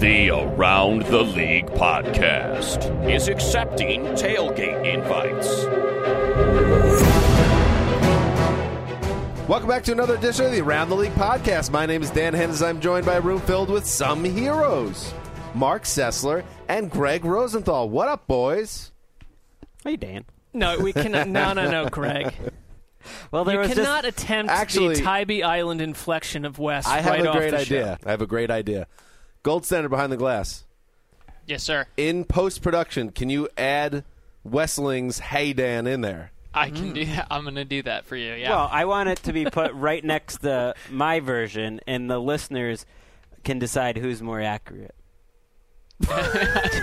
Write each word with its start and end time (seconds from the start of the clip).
The 0.00 0.30
Around 0.30 1.02
the 1.02 1.22
League 1.22 1.66
podcast 1.66 3.10
is 3.10 3.28
accepting 3.28 4.02
tailgate 4.14 4.84
invites. 4.84 5.64
Welcome 9.48 9.68
back 9.68 9.82
to 9.84 9.92
another 9.92 10.16
edition 10.16 10.46
of 10.46 10.52
the 10.52 10.60
Around 10.60 10.88
the 10.88 10.96
League 10.96 11.12
podcast. 11.12 11.70
My 11.70 11.86
name 11.86 12.02
is 12.02 12.10
Dan 12.10 12.32
Hanzus. 12.34 12.66
I'm 12.66 12.80
joined 12.80 13.04
by 13.06 13.16
a 13.16 13.20
room 13.20 13.40
filled 13.40 13.68
with 13.70 13.86
some 13.86 14.24
heroes 14.24 15.12
Mark 15.54 15.84
Sessler 15.84 16.44
and 16.68 16.90
Greg 16.90 17.24
Rosenthal. 17.24 17.88
What 17.88 18.08
up, 18.08 18.26
boys? 18.26 18.92
Hey, 19.84 19.96
Dan. 19.96 20.24
No, 20.52 20.78
we 20.78 20.92
cannot. 20.92 21.28
No, 21.28 21.52
no, 21.52 21.70
no, 21.70 21.88
Greg. 21.88 22.32
Well, 23.32 23.44
there 23.46 23.54
you 23.54 23.60
was 23.60 23.72
cannot 23.72 24.04
just, 24.04 24.20
attempt 24.20 24.52
Actually- 24.52 24.96
the 24.96 25.00
Tybee 25.02 25.42
Island 25.42 25.80
inflection 25.80 26.44
of 26.44 26.58
West 26.58 26.86
I 26.86 27.00
have 27.00 27.12
right 27.12 27.24
a 27.24 27.30
off 27.30 27.36
great 27.36 27.50
the 27.52 27.56
idea. 27.60 27.98
show. 28.02 28.06
I 28.06 28.10
have 28.10 28.20
a 28.20 28.26
great 28.26 28.50
idea. 28.50 28.86
Gold 29.42 29.64
standard 29.64 29.88
behind 29.88 30.12
the 30.12 30.16
glass. 30.16 30.64
Yes, 31.46 31.62
sir. 31.62 31.86
In 31.96 32.24
post 32.24 32.62
production, 32.62 33.10
can 33.10 33.30
you 33.30 33.48
add 33.56 34.04
Wesseling's 34.46 35.18
Hey 35.18 35.52
Dan 35.52 35.86
in 35.86 36.00
there? 36.02 36.32
I 36.52 36.70
can 36.70 36.92
do 36.92 37.04
that. 37.06 37.28
I'm 37.30 37.42
going 37.44 37.54
to 37.54 37.64
do 37.64 37.82
that 37.84 38.04
for 38.06 38.16
you. 38.16 38.34
Yeah. 38.34 38.50
Well, 38.50 38.68
I 38.72 38.84
want 38.84 39.08
it 39.08 39.18
to 39.24 39.32
be 39.32 39.44
put 39.44 39.72
right 39.72 40.04
next 40.04 40.38
to 40.38 40.74
my 40.90 41.20
version, 41.20 41.80
and 41.86 42.10
the 42.10 42.18
listeners 42.18 42.86
can 43.44 43.58
decide 43.60 43.96
who's 43.96 44.20
more 44.20 44.40
accurate. 44.40 44.94
I 46.10 46.82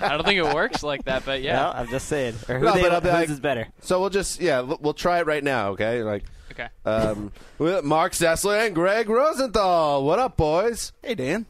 don't 0.00 0.24
think 0.24 0.38
it 0.38 0.54
works 0.54 0.82
like 0.82 1.04
that, 1.06 1.24
but 1.24 1.40
yeah. 1.40 1.64
Well, 1.64 1.72
I'm 1.76 1.88
just 1.88 2.08
saying. 2.08 2.34
Or 2.48 2.58
who 2.58 2.64
No, 2.66 2.74
they, 2.74 2.82
but 2.82 2.92
I'll 2.92 3.00
be 3.00 3.08
whose 3.08 3.14
like- 3.20 3.28
is 3.30 3.40
better? 3.40 3.68
So 3.80 4.00
we'll 4.00 4.10
just, 4.10 4.40
yeah, 4.40 4.58
l- 4.58 4.78
we'll 4.80 4.94
try 4.94 5.20
it 5.20 5.26
right 5.26 5.42
now, 5.42 5.70
okay? 5.70 6.02
Like, 6.02 6.24
Okay. 6.52 6.68
um, 6.84 7.32
with 7.58 7.84
Mark 7.86 8.12
Sessler 8.12 8.66
and 8.66 8.74
Greg 8.74 9.08
Rosenthal. 9.08 10.04
What 10.04 10.18
up, 10.18 10.36
boys? 10.36 10.92
Hey, 11.02 11.14
Dan. 11.14 11.46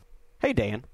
Hey, 0.46 0.52
Dan. 0.52 0.84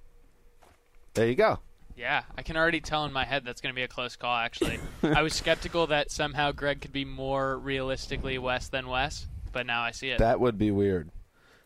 There 1.12 1.28
you 1.28 1.34
go. 1.34 1.58
Yeah, 1.94 2.22
I 2.38 2.40
can 2.40 2.56
already 2.56 2.80
tell 2.80 3.04
in 3.04 3.12
my 3.12 3.26
head 3.26 3.44
that's 3.44 3.60
going 3.60 3.74
to 3.74 3.76
be 3.76 3.82
a 3.82 3.88
close 3.88 4.16
call. 4.16 4.34
Actually, 4.34 4.80
I 5.02 5.20
was 5.20 5.34
skeptical 5.34 5.88
that 5.88 6.10
somehow 6.10 6.52
Greg 6.52 6.80
could 6.80 6.90
be 6.90 7.04
more 7.04 7.58
realistically 7.58 8.38
Wes 8.38 8.68
than 8.68 8.88
Wes, 8.88 9.26
but 9.52 9.66
now 9.66 9.82
I 9.82 9.90
see 9.90 10.08
it. 10.08 10.20
That 10.20 10.40
would 10.40 10.56
be 10.56 10.70
weird. 10.70 11.10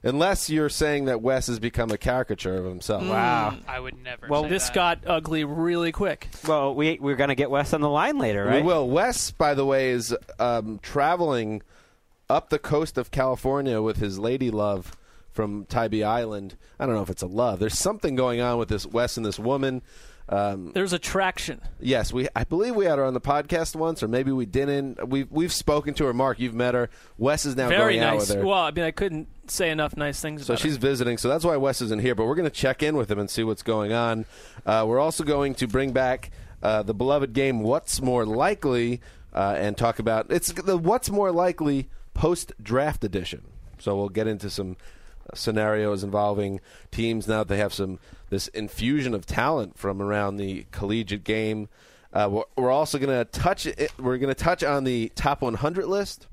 Unless 0.03 0.51
you're 0.51 0.69
saying 0.69 1.05
that 1.05 1.23
Wes 1.23 1.47
has 1.47 1.61
become 1.61 1.93
a 1.93 1.97
caricature 1.97 2.57
of 2.57 2.65
himself. 2.65 3.05
Wow. 3.05 3.57
I 3.69 3.79
would 3.79 4.03
never. 4.03 4.27
Well, 4.27 4.43
say 4.43 4.49
this 4.49 4.67
that. 4.67 4.75
got 4.75 4.99
ugly 5.07 5.45
really 5.45 5.93
quick. 5.93 6.27
Well, 6.45 6.75
we 6.75 6.99
we're 7.01 7.15
gonna 7.15 7.37
get 7.37 7.53
Wes 7.53 7.73
on 7.73 7.83
the 7.83 7.89
line 7.89 8.19
later, 8.19 8.47
right? 8.47 8.65
We 8.65 8.67
will. 8.67 8.89
Wes, 8.89 9.31
by 9.31 9.55
the 9.55 9.65
way, 9.65 9.91
is 9.91 10.13
um, 10.41 10.81
traveling 10.83 11.63
up 12.29 12.49
the 12.51 12.59
coast 12.59 12.99
of 12.99 13.13
California 13.13 13.81
with 13.81 13.99
his 13.99 14.19
lady 14.19 14.51
love 14.51 14.97
from 15.37 15.67
Tybee 15.67 16.03
Island. 16.03 16.57
I 16.81 16.87
don't 16.87 16.95
know 16.97 17.03
if 17.03 17.11
it's 17.11 17.23
a 17.23 17.27
love. 17.29 17.61
There's 17.61 17.79
something 17.79 18.17
going 18.17 18.41
on 18.41 18.59
with 18.59 18.69
this 18.69 18.87
Wes 18.87 19.17
and 19.17 19.25
this 19.25 19.39
woman. 19.39 19.83
Um, 20.29 20.73
There's 20.75 20.93
attraction. 20.93 21.61
yes, 21.79 22.13
we. 22.13 22.27
I 22.35 22.43
believe 22.43 22.75
we 22.75 22.87
had 22.87 22.99
her 22.99 23.05
on 23.05 23.15
the 23.15 23.21
podcast 23.21 23.77
once, 23.77 24.03
or 24.03 24.09
maybe 24.09 24.33
we 24.33 24.45
didn't. 24.45 25.09
We've 25.09 25.31
we've 25.31 25.53
spoken 25.53 25.95
to 25.95 26.07
her. 26.07 26.13
Mark, 26.13 26.41
you've 26.41 26.55
met 26.55 26.75
her. 26.75 26.91
Wes 27.17 27.47
is 27.47 27.55
now 27.55 27.69
Very 27.69 27.95
going 27.95 28.01
out 28.01 28.15
nice. 28.15 28.29
with 28.29 28.39
her. 28.39 28.45
Well, 28.45 28.59
I 28.59 28.73
mean, 28.73 28.85
I 28.85 28.91
couldn't 28.91 29.29
say 29.49 29.71
enough 29.71 29.97
nice 29.97 30.21
things 30.21 30.43
about 30.43 30.55
her. 30.55 30.57
So 30.59 30.63
she's 30.65 30.75
her. 30.75 30.81
visiting. 30.81 31.17
So 31.19 31.29
that's 31.29 31.45
why 31.45 31.57
Wes 31.57 31.81
isn't 31.81 32.01
here. 32.01 32.17
But 32.17 32.27
we're 32.27 32.35
going 32.35 32.51
to 32.51 32.57
check 32.57 32.83
in 32.83 32.97
with 32.97 33.09
him 33.09 33.21
and 33.21 33.31
see 33.31 33.45
what's 33.45 33.63
going 33.63 33.93
on. 33.93 34.27
Uh, 34.65 34.85
we're 34.89 34.99
also 34.99 35.23
going 35.23 35.55
to 35.57 35.69
bring 35.69 35.93
back 35.93 36.33
uh, 36.61 36.83
the 36.83 36.95
beloved 36.95 37.33
game 37.33 37.61
"What's 37.61 38.03
More 38.03 38.27
Likely" 38.27 39.01
uh, 39.33 39.55
and 39.57 39.77
talk 39.77 40.01
about 40.01 40.27
it's 40.31 40.51
the 40.51 40.77
"What's 40.77 41.09
More 41.09 41.31
Likely" 41.31 41.89
post 42.15 42.53
draft 42.61 43.05
edition. 43.05 43.43
So 43.79 43.95
we'll 43.95 44.09
get 44.09 44.27
into 44.27 44.51
some 44.51 44.77
scenarios 45.35 46.05
involving 46.05 46.61
teams 46.91 47.27
now 47.29 47.39
that 47.39 47.49
they 47.49 47.59
have 47.59 47.75
some 47.75 47.99
this 48.31 48.49
infusion 48.49 49.15
of 49.15 49.27
talent 49.27 49.79
from 49.79 50.03
around 50.03 50.37
the 50.37 50.67
collegiate 50.73 51.25
game. 51.25 51.69
Uh, 52.13 52.29
we're, 52.31 52.45
we're 52.57 52.71
also 52.71 52.99
going 52.99 53.17
to 53.17 53.25
touch 53.25 53.67
it, 53.67 53.93
we're 53.99 54.19
going 54.19 54.35
to 54.35 54.35
touch 54.35 54.65
on 54.65 54.85
the 54.85 55.11
top 55.15 55.43
100 55.43 55.87
list. 55.87 56.27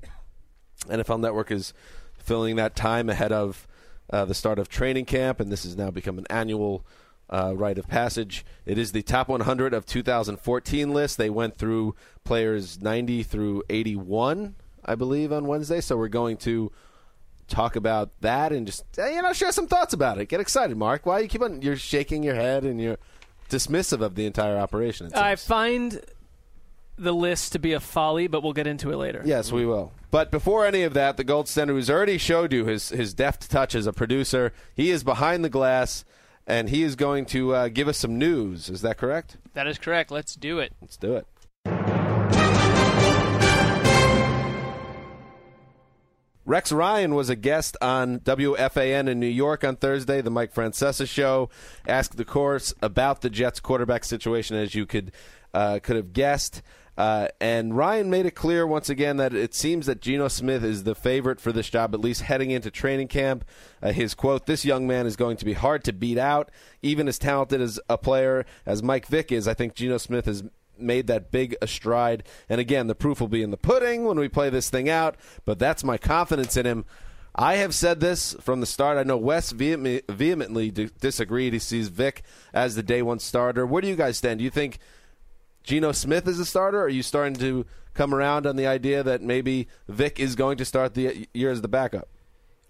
NFL 0.88 1.20
Network 1.20 1.50
is 1.50 1.72
filling 2.18 2.56
that 2.56 2.74
time 2.74 3.08
ahead 3.08 3.32
of 3.32 3.66
uh, 4.10 4.24
the 4.24 4.34
start 4.34 4.58
of 4.58 4.68
training 4.68 5.04
camp, 5.04 5.40
and 5.40 5.50
this 5.50 5.64
has 5.64 5.76
now 5.76 5.90
become 5.90 6.18
an 6.18 6.26
annual 6.30 6.84
uh, 7.30 7.52
rite 7.56 7.78
of 7.78 7.88
passage. 7.88 8.44
It 8.66 8.78
is 8.78 8.92
the 8.92 9.02
top 9.02 9.28
100 9.28 9.72
of 9.74 9.86
2014 9.86 10.92
list. 10.92 11.18
They 11.18 11.30
went 11.30 11.56
through 11.56 11.94
players 12.24 12.80
90 12.80 13.22
through 13.22 13.62
81, 13.70 14.54
I 14.84 14.94
believe, 14.94 15.32
on 15.32 15.46
Wednesday. 15.46 15.80
So 15.80 15.96
we're 15.96 16.08
going 16.08 16.36
to 16.38 16.70
talk 17.48 17.76
about 17.76 18.10
that 18.20 18.52
and 18.52 18.66
just 18.66 18.84
uh, 18.98 19.06
you 19.06 19.22
know 19.22 19.32
share 19.32 19.52
some 19.52 19.66
thoughts 19.66 19.92
about 19.92 20.18
it. 20.18 20.28
Get 20.28 20.40
excited, 20.40 20.76
Mark. 20.76 21.06
Why 21.06 21.20
you 21.20 21.28
keep 21.28 21.42
on? 21.42 21.62
You're 21.62 21.76
shaking 21.76 22.22
your 22.22 22.34
head 22.34 22.64
and 22.64 22.80
you're 22.80 22.98
dismissive 23.48 24.00
of 24.00 24.14
the 24.14 24.26
entire 24.26 24.56
operation. 24.56 25.10
I 25.14 25.36
find 25.36 26.00
the 26.96 27.12
list 27.12 27.52
to 27.52 27.58
be 27.58 27.72
a 27.72 27.80
folly, 27.80 28.26
but 28.26 28.42
we'll 28.42 28.52
get 28.52 28.66
into 28.66 28.92
it 28.92 28.96
later. 28.96 29.22
Yes, 29.24 29.50
we 29.50 29.66
will. 29.66 29.92
But 30.10 30.30
before 30.30 30.64
any 30.64 30.82
of 30.82 30.94
that, 30.94 31.16
the 31.16 31.24
gold 31.24 31.48
standard 31.48 31.74
who's 31.74 31.90
already 31.90 32.18
showed 32.18 32.52
you 32.52 32.64
his 32.66 32.90
his 32.90 33.14
deft 33.14 33.50
touch 33.50 33.74
as 33.74 33.86
a 33.86 33.92
producer. 33.92 34.52
He 34.74 34.90
is 34.90 35.02
behind 35.02 35.44
the 35.44 35.48
glass, 35.48 36.04
and 36.46 36.68
he 36.68 36.82
is 36.82 36.94
going 36.96 37.26
to 37.26 37.54
uh, 37.54 37.68
give 37.68 37.88
us 37.88 37.98
some 37.98 38.18
news. 38.18 38.68
Is 38.70 38.82
that 38.82 38.96
correct? 38.96 39.36
That 39.54 39.66
is 39.66 39.78
correct. 39.78 40.10
Let's 40.10 40.34
do 40.36 40.58
it. 40.60 40.72
Let's 40.80 40.96
do 40.96 41.16
it. 41.16 41.26
Rex 46.46 46.70
Ryan 46.70 47.14
was 47.14 47.30
a 47.30 47.36
guest 47.36 47.76
on 47.80 48.20
WFAN 48.20 49.08
in 49.08 49.18
New 49.18 49.26
York 49.26 49.64
on 49.64 49.76
Thursday, 49.76 50.20
the 50.20 50.30
Mike 50.30 50.52
Francesa 50.52 51.08
show. 51.08 51.48
Asked 51.88 52.18
the 52.18 52.24
course 52.24 52.74
about 52.82 53.22
the 53.22 53.30
Jets 53.30 53.60
quarterback 53.60 54.04
situation, 54.04 54.56
as 54.56 54.74
you 54.74 54.84
could 54.84 55.12
uh, 55.54 55.78
could 55.82 55.96
have 55.96 56.12
guessed. 56.12 56.60
Uh, 56.96 57.28
and 57.40 57.76
Ryan 57.76 58.10
made 58.10 58.26
it 58.26 58.32
clear 58.32 58.66
once 58.66 58.88
again 58.88 59.16
that 59.16 59.34
it 59.34 59.54
seems 59.54 59.86
that 59.86 60.00
Geno 60.00 60.28
Smith 60.28 60.62
is 60.62 60.84
the 60.84 60.94
favorite 60.94 61.40
for 61.40 61.50
this 61.50 61.68
job, 61.68 61.92
at 61.92 62.00
least 62.00 62.22
heading 62.22 62.50
into 62.50 62.70
training 62.70 63.08
camp. 63.08 63.44
Uh, 63.82 63.92
his 63.92 64.14
quote: 64.14 64.44
"This 64.44 64.66
young 64.66 64.86
man 64.86 65.06
is 65.06 65.16
going 65.16 65.38
to 65.38 65.46
be 65.46 65.54
hard 65.54 65.82
to 65.84 65.92
beat 65.94 66.18
out, 66.18 66.50
even 66.82 67.08
as 67.08 67.18
talented 67.18 67.62
as 67.62 67.80
a 67.88 67.96
player 67.96 68.44
as 68.66 68.82
Mike 68.82 69.06
Vick 69.06 69.32
is. 69.32 69.48
I 69.48 69.54
think 69.54 69.74
Geno 69.74 69.96
Smith 69.96 70.28
is." 70.28 70.42
Made 70.84 71.06
that 71.08 71.30
big 71.30 71.56
a 71.60 71.66
stride. 71.66 72.22
And 72.48 72.60
again, 72.60 72.86
the 72.86 72.94
proof 72.94 73.20
will 73.20 73.28
be 73.28 73.42
in 73.42 73.50
the 73.50 73.56
pudding 73.56 74.04
when 74.04 74.18
we 74.18 74.28
play 74.28 74.50
this 74.50 74.70
thing 74.70 74.88
out. 74.88 75.16
But 75.44 75.58
that's 75.58 75.82
my 75.82 75.98
confidence 75.98 76.56
in 76.56 76.66
him. 76.66 76.84
I 77.34 77.56
have 77.56 77.74
said 77.74 77.98
this 77.98 78.34
from 78.40 78.60
the 78.60 78.66
start. 78.66 78.96
I 78.96 79.02
know 79.02 79.16
Wes 79.16 79.50
vehemently 79.50 80.70
disagreed. 80.70 81.52
He 81.52 81.58
sees 81.58 81.88
Vick 81.88 82.22
as 82.52 82.76
the 82.76 82.82
day 82.82 83.02
one 83.02 83.18
starter. 83.18 83.66
Where 83.66 83.82
do 83.82 83.88
you 83.88 83.96
guys 83.96 84.18
stand? 84.18 84.38
Do 84.38 84.44
you 84.44 84.50
think 84.50 84.78
Geno 85.64 85.90
Smith 85.90 86.28
is 86.28 86.38
a 86.38 86.44
starter? 86.44 86.80
Are 86.80 86.88
you 86.88 87.02
starting 87.02 87.34
to 87.36 87.66
come 87.92 88.14
around 88.14 88.46
on 88.46 88.54
the 88.54 88.68
idea 88.68 89.02
that 89.02 89.20
maybe 89.22 89.66
Vick 89.88 90.20
is 90.20 90.36
going 90.36 90.58
to 90.58 90.64
start 90.64 90.94
the 90.94 91.26
year 91.34 91.50
as 91.50 91.60
the 91.60 91.68
backup? 91.68 92.08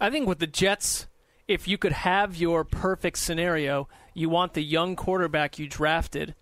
I 0.00 0.08
think 0.08 0.26
with 0.26 0.38
the 0.38 0.46
Jets, 0.46 1.08
if 1.46 1.68
you 1.68 1.76
could 1.76 1.92
have 1.92 2.36
your 2.36 2.64
perfect 2.64 3.18
scenario, 3.18 3.86
you 4.14 4.30
want 4.30 4.54
the 4.54 4.62
young 4.62 4.96
quarterback 4.96 5.58
you 5.58 5.68
drafted 5.68 6.34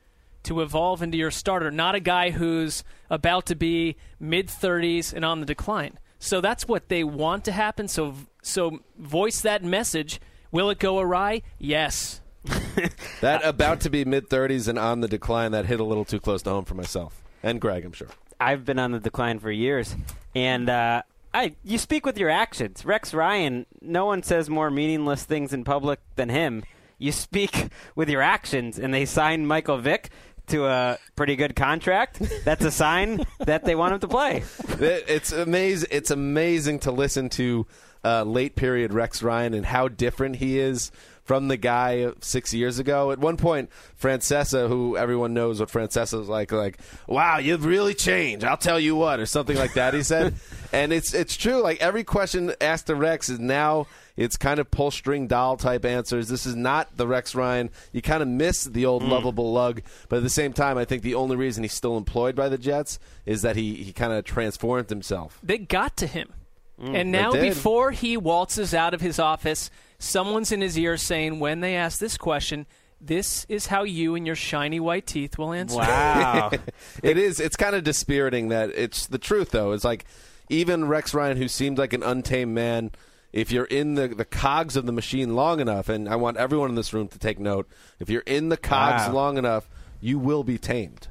to 0.44 0.60
evolve 0.60 1.02
into 1.02 1.18
your 1.18 1.30
starter, 1.30 1.70
not 1.70 1.94
a 1.94 2.00
guy 2.00 2.30
who's 2.30 2.84
about 3.10 3.46
to 3.46 3.54
be 3.54 3.96
mid 4.18 4.48
30s 4.48 5.12
and 5.12 5.24
on 5.24 5.40
the 5.40 5.46
decline. 5.46 5.98
So 6.18 6.40
that's 6.40 6.68
what 6.68 6.88
they 6.88 7.04
want 7.04 7.44
to 7.46 7.52
happen. 7.52 7.88
So 7.88 8.14
so 8.42 8.80
voice 8.98 9.40
that 9.40 9.64
message. 9.64 10.20
Will 10.50 10.70
it 10.70 10.78
go 10.78 10.98
awry? 10.98 11.42
Yes. 11.58 12.20
that 13.20 13.44
about 13.44 13.80
to 13.80 13.90
be 13.90 14.04
mid 14.04 14.28
30s 14.28 14.68
and 14.68 14.78
on 14.78 15.00
the 15.00 15.08
decline 15.08 15.52
that 15.52 15.66
hit 15.66 15.80
a 15.80 15.84
little 15.84 16.04
too 16.04 16.20
close 16.20 16.42
to 16.42 16.50
home 16.50 16.64
for 16.64 16.74
myself 16.74 17.22
and 17.42 17.60
Greg, 17.60 17.84
I'm 17.84 17.92
sure. 17.92 18.08
I've 18.40 18.64
been 18.64 18.78
on 18.78 18.92
the 18.92 19.00
decline 19.00 19.38
for 19.38 19.50
years, 19.50 19.94
and 20.34 20.68
uh, 20.68 21.02
I 21.32 21.54
you 21.64 21.78
speak 21.78 22.06
with 22.06 22.18
your 22.18 22.30
actions. 22.30 22.84
Rex 22.84 23.14
Ryan, 23.14 23.66
no 23.80 24.06
one 24.06 24.22
says 24.22 24.50
more 24.50 24.70
meaningless 24.70 25.24
things 25.24 25.52
in 25.52 25.64
public 25.64 26.00
than 26.16 26.28
him. 26.28 26.64
You 26.98 27.12
speak 27.12 27.68
with 27.94 28.08
your 28.08 28.22
actions, 28.22 28.78
and 28.78 28.92
they 28.92 29.04
signed 29.04 29.48
Michael 29.48 29.78
Vick 29.78 30.10
to 30.48 30.66
a 30.66 30.98
pretty 31.16 31.36
good 31.36 31.56
contract. 31.56 32.20
That's 32.44 32.64
a 32.64 32.70
sign 32.70 33.24
that 33.40 33.64
they 33.64 33.74
want 33.74 33.94
him 33.94 34.00
to 34.00 34.08
play. 34.08 34.42
It's 34.78 35.32
amazing. 35.32 35.88
It's 35.92 36.10
amazing 36.10 36.80
to 36.80 36.92
listen 36.92 37.28
to 37.30 37.66
uh, 38.04 38.24
late 38.24 38.56
period 38.56 38.92
Rex 38.92 39.22
Ryan 39.22 39.54
and 39.54 39.64
how 39.64 39.88
different 39.88 40.36
he 40.36 40.58
is 40.58 40.90
from 41.24 41.48
the 41.48 41.56
guy 41.56 42.10
six 42.20 42.52
years 42.52 42.78
ago. 42.78 43.12
At 43.12 43.18
one 43.18 43.36
point, 43.36 43.70
Francesa, 44.00 44.68
who 44.68 44.96
everyone 44.96 45.34
knows 45.34 45.60
what 45.60 45.68
Francesa 45.70 46.20
is 46.20 46.28
like, 46.28 46.50
like, 46.52 46.78
wow, 47.06 47.38
you've 47.38 47.64
really 47.64 47.94
changed. 47.94 48.44
I'll 48.44 48.56
tell 48.56 48.80
you 48.80 48.96
what, 48.96 49.20
or 49.20 49.26
something 49.26 49.56
like 49.56 49.74
that. 49.74 49.94
He 49.94 50.02
said, 50.02 50.34
and 50.72 50.92
it's 50.92 51.14
it's 51.14 51.36
true. 51.36 51.62
Like 51.62 51.80
every 51.80 52.04
question 52.04 52.52
asked 52.60 52.88
to 52.88 52.94
Rex 52.94 53.28
is 53.28 53.38
now 53.38 53.86
it's 54.16 54.36
kind 54.36 54.60
of 54.60 54.70
pull 54.70 54.90
string 54.90 55.26
doll 55.26 55.56
type 55.56 55.84
answers. 55.84 56.28
This 56.28 56.46
is 56.46 56.54
not 56.54 56.96
the 56.96 57.06
Rex 57.06 57.34
Ryan. 57.34 57.70
You 57.92 58.02
kind 58.02 58.22
of 58.22 58.28
miss 58.28 58.64
the 58.64 58.86
old 58.86 59.02
mm. 59.02 59.08
lovable 59.08 59.52
lug, 59.52 59.82
but 60.08 60.16
at 60.16 60.22
the 60.22 60.30
same 60.30 60.52
time, 60.52 60.78
I 60.78 60.84
think 60.84 61.02
the 61.02 61.14
only 61.14 61.36
reason 61.36 61.64
he's 61.64 61.72
still 61.72 61.96
employed 61.96 62.34
by 62.34 62.48
the 62.48 62.58
Jets 62.58 62.98
is 63.26 63.42
that 63.42 63.56
he 63.56 63.74
he 63.74 63.92
kind 63.92 64.12
of 64.12 64.24
transformed 64.24 64.90
himself. 64.90 65.38
They 65.42 65.58
got 65.58 65.96
to 65.98 66.06
him. 66.06 66.32
Mm, 66.80 66.96
and 66.96 67.12
now, 67.12 67.32
before 67.32 67.92
he 67.92 68.16
waltzes 68.16 68.74
out 68.74 68.92
of 68.92 69.00
his 69.00 69.18
office, 69.18 69.70
someone's 69.98 70.50
in 70.50 70.60
his 70.60 70.76
ear 70.76 70.96
saying, 70.96 71.38
when 71.38 71.60
they 71.60 71.76
ask 71.76 71.98
this 71.98 72.16
question, 72.16 72.66
this 73.00 73.46
is 73.48 73.66
how 73.66 73.84
you 73.84 74.14
and 74.14 74.26
your 74.26 74.36
shiny 74.36 74.80
white 74.80 75.06
teeth 75.06 75.38
will 75.38 75.52
answer. 75.52 75.78
Wow. 75.78 76.50
it 77.02 77.18
is. 77.18 77.40
It's 77.40 77.56
kind 77.56 77.76
of 77.76 77.84
dispiriting 77.84 78.48
that 78.48 78.70
it's 78.70 79.06
the 79.06 79.18
truth, 79.18 79.50
though. 79.50 79.72
It's 79.72 79.84
like 79.84 80.04
even 80.48 80.86
Rex 80.86 81.14
Ryan, 81.14 81.36
who 81.36 81.48
seemed 81.48 81.78
like 81.78 81.92
an 81.92 82.02
untamed 82.02 82.54
man, 82.54 82.90
if 83.32 83.50
you're 83.50 83.64
in 83.64 83.94
the, 83.94 84.08
the 84.08 84.24
cogs 84.24 84.76
of 84.76 84.86
the 84.86 84.92
machine 84.92 85.34
long 85.34 85.60
enough, 85.60 85.88
and 85.88 86.08
I 86.08 86.16
want 86.16 86.36
everyone 86.36 86.68
in 86.68 86.74
this 86.74 86.92
room 86.92 87.08
to 87.08 87.18
take 87.18 87.38
note, 87.38 87.68
if 87.98 88.10
you're 88.10 88.22
in 88.26 88.48
the 88.48 88.56
cogs 88.56 89.06
wow. 89.08 89.12
long 89.12 89.38
enough, 89.38 89.68
you 90.00 90.18
will 90.18 90.44
be 90.44 90.58
tamed. 90.58 91.08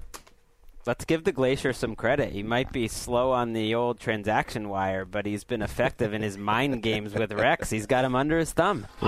Let's 0.85 1.05
give 1.05 1.23
the 1.23 1.31
Glacier 1.31 1.73
some 1.73 1.95
credit. 1.95 2.33
He 2.33 2.41
might 2.41 2.71
be 2.71 2.87
slow 2.87 3.31
on 3.31 3.53
the 3.53 3.75
old 3.75 3.99
transaction 3.99 4.67
wire, 4.67 5.05
but 5.05 5.27
he's 5.27 5.43
been 5.43 5.61
effective 5.61 6.13
in 6.13 6.23
his 6.23 6.37
mind 6.37 6.81
games 6.81 7.13
with 7.13 7.31
Rex. 7.31 7.69
He's 7.69 7.85
got 7.85 8.03
him 8.03 8.15
under 8.15 8.39
his 8.39 8.51
thumb. 8.51 8.87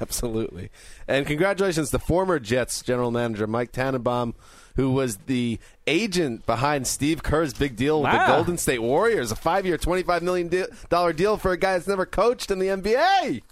Absolutely. 0.00 0.70
And 1.06 1.26
congratulations 1.26 1.90
to 1.90 1.98
former 1.98 2.38
Jets 2.38 2.80
general 2.80 3.10
manager 3.10 3.46
Mike 3.46 3.72
Tannenbaum, 3.72 4.34
who 4.76 4.90
was 4.90 5.18
the 5.26 5.58
agent 5.86 6.46
behind 6.46 6.86
Steve 6.86 7.22
Kerr's 7.22 7.52
big 7.52 7.76
deal 7.76 8.00
with 8.00 8.12
wow. 8.12 8.26
the 8.26 8.32
Golden 8.32 8.56
State 8.56 8.80
Warriors, 8.80 9.30
a 9.30 9.36
five 9.36 9.66
year, 9.66 9.76
$25 9.76 10.22
million 10.22 10.48
deal 11.16 11.36
for 11.36 11.52
a 11.52 11.58
guy 11.58 11.74
that's 11.74 11.86
never 11.86 12.06
coached 12.06 12.50
in 12.50 12.58
the 12.58 12.68
NBA 12.68 13.42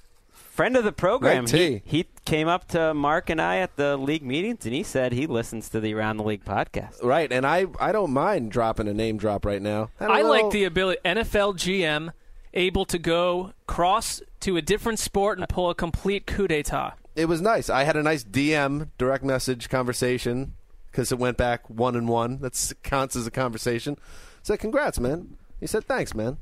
friend 0.53 0.77
of 0.77 0.85
the 0.85 0.93
program. 0.93 1.47
He, 1.47 1.83
he 1.85 2.07
came 2.25 2.47
up 2.47 2.69
to 2.69 2.95
Mark 2.95 3.31
and 3.31 3.41
I 3.41 3.59
at 3.59 3.77
the 3.77 3.97
league 3.97 4.23
meetings, 4.23 4.65
and 4.65 4.75
he 4.75 4.83
said 4.83 5.13
he 5.13 5.27
listens 5.27 5.69
to 5.71 5.81
the 5.81 5.95
Around 5.95 6.19
the 6.19 6.25
League 6.25 6.45
podcast. 6.45 7.03
Right, 7.03 7.33
and 7.33 7.47
I 7.47 7.67
I 7.81 7.93
don't 7.93 8.13
mind 8.13 8.53
dropping 8.53 8.89
a 8.89 8.95
name 8.95 9.17
drop 9.17 9.45
right 9.45 9.63
now. 9.63 9.91
I, 9.99 10.07
I 10.07 10.23
like 10.23 10.51
the 10.51 10.65
ability 10.65 11.01
NFL 11.05 11.55
GM 11.55 12.13
able 12.55 12.85
to 12.85 12.99
go 12.99 13.53
cross 13.67 14.21
to 14.41 14.57
a 14.57 14.63
different 14.63 14.99
sport 14.99 15.39
and 15.39 15.49
pull 15.49 15.71
a 15.71 15.75
complete 15.75 16.27
coup 16.27 16.47
d'état. 16.47 16.93
It 17.17 17.27
was 17.27 17.41
nice. 17.41 17.69
I 17.71 17.85
had 17.85 17.97
a 17.97 18.03
nice 18.03 18.25
DM 18.25 18.89
direct 18.99 19.25
message 19.25 19.69
conversation 19.69 20.55
because 20.91 21.13
it 21.13 21.19
went 21.19 21.37
back 21.37 21.69
one 21.69 21.97
and 21.97 22.09
one. 22.09 22.41
That 22.41 22.73
counts 22.83 23.17
as 23.17 23.27
a 23.27 23.31
conversation. 23.31 23.97
said, 24.43 24.59
"Congrats, 24.59 25.01
man." 25.01 25.39
He 25.61 25.67
said, 25.67 25.85
"Thanks, 25.85 26.15
man." 26.15 26.39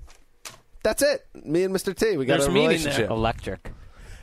That's 0.83 1.03
it. 1.03 1.27
Me 1.35 1.63
and 1.65 1.75
Mr. 1.75 1.95
T, 1.95 2.17
we 2.17 2.25
got 2.25 2.39
There's 2.39 2.47
a 2.47 2.51
relationship. 2.53 3.11
Electric. 3.11 3.71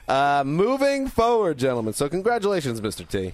Uh, 0.07 0.43
moving 0.45 1.07
forward, 1.07 1.57
gentlemen. 1.57 1.93
So 1.93 2.07
congratulations, 2.07 2.79
Mr. 2.79 3.07
T. 3.07 3.33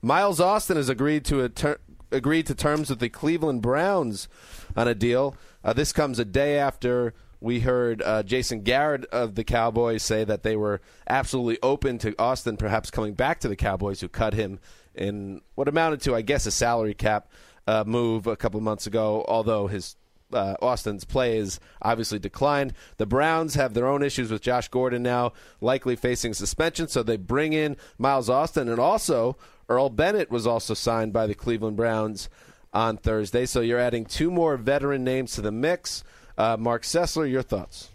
Miles 0.00 0.40
Austin 0.40 0.76
has 0.76 0.88
agreed 0.88 1.24
to 1.26 1.48
ter- 1.48 1.78
agreed 2.10 2.46
to 2.46 2.54
terms 2.54 2.90
with 2.90 2.98
the 2.98 3.08
Cleveland 3.08 3.60
Browns 3.60 4.28
on 4.76 4.88
a 4.88 4.94
deal. 4.94 5.36
Uh, 5.62 5.72
this 5.72 5.92
comes 5.92 6.18
a 6.18 6.24
day 6.24 6.58
after 6.58 7.14
we 7.40 7.60
heard 7.60 8.00
uh, 8.02 8.22
Jason 8.22 8.62
Garrett 8.62 9.04
of 9.06 9.34
the 9.34 9.44
Cowboys 9.44 10.02
say 10.02 10.24
that 10.24 10.42
they 10.42 10.56
were 10.56 10.80
absolutely 11.08 11.58
open 11.62 11.98
to 11.98 12.14
Austin 12.18 12.56
perhaps 12.56 12.90
coming 12.90 13.12
back 13.12 13.40
to 13.40 13.48
the 13.48 13.56
Cowboys, 13.56 14.00
who 14.00 14.08
cut 14.08 14.32
him 14.32 14.60
in 14.94 15.42
what 15.54 15.68
amounted 15.68 16.00
to, 16.02 16.14
I 16.14 16.22
guess, 16.22 16.46
a 16.46 16.50
salary 16.50 16.94
cap 16.94 17.28
uh, 17.66 17.84
move 17.86 18.26
a 18.26 18.36
couple 18.36 18.60
months 18.60 18.86
ago. 18.86 19.24
Although 19.28 19.66
his 19.66 19.96
uh, 20.34 20.56
Austin's 20.60 21.04
play 21.04 21.38
has 21.38 21.60
obviously 21.80 22.18
declined. 22.18 22.74
The 22.96 23.06
Browns 23.06 23.54
have 23.54 23.74
their 23.74 23.86
own 23.86 24.02
issues 24.02 24.30
with 24.30 24.42
Josh 24.42 24.68
Gordon 24.68 25.02
now, 25.02 25.32
likely 25.60 25.96
facing 25.96 26.34
suspension, 26.34 26.88
so 26.88 27.02
they 27.02 27.16
bring 27.16 27.52
in 27.52 27.76
Miles 27.98 28.28
Austin, 28.28 28.68
and 28.68 28.78
also 28.78 29.36
Earl 29.68 29.90
Bennett 29.90 30.30
was 30.30 30.46
also 30.46 30.74
signed 30.74 31.12
by 31.12 31.26
the 31.26 31.34
Cleveland 31.34 31.76
Browns 31.76 32.28
on 32.72 32.96
Thursday. 32.96 33.46
So 33.46 33.60
you're 33.60 33.78
adding 33.78 34.04
two 34.04 34.30
more 34.30 34.56
veteran 34.56 35.04
names 35.04 35.32
to 35.34 35.40
the 35.40 35.52
mix. 35.52 36.04
Uh, 36.36 36.56
Mark 36.58 36.82
Sessler, 36.82 37.30
your 37.30 37.42
thoughts? 37.42 37.90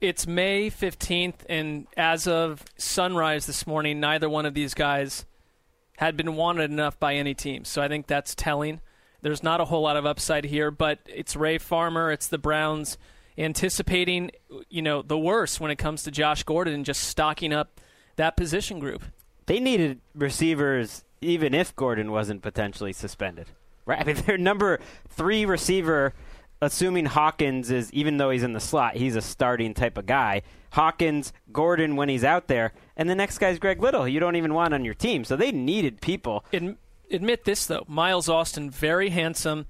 It's 0.00 0.26
May 0.26 0.70
15th, 0.70 1.44
and 1.48 1.86
as 1.96 2.26
of 2.26 2.64
sunrise 2.78 3.46
this 3.46 3.66
morning, 3.66 4.00
neither 4.00 4.28
one 4.30 4.46
of 4.46 4.54
these 4.54 4.72
guys 4.72 5.26
had 5.98 6.16
been 6.16 6.34
wanted 6.36 6.70
enough 6.70 6.98
by 6.98 7.14
any 7.14 7.34
team. 7.34 7.64
So 7.66 7.82
I 7.82 7.88
think 7.88 8.06
that's 8.06 8.34
telling. 8.34 8.80
There's 9.22 9.42
not 9.42 9.60
a 9.60 9.64
whole 9.64 9.82
lot 9.82 9.96
of 9.96 10.06
upside 10.06 10.44
here, 10.44 10.70
but 10.70 10.98
it's 11.06 11.36
Ray 11.36 11.58
Farmer, 11.58 12.10
it's 12.10 12.26
the 12.26 12.38
Browns 12.38 12.98
anticipating, 13.36 14.30
you 14.68 14.82
know, 14.82 15.02
the 15.02 15.18
worst 15.18 15.60
when 15.60 15.70
it 15.70 15.76
comes 15.76 16.02
to 16.02 16.10
Josh 16.10 16.42
Gordon 16.42 16.74
and 16.74 16.84
just 16.84 17.04
stocking 17.04 17.52
up 17.52 17.80
that 18.16 18.36
position 18.36 18.78
group. 18.78 19.02
They 19.46 19.60
needed 19.60 20.00
receivers 20.14 21.04
even 21.20 21.54
if 21.54 21.74
Gordon 21.76 22.10
wasn't 22.10 22.42
potentially 22.42 22.92
suspended. 22.92 23.46
Right? 23.86 24.00
I 24.00 24.04
mean, 24.04 24.16
their 24.26 24.38
number 24.38 24.80
3 25.08 25.44
receiver 25.44 26.14
assuming 26.62 27.06
Hawkins 27.06 27.70
is 27.70 27.92
even 27.92 28.18
though 28.18 28.30
he's 28.30 28.42
in 28.42 28.52
the 28.52 28.60
slot, 28.60 28.96
he's 28.96 29.16
a 29.16 29.22
starting 29.22 29.74
type 29.74 29.96
of 29.96 30.06
guy. 30.06 30.42
Hawkins, 30.72 31.32
Gordon 31.52 31.96
when 31.96 32.08
he's 32.08 32.24
out 32.24 32.46
there, 32.48 32.72
and 32.96 33.08
the 33.08 33.14
next 33.14 33.38
guy's 33.38 33.58
Greg 33.58 33.82
Little. 33.82 34.06
You 34.06 34.20
don't 34.20 34.36
even 34.36 34.54
want 34.54 34.74
on 34.74 34.84
your 34.84 34.94
team. 34.94 35.24
So 35.24 35.36
they 35.36 35.52
needed 35.52 36.00
people. 36.00 36.44
Admit 37.10 37.44
this 37.44 37.66
though, 37.66 37.84
Miles 37.88 38.28
Austin, 38.28 38.70
very 38.70 39.10
handsome. 39.10 39.66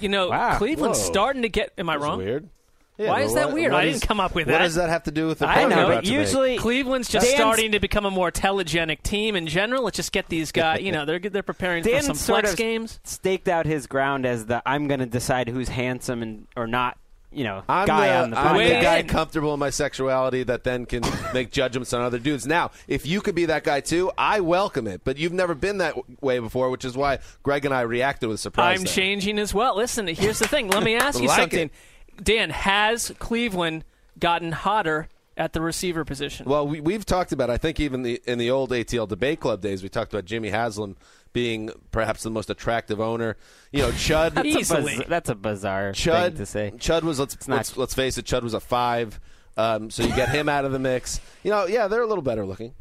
You 0.00 0.08
know, 0.08 0.28
wow. 0.30 0.58
Cleveland's 0.58 0.98
Whoa. 1.00 1.06
starting 1.06 1.42
to 1.42 1.48
get. 1.48 1.72
Am 1.78 1.88
I 1.88 1.96
wrong? 1.96 2.18
Weird. 2.18 2.48
Yeah, 2.96 3.08
Why 3.08 3.22
is 3.22 3.34
that 3.34 3.52
weird? 3.52 3.72
I 3.72 3.86
didn't 3.86 4.06
come 4.06 4.20
up 4.20 4.36
with 4.36 4.46
what 4.46 4.52
that. 4.52 4.60
What 4.60 4.64
does 4.66 4.76
that 4.76 4.88
have 4.88 5.02
to 5.04 5.10
do 5.10 5.26
with 5.26 5.40
the 5.40 5.48
I 5.48 5.66
know. 5.66 6.00
Usually, 6.00 6.56
Cleveland's 6.58 7.08
just 7.08 7.26
Dan's, 7.26 7.36
starting 7.36 7.72
to 7.72 7.80
become 7.80 8.06
a 8.06 8.10
more 8.10 8.30
telegenic 8.30 9.02
team 9.02 9.34
in 9.34 9.48
general. 9.48 9.82
Let's 9.82 9.96
just 9.96 10.12
get 10.12 10.28
these 10.28 10.52
guys. 10.52 10.80
You 10.80 10.92
know, 10.92 11.04
they're 11.04 11.18
they're 11.18 11.42
preparing 11.42 11.82
Dan 11.82 12.00
for 12.00 12.06
some 12.06 12.14
sort 12.14 12.40
flex 12.42 12.52
of 12.52 12.58
games. 12.58 13.00
Staked 13.02 13.48
out 13.48 13.66
his 13.66 13.88
ground 13.88 14.26
as 14.26 14.46
the 14.46 14.62
I'm 14.64 14.86
going 14.86 15.00
to 15.00 15.06
decide 15.06 15.48
who's 15.48 15.68
handsome 15.68 16.22
and 16.22 16.46
or 16.56 16.68
not 16.68 16.96
you 17.34 17.44
know, 17.44 17.62
I'm 17.68 17.86
guy 17.86 18.08
the, 18.08 18.14
on 18.14 18.30
the 18.30 18.38
I'm 18.38 18.56
the 18.56 18.80
guy 18.80 19.02
comfortable 19.02 19.52
in 19.54 19.60
my 19.60 19.70
sexuality 19.70 20.42
that 20.44 20.64
then 20.64 20.86
can 20.86 21.02
make 21.34 21.50
judgments 21.50 21.92
on 21.92 22.02
other 22.02 22.18
dudes. 22.18 22.46
Now, 22.46 22.70
if 22.88 23.06
you 23.06 23.20
could 23.20 23.34
be 23.34 23.46
that 23.46 23.64
guy 23.64 23.80
too, 23.80 24.12
I 24.16 24.40
welcome 24.40 24.86
it. 24.86 25.02
But 25.04 25.18
you've 25.18 25.32
never 25.32 25.54
been 25.54 25.78
that 25.78 25.94
way 26.22 26.38
before, 26.38 26.70
which 26.70 26.84
is 26.84 26.96
why 26.96 27.18
Greg 27.42 27.64
and 27.64 27.74
I 27.74 27.82
reacted 27.82 28.28
with 28.28 28.40
surprise. 28.40 28.78
I'm 28.78 28.84
there. 28.84 28.94
changing 28.94 29.38
as 29.38 29.52
well. 29.52 29.76
Listen, 29.76 30.06
here's 30.06 30.38
the 30.38 30.48
thing. 30.48 30.68
Let 30.68 30.82
me 30.82 30.94
ask 30.96 31.20
you 31.20 31.28
like 31.28 31.40
something. 31.40 31.70
It. 32.18 32.24
Dan, 32.24 32.50
has 32.50 33.12
Cleveland 33.18 33.84
gotten 34.18 34.52
hotter 34.52 35.08
at 35.36 35.52
the 35.52 35.60
receiver 35.60 36.04
position. 36.04 36.46
Well, 36.46 36.66
we, 36.66 36.80
we've 36.80 37.04
talked 37.04 37.32
about. 37.32 37.50
I 37.50 37.56
think 37.58 37.80
even 37.80 38.02
the 38.02 38.20
in 38.24 38.38
the 38.38 38.50
old 38.50 38.70
ATL 38.70 39.08
debate 39.08 39.40
club 39.40 39.60
days, 39.60 39.82
we 39.82 39.88
talked 39.88 40.12
about 40.12 40.24
Jimmy 40.24 40.50
Haslam 40.50 40.96
being 41.34 41.68
perhaps 41.90 42.22
the 42.22 42.30
most 42.30 42.48
attractive 42.48 42.98
owner. 42.98 43.36
You 43.72 43.80
know, 43.82 43.90
Chud. 43.90 44.32
That's, 44.34 44.46
a, 44.46 44.58
Easily. 44.58 44.96
biz- 44.96 45.06
that's 45.08 45.28
a 45.28 45.34
bizarre 45.34 45.92
Chud 45.92 46.28
thing 46.28 46.36
to 46.38 46.46
say. 46.46 46.72
Chud 46.78 47.02
was 47.02 47.18
let's 47.20 47.46
not- 47.46 47.56
let's, 47.56 47.76
let's 47.76 47.94
face 47.94 48.16
it. 48.16 48.24
Chud 48.24 48.42
was 48.42 48.54
a 48.54 48.60
five. 48.60 49.20
Um, 49.58 49.90
so 49.90 50.02
you 50.02 50.14
get 50.16 50.30
him 50.30 50.48
out 50.48 50.64
of 50.64 50.72
the 50.72 50.78
mix. 50.78 51.20
You 51.42 51.50
know, 51.50 51.66
yeah, 51.66 51.86
they're 51.88 52.02
a 52.02 52.06
little 52.06 52.22
better 52.22 52.46
looking. 52.46 52.72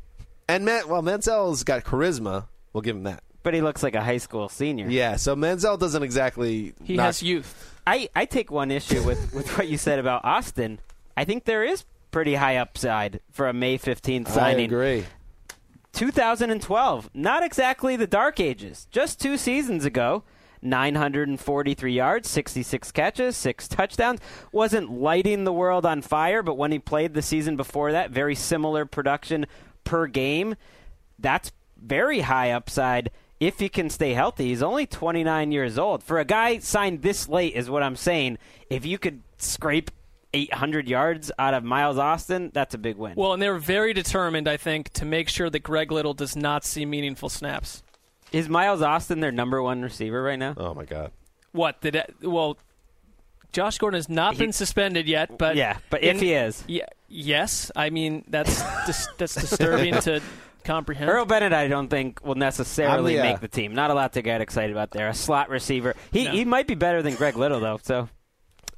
And 0.47 0.63
Man, 0.65 0.87
well, 0.87 1.03
Manziel's 1.03 1.63
got 1.63 1.83
charisma. 1.83 2.47
We'll 2.71 2.81
give 2.81 2.95
him 2.95 3.03
that. 3.03 3.23
But 3.43 3.53
he 3.53 3.61
looks 3.61 3.83
like 3.83 3.93
a 3.95 4.01
high 4.01 4.17
school 4.17 4.47
senior. 4.49 4.87
Yeah. 4.89 5.17
So 5.17 5.35
Manziel 5.35 5.77
doesn't 5.77 6.01
exactly. 6.01 6.73
he 6.83 6.95
not- 6.95 7.07
has 7.07 7.21
youth. 7.21 7.71
I, 7.85 8.07
I 8.15 8.23
take 8.25 8.49
one 8.49 8.71
issue 8.71 9.03
with, 9.03 9.33
with 9.33 9.57
what 9.57 9.67
you 9.67 9.77
said 9.77 9.99
about 9.99 10.23
Austin. 10.23 10.79
I 11.17 11.25
think 11.25 11.43
there 11.43 11.63
is 11.65 11.83
pretty 12.11 12.35
high 12.35 12.55
upside 12.57 13.19
for 13.31 13.49
a 13.49 13.53
May 13.53 13.77
15th 13.77 14.03
signing. 14.05 14.27
I 14.27 14.33
signing. 14.33 14.65
agree. 14.65 15.05
2012, 15.93 17.09
not 17.13 17.43
exactly 17.43 17.95
the 17.95 18.07
dark 18.07 18.39
ages. 18.39 18.87
Just 18.91 19.21
two 19.21 19.37
seasons 19.37 19.85
ago, 19.85 20.23
943 20.61 21.93
yards, 21.93 22.29
66 22.29 22.91
catches, 22.91 23.37
six 23.37 23.67
touchdowns. 23.67 24.19
Wasn't 24.51 24.91
lighting 24.91 25.43
the 25.43 25.53
world 25.53 25.85
on 25.85 26.01
fire, 26.01 26.41
but 26.41 26.57
when 26.57 26.71
he 26.71 26.79
played 26.79 27.13
the 27.13 27.21
season 27.21 27.55
before 27.55 27.91
that, 27.91 28.11
very 28.11 28.35
similar 28.35 28.85
production 28.85 29.45
per 29.83 30.07
game. 30.07 30.55
That's 31.19 31.51
very 31.77 32.21
high 32.21 32.51
upside 32.51 33.11
if 33.39 33.59
he 33.59 33.69
can 33.69 33.89
stay 33.89 34.13
healthy. 34.13 34.45
He's 34.45 34.63
only 34.63 34.85
29 34.85 35.51
years 35.51 35.77
old. 35.77 36.01
For 36.01 36.19
a 36.19 36.25
guy 36.25 36.59
signed 36.59 37.01
this 37.01 37.27
late, 37.27 37.53
is 37.55 37.69
what 37.69 37.83
I'm 37.83 37.97
saying. 37.97 38.37
If 38.69 38.85
you 38.85 38.97
could 38.97 39.21
scrape 39.37 39.91
800 40.33 40.87
yards 40.87 41.31
out 41.37 41.53
of 41.53 41.63
Miles 41.63 41.97
Austin, 41.97 42.51
that's 42.53 42.73
a 42.73 42.77
big 42.77 42.97
win. 42.97 43.13
Well, 43.15 43.33
and 43.33 43.41
they're 43.41 43.57
very 43.57 43.93
determined, 43.93 44.47
I 44.47 44.57
think, 44.57 44.89
to 44.93 45.05
make 45.05 45.29
sure 45.29 45.49
that 45.49 45.59
Greg 45.59 45.91
Little 45.91 46.13
does 46.13 46.35
not 46.35 46.65
see 46.65 46.85
meaningful 46.85 47.29
snaps. 47.29 47.83
Is 48.31 48.49
Miles 48.49 48.81
Austin 48.81 49.19
their 49.19 49.31
number 49.31 49.61
one 49.61 49.81
receiver 49.83 50.21
right 50.23 50.39
now? 50.39 50.55
Oh 50.57 50.73
my 50.73 50.85
God. 50.85 51.11
What 51.51 51.81
did 51.81 51.95
it, 51.95 52.15
well? 52.21 52.57
Josh 53.51 53.77
Gordon 53.77 53.99
has 53.99 54.09
not 54.09 54.33
He- 54.33 54.39
been 54.39 54.51
suspended 54.53 55.07
yet, 55.07 55.37
but 55.37 55.55
yeah, 55.55 55.77
but 55.91 56.01
if 56.03 56.19
he 56.19 56.33
is, 56.33 56.63
yeah, 56.67 56.87
yes, 57.07 57.69
I 57.75 57.91
mean 57.91 58.23
that's 58.27 58.63
dis- 58.87 59.07
that's 59.19 59.35
disturbing 59.35 59.93
to 60.01 60.21
comprehend. 60.63 61.07
Earl 61.11 61.25
Bennett, 61.25 61.53
I 61.53 61.67
don't 61.67 61.87
think 61.87 62.25
will 62.25 62.33
necessarily 62.33 63.19
I'm- 63.19 63.25
yeah. 63.25 63.31
make 63.33 63.41
the 63.41 63.47
team. 63.47 63.75
Not 63.75 63.91
a 63.91 63.93
lot 63.93 64.13
to 64.13 64.23
get 64.23 64.41
excited 64.41 64.71
about 64.71 64.89
there. 64.89 65.07
A 65.09 65.13
slot 65.13 65.49
receiver. 65.49 65.93
He 66.11 66.23
No. 66.25 66.31
he 66.31 66.45
might 66.45 66.65
be 66.65 66.73
better 66.73 67.03
than 67.03 67.13
Greg 67.13 67.37
Little 67.37 67.59
though. 67.59 67.79
So 67.83 68.09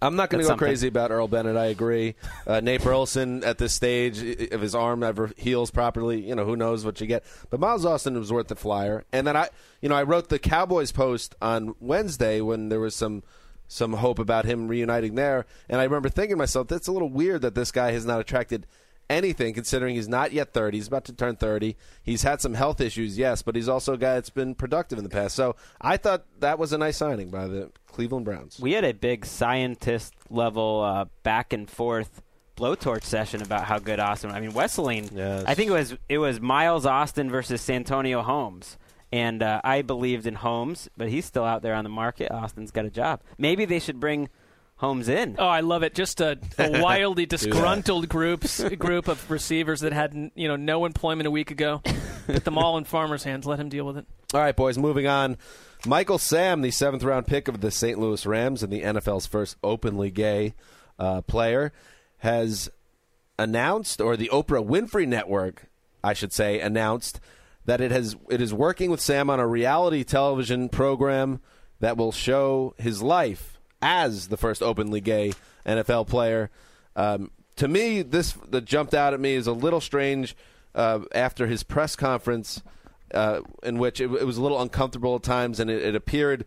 I'm 0.02 0.16
not 0.16 0.30
going 0.30 0.40
to 0.40 0.44
go 0.44 0.50
something. 0.50 0.66
crazy 0.66 0.88
about 0.88 1.12
Earl 1.12 1.28
Bennett. 1.28 1.56
I 1.56 1.66
agree. 1.66 2.16
Uh, 2.46 2.60
Nate 2.60 2.84
Burleson 2.84 3.44
at 3.44 3.58
this 3.58 3.74
stage, 3.74 4.22
if 4.22 4.62
his 4.62 4.76
arm 4.76 5.04
ever 5.04 5.32
heals 5.38 5.72
properly, 5.72 6.28
you 6.28 6.36
know 6.36 6.46
who 6.46 6.56
knows 6.56 6.86
what 6.86 7.02
you 7.02 7.08
get. 7.08 7.24
But 7.50 7.60
Miles 7.60 7.86
Austin 7.86 8.18
was 8.18 8.32
worth 8.32 8.48
the 8.48 8.56
flyer. 8.56 9.06
And 9.12 9.26
then 9.26 9.36
I, 9.36 9.50
you 9.82 9.90
know, 9.90 9.96
I 9.96 10.04
wrote 10.04 10.30
the 10.30 10.40
Cowboys 10.40 10.92
post 10.92 11.36
on 11.42 11.76
Wednesday 11.80 12.42
when 12.42 12.70
there 12.70 12.80
was 12.80 12.96
some 12.96 13.24
some 13.68 13.94
hope 13.94 14.20
about 14.20 14.46
him 14.46 14.68
reuniting 14.68 15.16
there. 15.16 15.46
And 15.70 15.82
I 15.82 15.84
remember 15.86 16.10
thinking 16.10 16.36
to 16.36 16.38
myself, 16.38 16.68
that's 16.68 16.88
a 16.88 16.92
little 16.92 17.10
weird 17.10 17.42
that 17.42 17.56
this 17.56 17.72
guy 17.72 17.92
has 17.92 18.06
not 18.06 18.20
attracted 18.20 18.68
anything, 19.10 19.54
considering 19.54 19.96
he's 19.96 20.08
not 20.08 20.32
yet 20.32 20.54
30. 20.54 20.78
He's 20.78 20.88
about 20.88 21.06
to 21.06 21.14
turn 21.14 21.36
30. 21.36 21.76
He's 22.04 22.24
had 22.24 22.42
some 22.42 22.54
health 22.54 22.82
issues, 22.82 23.18
yes, 23.18 23.42
but 23.42 23.56
he's 23.56 23.70
also 23.70 23.94
a 23.94 23.98
guy 23.98 24.16
that's 24.16 24.30
been 24.30 24.56
productive 24.56 24.98
in 24.98 25.04
the 25.04 25.10
past. 25.10 25.36
So 25.36 25.56
I 25.82 25.98
thought 25.98 26.26
that 26.40 26.60
was 26.60 26.74
a 26.74 26.78
nice 26.78 26.98
signing 26.98 27.30
by 27.30 27.48
the 27.48 27.72
Cleveland 27.88 28.26
Browns. 28.26 28.60
we 28.60 28.74
had 28.74 28.84
a 28.84 28.94
big 28.94 29.26
scientist 29.26 30.14
level 30.30 30.82
uh, 30.82 31.06
back 31.24 31.54
and 31.54 31.70
forth 31.70 32.22
blowtorch 32.58 33.04
session 33.04 33.42
about 33.42 33.66
how 33.66 33.80
good 33.80 34.00
Austin. 34.00 34.32
I 34.32 34.40
mean, 34.40 34.52
Wesseling. 34.52 35.12
Yes. 35.14 35.44
I 35.46 35.54
think 35.54 35.70
it 35.70 35.74
was 35.74 35.98
it 36.10 36.18
was 36.18 36.40
Miles 36.40 36.86
Austin 36.86 37.30
versus 37.30 37.62
Santonio 37.62 38.22
Holmes. 38.22 38.78
And 39.12 39.44
uh, 39.44 39.62
I 39.64 39.82
believed 39.82 40.26
in 40.26 40.36
Holmes, 40.36 40.90
but 40.98 41.08
he's 41.10 41.26
still 41.26 41.46
out 41.46 41.62
there 41.62 41.74
on 41.74 41.84
the 41.84 41.90
market. 41.90 42.32
Austin's 42.32 42.72
got 42.72 42.86
a 42.86 42.90
job. 42.90 43.22
Maybe 43.38 43.64
they 43.64 43.80
should 43.80 44.00
bring 44.00 44.30
Holmes 44.78 45.08
in. 45.08 45.36
Oh, 45.40 45.48
I 45.48 45.62
love 45.62 45.84
it! 45.84 45.96
Just 45.96 46.20
a, 46.20 46.38
a 46.58 46.82
wildly 46.82 47.26
disgruntled 47.26 48.10
groups 48.10 48.62
group 48.76 49.08
of 49.08 49.32
receivers 49.32 49.82
that 49.82 49.94
had 49.94 50.14
n- 50.14 50.32
you 50.36 50.48
know 50.50 50.58
no 50.58 50.86
employment 50.86 51.28
a 51.28 51.32
week 51.32 51.50
ago. 51.50 51.82
Put 52.28 52.44
them 52.44 52.58
all 52.58 52.78
in 52.78 52.84
Farmer's 52.86 53.24
hands. 53.24 53.46
Let 53.46 53.60
him 53.60 53.70
deal 53.70 53.86
with 53.86 53.98
it. 53.98 54.06
All 54.34 54.42
right, 54.42 54.56
boys, 54.56 54.78
moving 54.78 55.08
on. 55.08 55.38
Michael 55.86 56.18
Sam, 56.18 56.62
the 56.62 56.72
seventh 56.72 57.04
round 57.04 57.26
pick 57.28 57.48
of 57.48 57.62
the 57.62 57.72
St. 57.72 57.98
Louis 57.98 58.26
Rams 58.26 58.64
and 58.64 58.74
the 58.74 58.82
NFL's 58.82 59.28
first 59.28 59.56
openly 59.64 60.12
gay 60.12 60.56
uh, 61.00 61.22
player, 61.22 61.72
has 62.20 62.70
announced, 63.40 64.02
or 64.02 64.18
the 64.18 64.30
Oprah 64.34 64.66
Winfrey 64.66 65.08
Network, 65.08 65.68
I 66.04 66.14
should 66.14 66.34
say, 66.34 66.60
announced 66.60 67.20
that 67.66 67.82
it 67.82 67.92
has 67.92 68.16
it 68.30 68.42
is 68.42 68.54
working 68.54 68.92
with 68.92 69.00
Sam 69.00 69.30
on 69.30 69.40
a 69.40 69.48
reality 69.48 70.04
television 70.04 70.68
program 70.70 71.40
that 71.80 71.96
will 71.96 72.12
show 72.12 72.74
his 72.78 73.02
life 73.02 73.55
as 73.86 74.30
the 74.30 74.38
first 74.38 74.64
openly 74.64 75.00
gay 75.00 75.32
NFL 75.64 76.08
player. 76.08 76.50
Um, 76.96 77.30
to 77.58 77.68
me, 77.68 78.02
this 78.02 78.34
that 78.50 78.66
jumped 78.66 78.96
out 78.96 79.14
at 79.14 79.20
me 79.20 79.36
is 79.36 79.48
a 79.48 79.54
little 79.54 79.80
strange. 79.80 80.36
Uh, 80.74 81.02
after 81.14 81.48
his 81.48 81.64
press 81.64 81.96
conference, 81.96 82.62
uh, 83.14 83.40
in 83.64 83.78
which 83.78 84.02
it, 84.02 84.12
it 84.12 84.26
was 84.26 84.36
a 84.36 84.42
little 84.42 84.62
uncomfortable 84.62 85.16
at 85.16 85.24
times, 85.24 85.62
and 85.62 85.70
it, 85.70 85.82
it 85.82 85.96
appeared, 85.96 86.44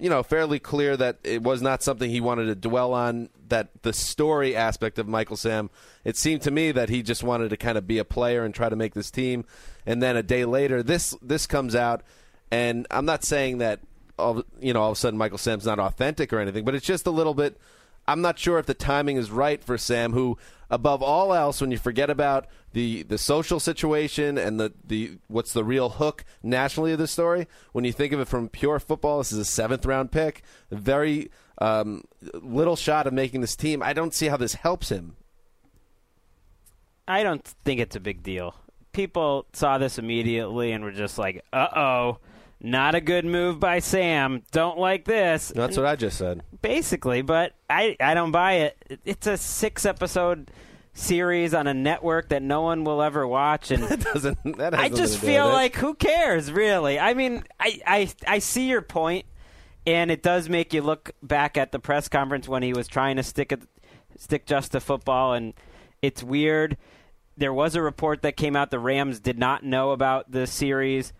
you 0.00 0.08
know, 0.08 0.22
fairly 0.22 0.58
clear 0.58 0.96
that 0.96 1.18
it 1.22 1.42
was 1.42 1.60
not 1.60 1.82
something 1.82 2.08
he 2.08 2.20
wanted 2.20 2.46
to 2.46 2.54
dwell 2.54 2.94
on. 2.94 3.28
That 3.48 3.82
the 3.82 3.92
story 3.92 4.56
aspect 4.56 4.98
of 4.98 5.06
Michael 5.06 5.36
Sam, 5.36 5.68
it 6.04 6.16
seemed 6.16 6.42
to 6.42 6.50
me 6.50 6.72
that 6.72 6.88
he 6.88 7.02
just 7.02 7.22
wanted 7.22 7.50
to 7.50 7.58
kind 7.58 7.76
of 7.76 7.86
be 7.86 7.98
a 7.98 8.04
player 8.04 8.42
and 8.42 8.54
try 8.54 8.70
to 8.70 8.76
make 8.76 8.94
this 8.94 9.10
team. 9.10 9.44
And 9.84 10.02
then 10.02 10.16
a 10.16 10.22
day 10.22 10.46
later, 10.46 10.82
this 10.82 11.14
this 11.20 11.46
comes 11.46 11.74
out, 11.74 12.02
and 12.50 12.86
I'm 12.90 13.04
not 13.04 13.22
saying 13.22 13.58
that 13.58 13.80
all 14.18 14.42
you 14.60 14.72
know 14.72 14.82
all 14.82 14.90
of 14.90 14.96
a 14.96 15.00
sudden 15.00 15.18
Michael 15.18 15.38
Sam's 15.38 15.66
not 15.66 15.78
authentic 15.78 16.32
or 16.32 16.38
anything, 16.38 16.64
but 16.64 16.74
it's 16.74 16.86
just 16.86 17.06
a 17.06 17.10
little 17.10 17.34
bit. 17.34 17.58
I'm 18.08 18.22
not 18.22 18.38
sure 18.38 18.58
if 18.58 18.64
the 18.64 18.72
timing 18.72 19.18
is 19.18 19.30
right 19.30 19.62
for 19.62 19.76
Sam, 19.76 20.14
who, 20.14 20.38
above 20.70 21.02
all 21.02 21.34
else, 21.34 21.60
when 21.60 21.70
you 21.70 21.76
forget 21.76 22.08
about 22.08 22.46
the, 22.72 23.02
the 23.02 23.18
social 23.18 23.60
situation 23.60 24.38
and 24.38 24.58
the, 24.58 24.72
the 24.82 25.18
what's 25.28 25.52
the 25.52 25.62
real 25.62 25.90
hook 25.90 26.24
nationally 26.42 26.92
of 26.92 26.98
the 26.98 27.06
story, 27.06 27.46
when 27.72 27.84
you 27.84 27.92
think 27.92 28.14
of 28.14 28.20
it 28.20 28.26
from 28.26 28.48
pure 28.48 28.80
football, 28.80 29.18
this 29.18 29.30
is 29.30 29.38
a 29.38 29.44
seventh 29.44 29.84
round 29.84 30.10
pick, 30.10 30.42
very 30.70 31.30
um, 31.58 32.02
little 32.32 32.76
shot 32.76 33.06
of 33.06 33.12
making 33.12 33.42
this 33.42 33.54
team. 33.54 33.82
I 33.82 33.92
don't 33.92 34.14
see 34.14 34.28
how 34.28 34.38
this 34.38 34.54
helps 34.54 34.88
him. 34.88 35.16
I 37.06 37.22
don't 37.22 37.44
think 37.44 37.78
it's 37.78 37.96
a 37.96 38.00
big 38.00 38.22
deal. 38.22 38.54
People 38.92 39.46
saw 39.52 39.76
this 39.76 39.98
immediately 39.98 40.72
and 40.72 40.82
were 40.82 40.92
just 40.92 41.18
like, 41.18 41.44
"Uh 41.52 41.68
oh, 41.76 42.18
not 42.60 42.94
a 42.94 43.00
good 43.00 43.24
move 43.24 43.60
by 43.60 43.78
Sam. 43.78 44.42
Don't 44.52 44.78
like 44.78 45.04
this." 45.04 45.52
That's 45.54 45.76
what 45.76 45.86
I 45.86 45.96
just 45.96 46.18
said. 46.18 46.42
basically, 46.62 47.22
but 47.22 47.54
I 47.70 47.96
I 48.00 48.14
don't 48.14 48.32
buy 48.32 48.54
it. 48.54 49.00
It's 49.04 49.26
a 49.26 49.36
six 49.36 49.84
episode 49.86 50.50
series 50.92 51.54
on 51.54 51.68
a 51.68 51.74
network 51.74 52.30
that 52.30 52.42
no 52.42 52.62
one 52.62 52.82
will 52.82 53.00
ever 53.02 53.26
watch, 53.26 53.70
and 53.70 53.82
That 53.88 54.00
doesn't. 54.00 54.56
That 54.58 54.74
has 54.74 54.82
I 54.82 54.88
just 54.88 55.18
feel 55.18 55.46
like 55.46 55.76
who 55.76 55.94
cares, 55.94 56.50
really? 56.50 56.98
I 56.98 57.14
mean, 57.14 57.44
I, 57.60 57.80
I 57.86 58.08
I 58.26 58.38
see 58.40 58.68
your 58.68 58.82
point, 58.82 59.24
and 59.86 60.10
it 60.10 60.22
does 60.22 60.48
make 60.48 60.74
you 60.74 60.82
look 60.82 61.12
back 61.22 61.56
at 61.56 61.70
the 61.72 61.78
press 61.78 62.08
conference 62.08 62.48
when 62.48 62.62
he 62.62 62.72
was 62.72 62.88
trying 62.88 63.16
to 63.16 63.22
stick 63.22 63.52
it, 63.52 63.62
stick 64.16 64.46
just 64.46 64.72
to 64.72 64.80
football, 64.80 65.34
and 65.34 65.54
it's 66.02 66.22
weird. 66.22 66.76
There 67.36 67.54
was 67.54 67.76
a 67.76 67.82
report 67.82 68.22
that 68.22 68.36
came 68.36 68.56
out 68.56 68.72
the 68.72 68.80
Rams 68.80 69.20
did 69.20 69.38
not 69.38 69.62
know 69.62 69.92
about 69.92 70.32
the 70.32 70.44
series 70.48 71.12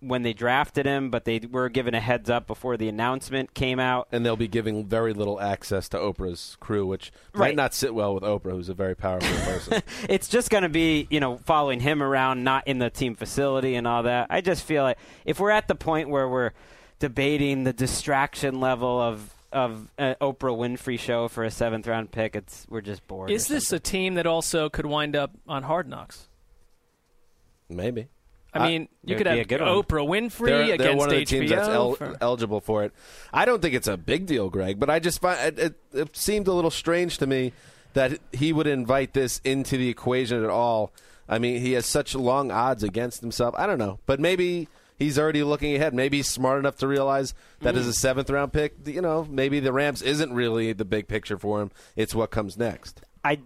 when 0.00 0.22
they 0.22 0.32
drafted 0.32 0.86
him, 0.86 1.10
but 1.10 1.24
they 1.24 1.40
were 1.50 1.68
given 1.68 1.94
a 1.94 2.00
heads 2.00 2.30
up 2.30 2.46
before 2.46 2.76
the 2.76 2.88
announcement 2.88 3.52
came 3.54 3.78
out. 3.78 4.08
and 4.10 4.24
they'll 4.24 4.36
be 4.36 4.48
giving 4.48 4.86
very 4.86 5.12
little 5.12 5.40
access 5.40 5.88
to 5.90 5.98
Oprah's 5.98 6.56
crew, 6.58 6.86
which 6.86 7.12
might 7.34 7.54
not 7.54 7.74
sit 7.74 7.94
well 7.94 8.14
with 8.14 8.22
Oprah, 8.22 8.52
who's 8.52 8.68
a 8.68 8.74
very 8.74 8.96
powerful 8.96 9.28
person. 9.52 9.82
it's 10.08 10.28
just 10.28 10.50
going 10.50 10.62
to 10.62 10.68
be, 10.70 11.06
you 11.10 11.20
know, 11.20 11.36
following 11.38 11.80
him 11.80 12.02
around, 12.02 12.42
not 12.44 12.66
in 12.66 12.78
the 12.78 12.88
team 12.90 13.14
facility 13.14 13.74
and 13.74 13.86
all 13.86 14.04
that. 14.04 14.28
I 14.30 14.40
just 14.40 14.64
feel 14.64 14.82
like 14.82 14.98
if 15.24 15.38
we're 15.38 15.50
at 15.50 15.68
the 15.68 15.74
point 15.74 16.08
where 16.08 16.28
we're 16.28 16.52
debating 16.98 17.64
the 17.64 17.72
distraction 17.72 18.60
level 18.60 19.00
of 19.00 19.34
of 19.52 19.90
an 19.98 20.14
Oprah 20.20 20.56
Winfrey 20.56 20.96
show 20.96 21.26
for 21.26 21.42
a 21.42 21.50
seventh 21.50 21.86
round 21.88 22.12
pick, 22.12 22.36
it's 22.36 22.66
we're 22.70 22.80
just 22.80 23.04
bored. 23.08 23.30
Is 23.30 23.50
or 23.50 23.54
this 23.54 23.72
a 23.72 23.80
team 23.80 24.14
that 24.14 24.24
also 24.26 24.68
could 24.70 24.86
wind 24.86 25.16
up 25.16 25.32
on 25.48 25.64
Hard 25.64 25.88
Knocks? 25.88 26.28
Maybe. 27.68 28.08
I 28.52 28.68
mean, 28.68 28.88
you 29.04 29.16
could 29.16 29.26
have 29.26 29.46
good. 29.46 29.60
Oprah 29.60 30.06
Winfrey 30.06 30.46
they're, 30.46 30.66
they're 30.66 30.74
against 30.74 30.96
one 30.98 31.08
of 31.08 31.14
the 31.14 31.22
HBO. 31.22 31.26
teams 31.26 31.50
that's 31.50 31.68
el- 31.68 31.94
for- 31.94 32.16
eligible 32.20 32.60
for 32.60 32.84
it. 32.84 32.92
I 33.32 33.44
don't 33.44 33.62
think 33.62 33.74
it's 33.74 33.88
a 33.88 33.96
big 33.96 34.26
deal, 34.26 34.50
Greg, 34.50 34.78
but 34.78 34.90
I 34.90 34.98
just 34.98 35.20
find 35.20 35.40
it, 35.40 35.58
it, 35.58 35.74
it 35.92 36.16
seemed 36.16 36.48
a 36.48 36.52
little 36.52 36.70
strange 36.70 37.18
to 37.18 37.26
me 37.26 37.52
that 37.92 38.18
he 38.32 38.52
would 38.52 38.66
invite 38.66 39.14
this 39.14 39.40
into 39.44 39.76
the 39.76 39.88
equation 39.88 40.42
at 40.42 40.50
all. 40.50 40.92
I 41.28 41.38
mean, 41.38 41.60
he 41.60 41.72
has 41.72 41.86
such 41.86 42.14
long 42.14 42.50
odds 42.50 42.82
against 42.82 43.20
himself. 43.20 43.54
I 43.56 43.66
don't 43.66 43.78
know, 43.78 44.00
but 44.06 44.18
maybe 44.18 44.68
he's 44.98 45.18
already 45.18 45.42
looking 45.42 45.74
ahead. 45.76 45.94
Maybe 45.94 46.18
he's 46.18 46.28
smart 46.28 46.58
enough 46.58 46.76
to 46.78 46.88
realize 46.88 47.34
that 47.60 47.74
as 47.76 47.82
mm-hmm. 47.82 47.90
a 47.90 47.94
seventh 47.94 48.30
round 48.30 48.52
pick, 48.52 48.74
you 48.84 49.00
know, 49.00 49.26
maybe 49.28 49.60
the 49.60 49.72
Rams 49.72 50.02
isn't 50.02 50.32
really 50.32 50.72
the 50.72 50.84
big 50.84 51.08
picture 51.08 51.38
for 51.38 51.62
him. 51.62 51.70
It's 51.94 52.14
what 52.14 52.30
comes 52.30 52.56
next. 52.56 53.00
I 53.24 53.40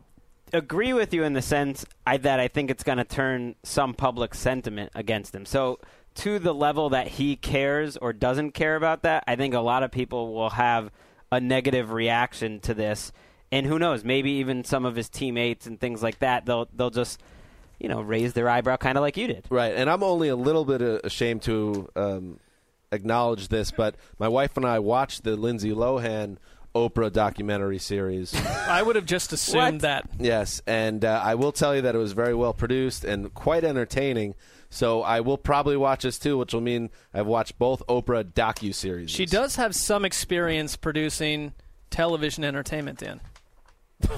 agree 0.54 0.92
with 0.92 1.12
you 1.12 1.25
in 1.25 1.32
the 1.32 1.42
sense 1.42 1.84
I, 2.06 2.16
that 2.18 2.40
I 2.40 2.49
think 2.49 2.70
it's 2.70 2.84
going 2.84 2.99
to 2.99 3.04
turn 3.04 3.56
some 3.62 3.92
public 3.92 4.34
sentiment 4.34 4.92
against 4.94 5.34
him. 5.34 5.44
So, 5.44 5.80
to 6.16 6.38
the 6.38 6.54
level 6.54 6.90
that 6.90 7.08
he 7.08 7.34
cares 7.34 7.96
or 7.96 8.12
doesn't 8.12 8.52
care 8.52 8.76
about 8.76 9.02
that, 9.02 9.25
I 9.26 9.34
think 9.34 9.52
a 9.52 9.61
lot 9.61 9.82
of 9.82 9.90
people 9.90 10.32
will 10.32 10.50
have 10.50 10.92
a 11.32 11.40
negative 11.40 11.90
reaction 11.90 12.61
to 12.61 12.73
this. 12.73 13.11
And 13.50 13.66
who 13.66 13.80
knows? 13.80 14.04
Maybe 14.04 14.30
even 14.32 14.62
some 14.62 14.84
of 14.84 14.94
his 14.94 15.08
teammates 15.08 15.66
and 15.66 15.78
things 15.78 16.04
like 16.04 16.20
that. 16.20 16.46
They'll 16.46 16.68
they'll 16.73 16.90
just 16.90 17.20
you 17.80 17.88
know 17.88 18.00
raise 18.00 18.32
their 18.32 18.49
eyebrow, 18.49 18.76
kind 18.76 18.96
of 18.96 19.02
like 19.02 19.16
you 19.16 19.26
did. 19.26 19.44
Right, 19.50 19.75
and 19.75 19.90
I'm 19.90 20.02
only 20.04 20.28
a 20.28 20.37
little 20.37 20.64
bit 20.64 20.80
uh, 20.80 21.00
ashamed 21.02 21.42
to 21.42 21.88
um, 21.96 22.38
acknowledge 22.92 23.49
this, 23.49 23.70
but 23.70 23.96
my 24.18 24.28
wife 24.28 24.56
and 24.56 24.64
I 24.64 24.78
watched 24.78 25.25
the 25.25 25.37
Lindsay 25.37 25.73
Lohan 25.73 26.38
Oprah 26.75 27.12
documentary 27.12 27.78
series. 27.78 28.35
I 28.69 28.83
would 28.83 28.97
have 28.97 29.07
just 29.07 29.33
assumed 29.33 29.83
that. 29.83 30.09
yes, 30.19 30.61
and 30.66 31.04
uh, 31.04 31.21
I 31.23 31.37
will 31.37 31.52
tell 31.52 31.75
you 31.75 31.83
that 31.83 31.95
it 31.95 31.99
was 31.99 32.12
very 32.12 32.35
well 32.35 32.52
produced 32.52 33.04
and 33.04 33.33
quite 33.33 33.64
entertaining. 33.64 34.35
So 34.71 35.02
I 35.02 35.21
will 35.21 35.38
probably 35.38 35.76
watch 35.76 36.02
this 36.02 36.19
too, 36.19 36.37
which 36.37 36.52
will 36.52 36.61
mean 36.61 36.90
I've 37.12 37.26
watched 37.28 37.59
both 37.59 37.83
Oprah 37.88 38.25
docu 38.25 38.75
series. 38.75 39.11
She 39.11 39.25
does 39.25 39.54
have 39.57 39.75
some 39.75 40.04
experience 40.04 40.75
producing 40.75 41.52
television 41.90 42.43
entertainment, 42.43 42.99
Dan. 42.99 43.21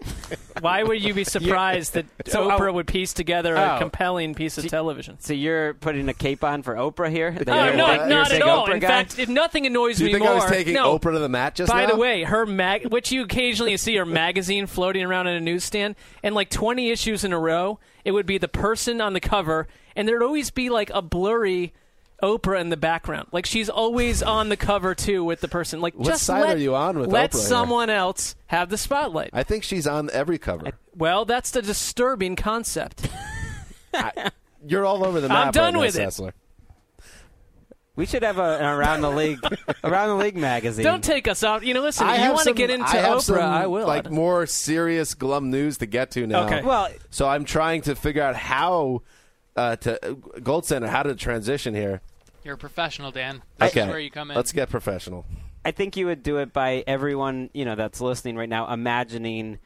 Why 0.60 0.82
would 0.82 1.02
you 1.02 1.14
be 1.14 1.24
surprised 1.24 1.94
that 1.94 2.06
So, 2.26 2.48
Oprah 2.48 2.70
oh. 2.70 2.72
would 2.74 2.86
piece 2.86 3.12
together 3.12 3.54
a 3.56 3.74
Oh. 3.76 3.78
compelling 3.78 4.34
piece 4.34 4.58
of 4.58 4.64
So- 4.64 4.68
television? 4.68 5.16
So 5.20 5.32
you're 5.32 5.74
putting 5.74 6.08
a 6.08 6.14
cape 6.14 6.44
on 6.44 6.62
for 6.62 6.74
Oprah 6.74 7.10
here? 7.10 7.30
That 7.32 7.48
Oh, 7.48 7.76
no, 7.76 7.86
that 7.86 7.96
you're 8.00 8.08
not 8.08 8.32
at 8.32 8.42
all. 8.42 8.66
Oprah 8.66 8.74
In 8.74 8.80
guy? 8.80 8.88
fact, 8.88 9.18
if 9.18 9.28
nothing 9.28 9.66
annoys 9.66 9.98
Do 9.98 10.04
you 10.04 10.06
me 10.08 10.12
think 10.14 10.24
more, 10.24 10.32
I 10.32 10.36
was 10.36 10.50
taking 10.50 10.74
no. 10.74 10.98
Oprah 10.98 11.12
to 11.12 11.18
the 11.18 11.28
mat 11.28 11.54
just 11.54 11.70
By 11.72 11.82
now? 11.86 11.92
the 11.92 11.96
way, 11.96 12.22
her 12.24 12.46
mag, 12.46 12.86
which 12.92 13.10
you 13.12 13.22
occasionally 13.22 13.76
see 13.76 13.96
her 13.96 14.06
magazine 14.06 14.66
floating 14.66 15.04
around 15.04 15.26
in 15.26 15.36
a 15.36 15.40
newsstand, 15.40 15.96
and 16.22 16.34
like 16.34 16.50
20 16.50 16.90
issues 16.90 17.24
in 17.24 17.32
a 17.32 17.38
row, 17.38 17.78
it 18.04 18.12
would 18.12 18.26
be 18.26 18.38
the 18.38 18.48
person 18.48 19.00
on 19.00 19.12
the 19.12 19.20
cover, 19.20 19.66
and 19.96 20.06
there'd 20.06 20.22
always 20.22 20.50
be 20.50 20.70
like 20.70 20.90
a 20.90 21.02
blurry 21.02 21.72
Oprah 22.22 22.60
in 22.60 22.68
the 22.68 22.76
background. 22.76 23.28
Like 23.32 23.46
she's 23.46 23.68
always 23.68 24.22
on 24.22 24.48
the 24.48 24.56
cover 24.56 24.94
too 24.94 25.22
with 25.24 25.40
the 25.40 25.48
person. 25.48 25.80
Like 25.80 25.94
What 25.94 26.06
just 26.08 26.24
side 26.24 26.40
let, 26.42 26.56
are 26.56 26.60
you 26.60 26.74
on 26.74 26.98
with 26.98 27.10
let 27.10 27.30
Oprah 27.30 27.34
here? 27.34 27.42
someone 27.48 27.90
else 27.90 28.34
have 28.46 28.70
the 28.70 28.78
spotlight. 28.78 29.30
I 29.32 29.42
think 29.44 29.62
she's 29.64 29.86
on 29.86 30.10
every 30.12 30.38
cover. 30.38 30.72
well, 30.96 31.24
that's 31.24 31.50
the 31.52 31.62
disturbing 31.62 32.34
concept. 32.36 33.08
You're 34.66 34.84
all 34.84 35.04
over 35.04 35.20
the 35.20 35.28
map. 35.28 35.46
I'm 35.46 35.52
done 35.52 35.74
right 35.74 35.80
with 35.80 35.96
now, 35.96 36.02
it. 36.04 36.08
Sessler. 36.08 36.32
We 37.94 38.06
should 38.06 38.22
have 38.22 38.38
a, 38.38 38.58
an 38.58 38.64
around 38.64 39.00
the 39.00 39.10
league 39.10 39.40
around 39.84 40.08
the 40.10 40.14
league 40.24 40.36
magazine. 40.36 40.84
Don't 40.84 41.02
take 41.02 41.26
us 41.26 41.42
out. 41.42 41.64
You 41.64 41.74
know, 41.74 41.80
listen. 41.80 42.06
I 42.06 42.26
you 42.28 42.32
want 42.32 42.46
to 42.46 42.54
get 42.54 42.70
into 42.70 42.86
I 42.86 42.96
have 42.98 43.18
Oprah? 43.18 43.22
some, 43.22 43.38
I 43.38 43.66
will. 43.66 43.88
Like 43.88 44.08
more 44.10 44.46
serious 44.46 45.14
glum 45.14 45.50
news 45.50 45.78
to 45.78 45.86
get 45.86 46.12
to 46.12 46.24
now. 46.26 46.46
Okay. 46.46 46.62
well, 46.62 46.88
So 47.10 47.28
I'm 47.28 47.44
trying 47.44 47.82
to 47.82 47.96
figure 47.96 48.22
out 48.22 48.36
how 48.36 49.02
uh, 49.58 49.76
to 49.76 50.16
Gold 50.42 50.64
Standard 50.64 50.88
how 50.88 51.02
to 51.02 51.14
transition 51.14 51.74
here. 51.74 52.00
You're 52.44 52.54
a 52.54 52.58
professional, 52.58 53.10
Dan. 53.10 53.42
This 53.58 53.70
Okay, 53.72 53.82
is 53.82 53.88
where 53.88 53.98
you 53.98 54.10
come 54.10 54.30
in. 54.30 54.36
let's 54.36 54.52
get 54.52 54.70
professional. 54.70 55.26
I 55.64 55.72
think 55.72 55.96
you 55.96 56.06
would 56.06 56.22
do 56.22 56.38
it 56.38 56.52
by 56.52 56.84
everyone 56.86 57.50
you 57.52 57.64
know 57.64 57.74
that's 57.74 58.00
listening 58.00 58.36
right 58.36 58.48
now 58.48 58.72
imagining 58.72 59.58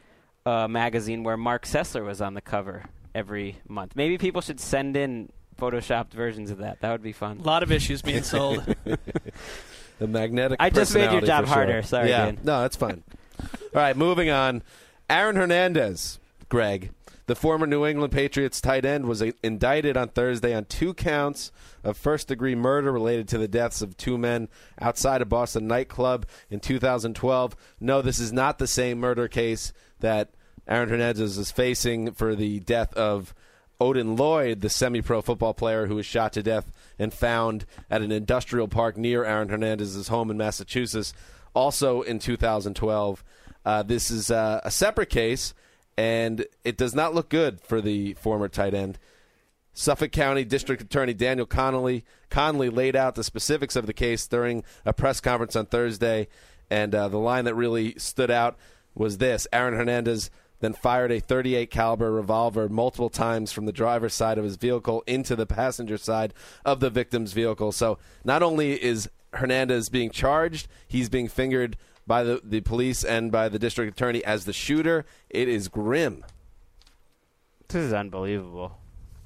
a 0.46 0.66
magazine 0.68 1.22
where 1.22 1.36
Mark 1.36 1.64
Sessler 1.66 2.04
was 2.04 2.20
on 2.20 2.34
the 2.34 2.40
cover 2.40 2.84
every 3.14 3.56
month. 3.68 3.94
Maybe 3.94 4.18
people 4.18 4.40
should 4.40 4.58
send 4.58 4.96
in 4.96 5.30
photoshopped 5.60 6.12
versions 6.12 6.50
of 6.50 6.58
that. 6.58 6.80
That 6.80 6.90
would 6.90 7.02
be 7.02 7.12
fun. 7.12 7.38
a 7.38 7.42
lot 7.42 7.62
of 7.62 7.70
issues 7.70 8.02
being 8.02 8.22
sold. 8.22 8.64
The 9.98 10.08
magnetic. 10.08 10.56
I 10.58 10.70
just 10.70 10.92
made 10.94 11.12
your 11.12 11.20
job 11.20 11.44
for 11.44 11.48
sure. 11.48 11.54
harder. 11.54 11.82
Sorry, 11.82 12.08
yeah, 12.08 12.24
Dan. 12.24 12.38
no, 12.42 12.62
that's 12.62 12.74
fine. 12.74 13.04
All 13.40 13.48
right, 13.74 13.96
moving 13.96 14.30
on. 14.30 14.62
Aaron 15.08 15.36
Hernandez, 15.36 16.18
Greg, 16.48 16.90
the 17.26 17.34
former 17.34 17.66
New 17.66 17.86
England 17.86 18.12
Patriots 18.12 18.60
tight 18.60 18.84
end, 18.84 19.06
was 19.06 19.22
uh, 19.22 19.32
indicted 19.42 19.96
on 19.96 20.08
Thursday 20.08 20.54
on 20.54 20.64
two 20.64 20.94
counts 20.94 21.52
of 21.84 21.96
first-degree 21.96 22.54
murder 22.54 22.92
related 22.92 23.28
to 23.28 23.38
the 23.38 23.48
deaths 23.48 23.82
of 23.82 23.96
two 23.96 24.18
men 24.18 24.48
outside 24.80 25.22
a 25.22 25.24
Boston 25.24 25.66
nightclub 25.66 26.26
in 26.50 26.60
2012. 26.60 27.56
No, 27.80 28.02
this 28.02 28.18
is 28.18 28.32
not 28.32 28.58
the 28.58 28.66
same 28.66 28.98
murder 28.98 29.28
case 29.28 29.72
that 30.00 30.30
Aaron 30.66 30.88
Hernandez 30.88 31.38
is 31.38 31.50
facing 31.50 32.12
for 32.12 32.34
the 32.34 32.60
death 32.60 32.94
of 32.94 33.34
Odin 33.80 34.14
Lloyd, 34.14 34.60
the 34.60 34.70
semi 34.70 35.00
pro 35.00 35.20
football 35.22 35.54
player 35.54 35.86
who 35.86 35.96
was 35.96 36.06
shot 36.06 36.32
to 36.34 36.42
death 36.42 36.70
and 36.98 37.12
found 37.12 37.66
at 37.90 38.00
an 38.00 38.12
industrial 38.12 38.68
park 38.68 38.96
near 38.96 39.24
Aaron 39.24 39.48
Hernandez's 39.48 40.08
home 40.08 40.30
in 40.30 40.36
Massachusetts, 40.36 41.12
also 41.52 42.02
in 42.02 42.20
2012. 42.20 43.24
Uh, 43.64 43.82
this 43.82 44.10
is 44.10 44.30
uh, 44.30 44.60
a 44.64 44.70
separate 44.70 45.10
case, 45.10 45.52
and 45.96 46.46
it 46.64 46.76
does 46.76 46.94
not 46.94 47.14
look 47.14 47.28
good 47.28 47.60
for 47.60 47.80
the 47.80 48.14
former 48.14 48.48
tight 48.48 48.74
end. 48.74 48.98
Suffolk 49.74 50.12
County 50.12 50.44
District 50.44 50.82
Attorney 50.82 51.14
Daniel 51.14 51.46
Connolly 51.46 52.04
Conley 52.28 52.68
laid 52.68 52.94
out 52.94 53.14
the 53.14 53.24
specifics 53.24 53.76
of 53.76 53.86
the 53.86 53.94
case 53.94 54.26
during 54.26 54.64
a 54.84 54.92
press 54.92 55.20
conference 55.20 55.56
on 55.56 55.66
Thursday, 55.66 56.28
and 56.70 56.94
uh, 56.94 57.08
the 57.08 57.18
line 57.18 57.44
that 57.46 57.54
really 57.54 57.94
stood 57.98 58.30
out 58.30 58.58
was 58.94 59.18
this: 59.18 59.46
Aaron 59.52 59.74
Hernandez 59.74 60.30
then 60.60 60.72
fired 60.72 61.10
a 61.10 61.20
38 61.20 61.70
caliber 61.70 62.12
revolver 62.12 62.68
multiple 62.68 63.10
times 63.10 63.50
from 63.50 63.66
the 63.66 63.72
driver's 63.72 64.14
side 64.14 64.38
of 64.38 64.44
his 64.44 64.56
vehicle 64.56 65.02
into 65.06 65.34
the 65.34 65.46
passenger 65.46 65.98
side 65.98 66.32
of 66.64 66.80
the 66.80 66.88
victim's 66.88 67.32
vehicle. 67.32 67.72
So 67.72 67.98
not 68.24 68.42
only 68.42 68.80
is 68.80 69.10
Hernandez 69.34 69.88
being 69.88 70.10
charged, 70.10 70.68
he's 70.86 71.08
being 71.08 71.28
fingered 71.28 71.76
by 72.06 72.22
the, 72.22 72.40
the 72.42 72.60
police 72.60 73.04
and 73.04 73.30
by 73.30 73.48
the 73.48 73.58
district 73.58 73.92
attorney 73.92 74.24
as 74.24 74.44
the 74.44 74.52
shooter. 74.52 75.04
It 75.30 75.48
is 75.48 75.68
grim. 75.68 76.24
This 77.68 77.84
is 77.84 77.92
unbelievable. 77.92 78.78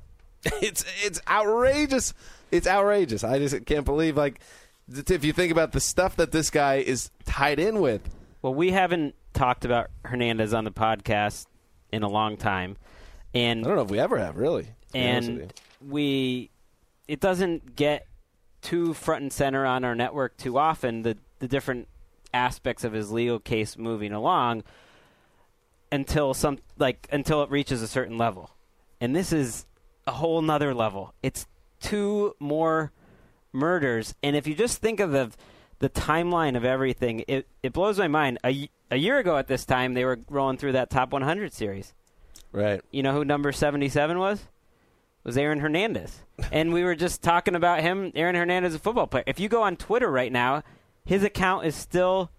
it's 0.62 0.85
it's 1.05 1.21
outrageous. 1.29 2.15
It's 2.51 2.67
outrageous. 2.67 3.25
I 3.25 3.39
just 3.39 3.67
can't 3.67 3.85
believe 3.85 4.17
like 4.17 4.41
if 4.89 5.25
you 5.25 5.33
think 5.33 5.51
about 5.51 5.73
the 5.73 5.81
stuff 5.81 6.17
that 6.17 6.33
this 6.33 6.51
guy 6.51 6.77
is 6.77 7.11
tied 7.25 7.59
in 7.59 7.81
with. 7.81 8.03
Well, 8.43 8.55
we 8.55 8.71
haven't 8.71 9.15
talked 9.33 9.65
about 9.65 9.91
Hernandez 10.05 10.55
on 10.55 10.65
the 10.65 10.71
podcast 10.71 11.47
in 11.91 12.03
a 12.05 12.09
long 12.09 12.37
time, 12.37 12.77
and 13.35 13.65
I 13.65 13.69
don't 13.69 13.77
know 13.77 13.83
if 13.83 13.91
we 13.91 13.99
ever 13.99 14.19
have 14.19 14.37
really. 14.37 14.65
to 14.65 14.69
be 14.93 15.09
honest 15.09 15.31
with 15.31 15.41
and 15.41 15.55
we 15.91 16.51
it 17.09 17.21
doesn't 17.21 17.77
get 17.77 18.07
too 18.62 18.95
front 18.95 19.23
and 19.23 19.33
center 19.33 19.67
on 19.67 19.85
our 19.85 19.95
network 19.95 20.37
too 20.37 20.59
often 20.59 21.03
the 21.03 21.17
the 21.39 21.49
different 21.49 21.89
aspects 22.37 22.85
of 22.85 22.92
his 22.92 23.11
legal 23.11 23.40
case 23.40 23.77
moving 23.77 24.12
along 24.12 24.62
until 25.90 26.35
some 26.35 26.59
like 26.79 27.09
until 27.11 27.42
it 27.42 27.51
reaches 27.51 27.83
a 27.83 27.88
certain 27.88 28.18
level 28.18 28.51
and 29.01 29.14
this 29.14 29.33
is 29.33 29.66
a 30.07 30.12
whole 30.12 30.42
nother 30.42 30.75
level 30.75 31.14
it's 31.22 31.46
two 31.81 32.35
more 32.38 32.92
murders 33.53 34.14
and 34.22 34.37
if 34.37 34.46
you 34.46 34.55
just 34.55 34.81
think 34.81 35.01
of 35.01 35.12
the 35.12 35.31
the 35.79 35.88
timeline 35.88 36.57
of 36.57 36.64
everything 36.64 37.25
it 37.29 37.46
it 37.62 37.72
blows 37.72 37.99
my 37.99 38.09
mind 38.09 38.38
A, 38.44 38.68
a 38.90 38.96
year 38.96 39.18
ago 39.18 39.37
at 39.37 39.46
this 39.46 39.64
time 39.64 39.94
they 39.94 40.05
were 40.05 40.18
rolling 40.29 40.57
through 40.57 40.72
that 40.72 40.90
top 40.90 41.12
100 41.12 41.53
series 41.53 41.94
right. 42.53 42.81
you 42.90 43.03
know 43.03 43.12
who 43.12 43.25
number 43.25 43.53
77 43.53 44.18
was? 44.18 44.44
Was 45.25 45.37
Aaron 45.37 45.59
Hernandez. 45.59 46.22
and 46.53 46.72
we 46.72 46.85
were 46.85 46.94
just 46.94 47.20
talking 47.20 47.57
about 47.57 47.81
him. 47.81 48.12
Aaron 48.14 48.37
Hernandez 48.37 48.70
is 48.72 48.77
a 48.77 48.79
football 48.79 49.09
player. 49.09 49.25
If 49.27 49.40
you 49.40 49.49
go 49.49 49.62
on 49.62 49.77
Twitter 49.77 50.09
right 50.09 50.31
now, 50.31 50.62
his 51.07 51.23
account 51.23 51.64
is 51.64 51.75
still 51.75 52.31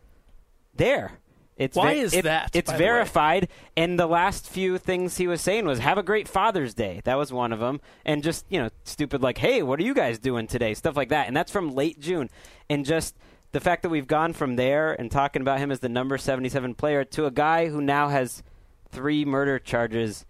there. 0.75 1.13
It's 1.55 1.75
Why 1.75 1.95
ve- 1.95 1.99
is 2.01 2.13
it- 2.13 2.23
that, 2.25 2.51
It's 2.53 2.67
by 2.69 2.77
the 2.77 2.83
verified. 2.83 3.47
And 3.75 3.99
the 3.99 4.05
last 4.05 4.47
few 4.47 4.77
things 4.77 5.17
he 5.17 5.25
was 5.25 5.41
saying 5.41 5.65
was, 5.65 5.79
have 5.79 5.97
a 5.97 6.03
great 6.03 6.27
Father's 6.27 6.75
Day. 6.75 7.01
That 7.03 7.15
was 7.15 7.33
one 7.33 7.51
of 7.51 7.59
them. 7.59 7.81
And 8.05 8.21
just, 8.21 8.45
you 8.49 8.59
know, 8.59 8.69
stupid 8.83 9.23
like, 9.23 9.39
hey, 9.39 9.63
what 9.63 9.79
are 9.79 9.83
you 9.83 9.95
guys 9.95 10.19
doing 10.19 10.45
today? 10.45 10.75
Stuff 10.75 10.95
like 10.95 11.09
that. 11.09 11.27
And 11.27 11.35
that's 11.35 11.51
from 11.51 11.73
late 11.73 11.99
June. 11.99 12.29
And 12.69 12.85
just 12.85 13.15
the 13.53 13.59
fact 13.59 13.81
that 13.81 13.89
we've 13.89 14.05
gone 14.05 14.33
from 14.33 14.55
there 14.55 14.93
and 14.93 15.09
talking 15.09 15.41
about 15.41 15.57
him 15.57 15.71
as 15.71 15.79
the 15.79 15.89
number 15.89 16.17
77 16.19 16.75
player 16.75 17.03
to 17.05 17.25
a 17.25 17.31
guy 17.31 17.69
who 17.69 17.81
now 17.81 18.09
has 18.09 18.43
three 18.91 19.25
murder 19.25 19.57
charges 19.57 20.25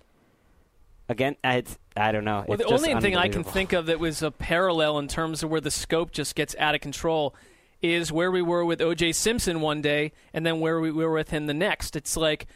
again 1.10 1.36
uh, 1.44 1.50
it's 1.50 1.78
i 1.96 2.12
don't 2.12 2.26
know 2.26 2.44
Well, 2.48 2.58
the 2.58 2.66
only 2.66 2.94
thing 3.00 3.16
I 3.16 3.30
can 3.30 3.44
think 3.44 3.72
of 3.72 3.86
that 3.86 4.00
was 4.00 4.22
a 4.22 4.32
parallel 4.32 4.98
in 5.00 5.08
terms 5.08 5.44
of 5.44 5.50
where 5.50 5.62
the 5.62 5.72
scope 5.72 6.12
just 6.12 6.36
gets 6.36 6.56
out 6.60 6.74
of 6.76 6.82
control 6.82 7.36
is 7.82 8.12
where 8.12 8.32
we 8.32 8.42
were 8.42 8.66
with 8.66 8.82
O.J. 8.82 9.12
Simpson 9.14 9.62
one 9.62 9.82
day 9.82 10.12
and 10.34 10.46
then 10.46 10.60
where 10.60 10.80
we 10.80 10.92
were 10.92 11.12
with 11.12 11.30
him 11.30 11.46
the 11.46 11.54
next. 11.54 11.96
It's 11.96 12.18
like 12.18 12.48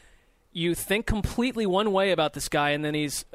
you 0.51 0.75
think 0.75 1.05
completely 1.05 1.65
one 1.65 1.91
way 1.91 2.11
about 2.11 2.33
this 2.33 2.49
guy, 2.49 2.71
and 2.71 2.83
then 2.83 2.93
he's. 2.93 3.25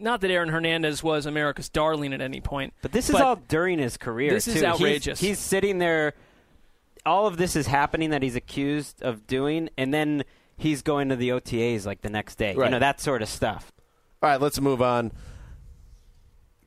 Not 0.00 0.20
that 0.20 0.30
Aaron 0.30 0.48
Hernandez 0.50 1.02
was 1.02 1.26
America's 1.26 1.68
darling 1.68 2.12
at 2.12 2.20
any 2.20 2.40
point. 2.40 2.72
but 2.82 2.92
this 2.92 3.10
is 3.10 3.16
all 3.16 3.34
during 3.34 3.80
his 3.80 3.96
career 3.96 4.30
This 4.30 4.46
is 4.46 4.54
too. 4.54 4.60
He's- 4.60 4.72
outrageous. 4.74 5.20
he's, 5.20 5.38
sitting 5.40 5.78
there 5.78 6.14
all 7.04 7.26
of 7.26 7.36
this 7.36 7.56
is 7.56 7.66
happening 7.66 8.10
that 8.10 8.22
he's 8.22 8.36
accused 8.36 9.02
of 9.02 9.26
doing 9.26 9.70
and 9.76 9.92
then 9.92 10.24
he's 10.56 10.82
going 10.82 11.08
to 11.08 11.16
the 11.16 11.30
otas 11.30 11.84
like 11.86 12.02
the 12.02 12.10
next 12.10 12.36
day 12.36 12.52
you 12.52 12.68
know 12.68 12.78
that 12.78 13.00
sort 13.00 13.22
of 13.22 13.28
stuff 13.28 13.72
All 14.22 14.28
right, 14.30 14.40
let's 14.40 14.60
move 14.60 14.82
on. 14.82 15.10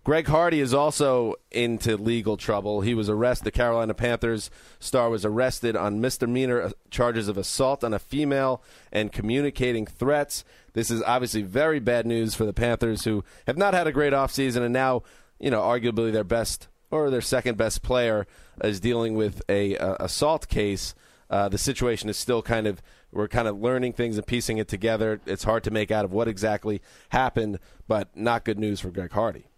Greg 0.03 0.27
Hardy 0.27 0.59
is 0.59 0.73
also 0.73 1.35
into 1.51 1.95
legal 1.95 2.35
trouble. 2.35 2.81
He 2.81 2.95
was 2.95 3.07
arrested. 3.07 3.45
The 3.45 3.51
Carolina 3.51 3.93
Panthers 3.93 4.49
star 4.79 5.11
was 5.11 5.23
arrested 5.23 5.75
on 5.75 6.01
misdemeanor 6.01 6.59
uh, 6.59 6.71
charges 6.89 7.27
of 7.27 7.37
assault 7.37 7.83
on 7.83 7.93
a 7.93 7.99
female 7.99 8.63
and 8.91 9.11
communicating 9.11 9.85
threats. 9.85 10.43
This 10.73 10.89
is 10.89 11.03
obviously 11.03 11.43
very 11.43 11.79
bad 11.79 12.07
news 12.07 12.33
for 12.33 12.45
the 12.45 12.53
Panthers, 12.53 13.03
who 13.03 13.23
have 13.45 13.57
not 13.57 13.75
had 13.75 13.85
a 13.85 13.91
great 13.91 14.13
offseason, 14.13 14.63
and 14.63 14.73
now, 14.73 15.03
you 15.39 15.51
know, 15.51 15.61
arguably 15.61 16.11
their 16.11 16.23
best 16.23 16.67
or 16.89 17.11
their 17.11 17.21
second 17.21 17.57
best 17.57 17.83
player 17.83 18.25
is 18.63 18.79
dealing 18.79 19.13
with 19.13 19.43
a, 19.47 19.75
a 19.75 19.97
assault 19.99 20.47
case. 20.47 20.95
Uh, 21.29 21.47
the 21.47 21.59
situation 21.59 22.09
is 22.09 22.17
still 22.17 22.41
kind 22.41 22.65
of 22.65 22.81
we're 23.11 23.27
kind 23.27 23.47
of 23.47 23.61
learning 23.61 23.93
things 23.93 24.17
and 24.17 24.25
piecing 24.25 24.57
it 24.57 24.67
together. 24.67 25.21
It's 25.27 25.43
hard 25.43 25.63
to 25.65 25.71
make 25.71 25.91
out 25.91 26.05
of 26.05 26.11
what 26.11 26.27
exactly 26.27 26.81
happened, 27.09 27.59
but 27.87 28.09
not 28.15 28.45
good 28.45 28.57
news 28.57 28.79
for 28.79 28.89
Greg 28.89 29.11
Hardy. 29.11 29.50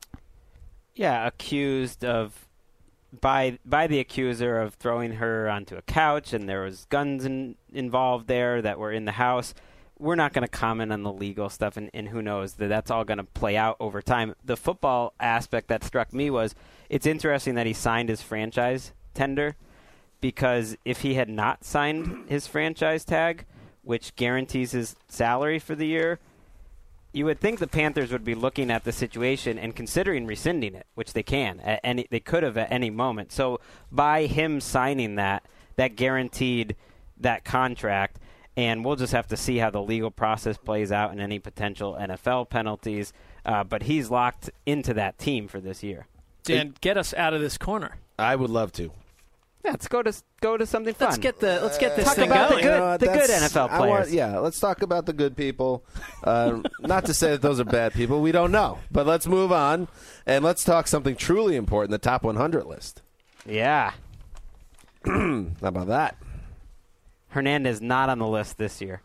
Yeah, 0.95 1.25
accused 1.25 2.05
of 2.05 2.47
by 3.21 3.59
by 3.65 3.87
the 3.87 3.99
accuser 3.99 4.59
of 4.59 4.75
throwing 4.75 5.13
her 5.13 5.49
onto 5.49 5.75
a 5.75 5.81
couch, 5.81 6.33
and 6.33 6.47
there 6.47 6.63
was 6.63 6.85
guns 6.85 7.25
in, 7.25 7.55
involved 7.71 8.27
there 8.27 8.61
that 8.61 8.79
were 8.79 8.91
in 8.91 9.05
the 9.05 9.13
house. 9.13 9.53
We're 9.99 10.15
not 10.15 10.33
going 10.33 10.43
to 10.43 10.51
comment 10.51 10.91
on 10.91 11.03
the 11.03 11.13
legal 11.13 11.49
stuff, 11.49 11.77
and, 11.77 11.89
and 11.93 12.09
who 12.09 12.21
knows 12.21 12.53
that 12.55 12.67
that's 12.67 12.91
all 12.91 13.05
going 13.05 13.19
to 13.19 13.23
play 13.23 13.55
out 13.55 13.77
over 13.79 14.01
time. 14.01 14.35
The 14.43 14.57
football 14.57 15.13
aspect 15.19 15.67
that 15.69 15.83
struck 15.83 16.13
me 16.13 16.29
was 16.29 16.55
it's 16.89 17.05
interesting 17.05 17.55
that 17.55 17.67
he 17.67 17.73
signed 17.73 18.09
his 18.09 18.21
franchise 18.21 18.91
tender 19.13 19.55
because 20.19 20.77
if 20.85 21.01
he 21.01 21.15
had 21.15 21.29
not 21.29 21.63
signed 21.63 22.29
his 22.29 22.47
franchise 22.47 23.03
tag, 23.05 23.45
which 23.81 24.15
guarantees 24.15 24.71
his 24.71 24.95
salary 25.07 25.59
for 25.59 25.75
the 25.75 25.87
year, 25.87 26.19
you 27.13 27.25
would 27.25 27.39
think 27.39 27.59
the 27.59 27.67
Panthers 27.67 28.11
would 28.11 28.23
be 28.23 28.35
looking 28.35 28.71
at 28.71 28.83
the 28.83 28.91
situation 28.91 29.59
and 29.59 29.75
considering 29.75 30.25
rescinding 30.25 30.73
it, 30.73 30.87
which 30.95 31.13
they 31.13 31.23
can 31.23 31.59
at 31.61 31.79
any 31.83 32.07
they 32.09 32.19
could 32.19 32.43
have 32.43 32.57
at 32.57 32.71
any 32.71 32.89
moment. 32.89 33.31
So 33.31 33.59
by 33.91 34.25
him 34.25 34.59
signing 34.59 35.15
that, 35.15 35.45
that 35.75 35.95
guaranteed 35.95 36.75
that 37.19 37.45
contract, 37.45 38.19
and 38.57 38.83
we'll 38.83 38.95
just 38.95 39.13
have 39.13 39.27
to 39.27 39.37
see 39.37 39.57
how 39.57 39.69
the 39.69 39.81
legal 39.81 40.11
process 40.11 40.57
plays 40.57 40.91
out 40.91 41.11
and 41.11 41.21
any 41.21 41.39
potential 41.39 41.95
NFL 41.99 42.49
penalties. 42.49 43.13
Uh, 43.45 43.63
but 43.63 43.83
he's 43.83 44.09
locked 44.09 44.49
into 44.65 44.93
that 44.95 45.17
team 45.19 45.47
for 45.47 45.59
this 45.59 45.83
year. 45.83 46.07
Dan, 46.43 46.73
get 46.81 46.97
us 46.97 47.13
out 47.13 47.33
of 47.33 47.41
this 47.41 47.57
corner. 47.57 47.97
I 48.17 48.35
would 48.35 48.49
love 48.49 48.71
to. 48.73 48.91
Yeah, 49.63 49.71
let's 49.71 49.87
go 49.87 50.01
to 50.01 50.13
go 50.43 50.57
to 50.57 50.65
something 50.67 50.93
fun. 50.93 51.07
Let's 51.09 51.17
get 51.17 51.39
the 51.39 51.59
let's 51.61 51.77
get 51.79 51.95
this 51.95 52.05
Talk 52.05 52.15
thing 52.15 52.29
about 52.29 52.49
the 52.49 52.55
going. 52.55 52.63
good- 52.65 52.73
You 52.73 52.79
know, 52.79 52.97
the 52.97 53.05
good 53.07 53.29
that's- 53.29 53.53
NFL 53.53 53.69
I 53.71 53.79
want- 53.79 53.91
players. 53.91 54.13
yeah, 54.13 54.37
let's 54.39 54.59
talk 54.59 54.81
about 54.83 55.05
the 55.07 55.13
good 55.13 55.35
people. 55.35 55.83
Uh, 56.23 56.59
not 56.81 57.05
to 57.05 57.13
say 57.13 57.31
that 57.31 57.41
those 57.41 57.59
are 57.59 57.65
bad 57.65 57.93
people. 57.93 58.21
We 58.21 58.31
don't 58.31 58.51
know. 58.51 58.77
But 58.91 59.07
let's 59.07 59.25
move 59.27 59.51
on 59.51 59.87
and 60.27 60.43
let's 60.45 60.63
talk 60.63 60.87
something 60.87 61.15
truly 61.15 61.55
important 61.55 61.91
the 61.91 61.97
top 61.97 62.23
100 62.23 62.65
list. 62.65 63.01
Yeah, 63.45 63.93
How 65.05 65.45
about 65.61 65.87
that? 65.87 66.17
Hernandez 67.29 67.81
not 67.81 68.09
on 68.09 68.19
the 68.19 68.27
list 68.27 68.57
this 68.57 68.79
year. 68.81 69.01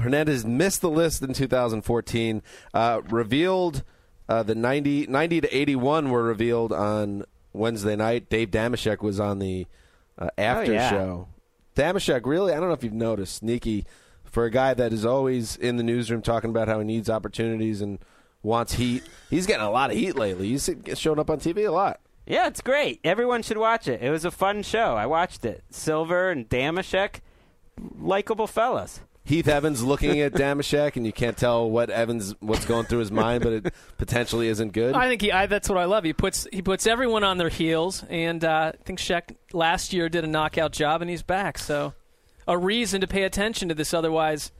Hernandez 0.00 0.44
missed 0.44 0.80
the 0.80 0.90
list 0.90 1.22
in 1.22 1.32
2014. 1.34 2.42
Uh, 2.72 3.00
revealed 3.10 3.82
uh, 4.28 4.42
the 4.42 4.54
90, 4.54 5.06
90 5.08 5.40
to 5.42 5.56
81 5.56 6.10
were 6.10 6.22
revealed 6.22 6.72
on 6.72 7.24
Wednesday 7.52 7.96
night. 7.96 8.28
Dave 8.30 8.50
Dameshek 8.50 9.00
was 9.02 9.18
on 9.20 9.38
the 9.38 9.66
uh, 10.18 10.28
after 10.36 10.72
Oh, 10.72 10.74
yeah. 10.74 10.90
show. 10.90 11.28
Dameshek, 11.76 12.26
really, 12.26 12.52
I 12.52 12.56
don't 12.58 12.68
know 12.68 12.74
if 12.74 12.82
you've 12.82 12.92
noticed, 12.92 13.36
sneaky 13.36 13.84
for 14.24 14.44
a 14.44 14.50
guy 14.50 14.74
that 14.74 14.92
is 14.92 15.04
always 15.06 15.56
in 15.56 15.76
the 15.76 15.82
newsroom 15.82 16.22
talking 16.22 16.50
about 16.50 16.68
how 16.68 16.78
he 16.80 16.84
needs 16.84 17.08
opportunities 17.08 17.80
and 17.80 17.98
wants 18.42 18.74
heat. 18.74 19.02
He's 19.30 19.46
getting 19.46 19.64
a 19.64 19.70
lot 19.70 19.90
of 19.90 19.96
heat 19.96 20.16
lately. 20.16 20.48
He's 20.48 20.68
showing 20.94 21.18
up 21.18 21.30
on 21.30 21.38
TV 21.38 21.66
a 21.66 21.70
lot. 21.70 22.00
Yeah, 22.26 22.46
it's 22.46 22.60
great. 22.60 23.00
Everyone 23.04 23.42
should 23.42 23.56
watch 23.56 23.88
it. 23.88 24.02
It 24.02 24.10
was 24.10 24.24
a 24.24 24.30
fun 24.30 24.62
show. 24.62 24.94
I 24.94 25.06
watched 25.06 25.44
it. 25.46 25.62
Silver 25.70 26.30
and 26.30 26.46
Dameshek, 26.48 27.20
likable 27.98 28.46
fellas. 28.46 29.00
Heath 29.28 29.46
Evans 29.46 29.84
looking 29.84 30.20
at 30.20 30.32
Dameshek, 30.32 30.96
and 30.96 31.04
you 31.04 31.12
can't 31.12 31.36
tell 31.36 31.68
what 31.68 31.90
Evans 31.90 32.34
what's 32.40 32.64
going 32.64 32.86
through 32.86 33.00
his 33.00 33.12
mind, 33.12 33.44
but 33.44 33.52
it 33.52 33.74
potentially 33.98 34.48
isn't 34.48 34.72
good. 34.72 34.94
I 34.94 35.06
think 35.06 35.20
he. 35.20 35.30
I, 35.30 35.44
that's 35.44 35.68
what 35.68 35.76
I 35.76 35.84
love. 35.84 36.04
He 36.04 36.14
puts 36.14 36.46
he 36.50 36.62
puts 36.62 36.86
everyone 36.86 37.24
on 37.24 37.36
their 37.36 37.50
heels, 37.50 38.02
and 38.08 38.42
uh, 38.42 38.72
I 38.74 38.82
think 38.84 38.98
Sheck 38.98 39.36
last 39.52 39.92
year 39.92 40.08
did 40.08 40.24
a 40.24 40.26
knockout 40.26 40.72
job, 40.72 41.02
and 41.02 41.10
he's 41.10 41.22
back. 41.22 41.58
So, 41.58 41.92
a 42.46 42.56
reason 42.56 43.02
to 43.02 43.06
pay 43.06 43.24
attention 43.24 43.68
to 43.68 43.74
this 43.74 43.92
otherwise 43.92 44.50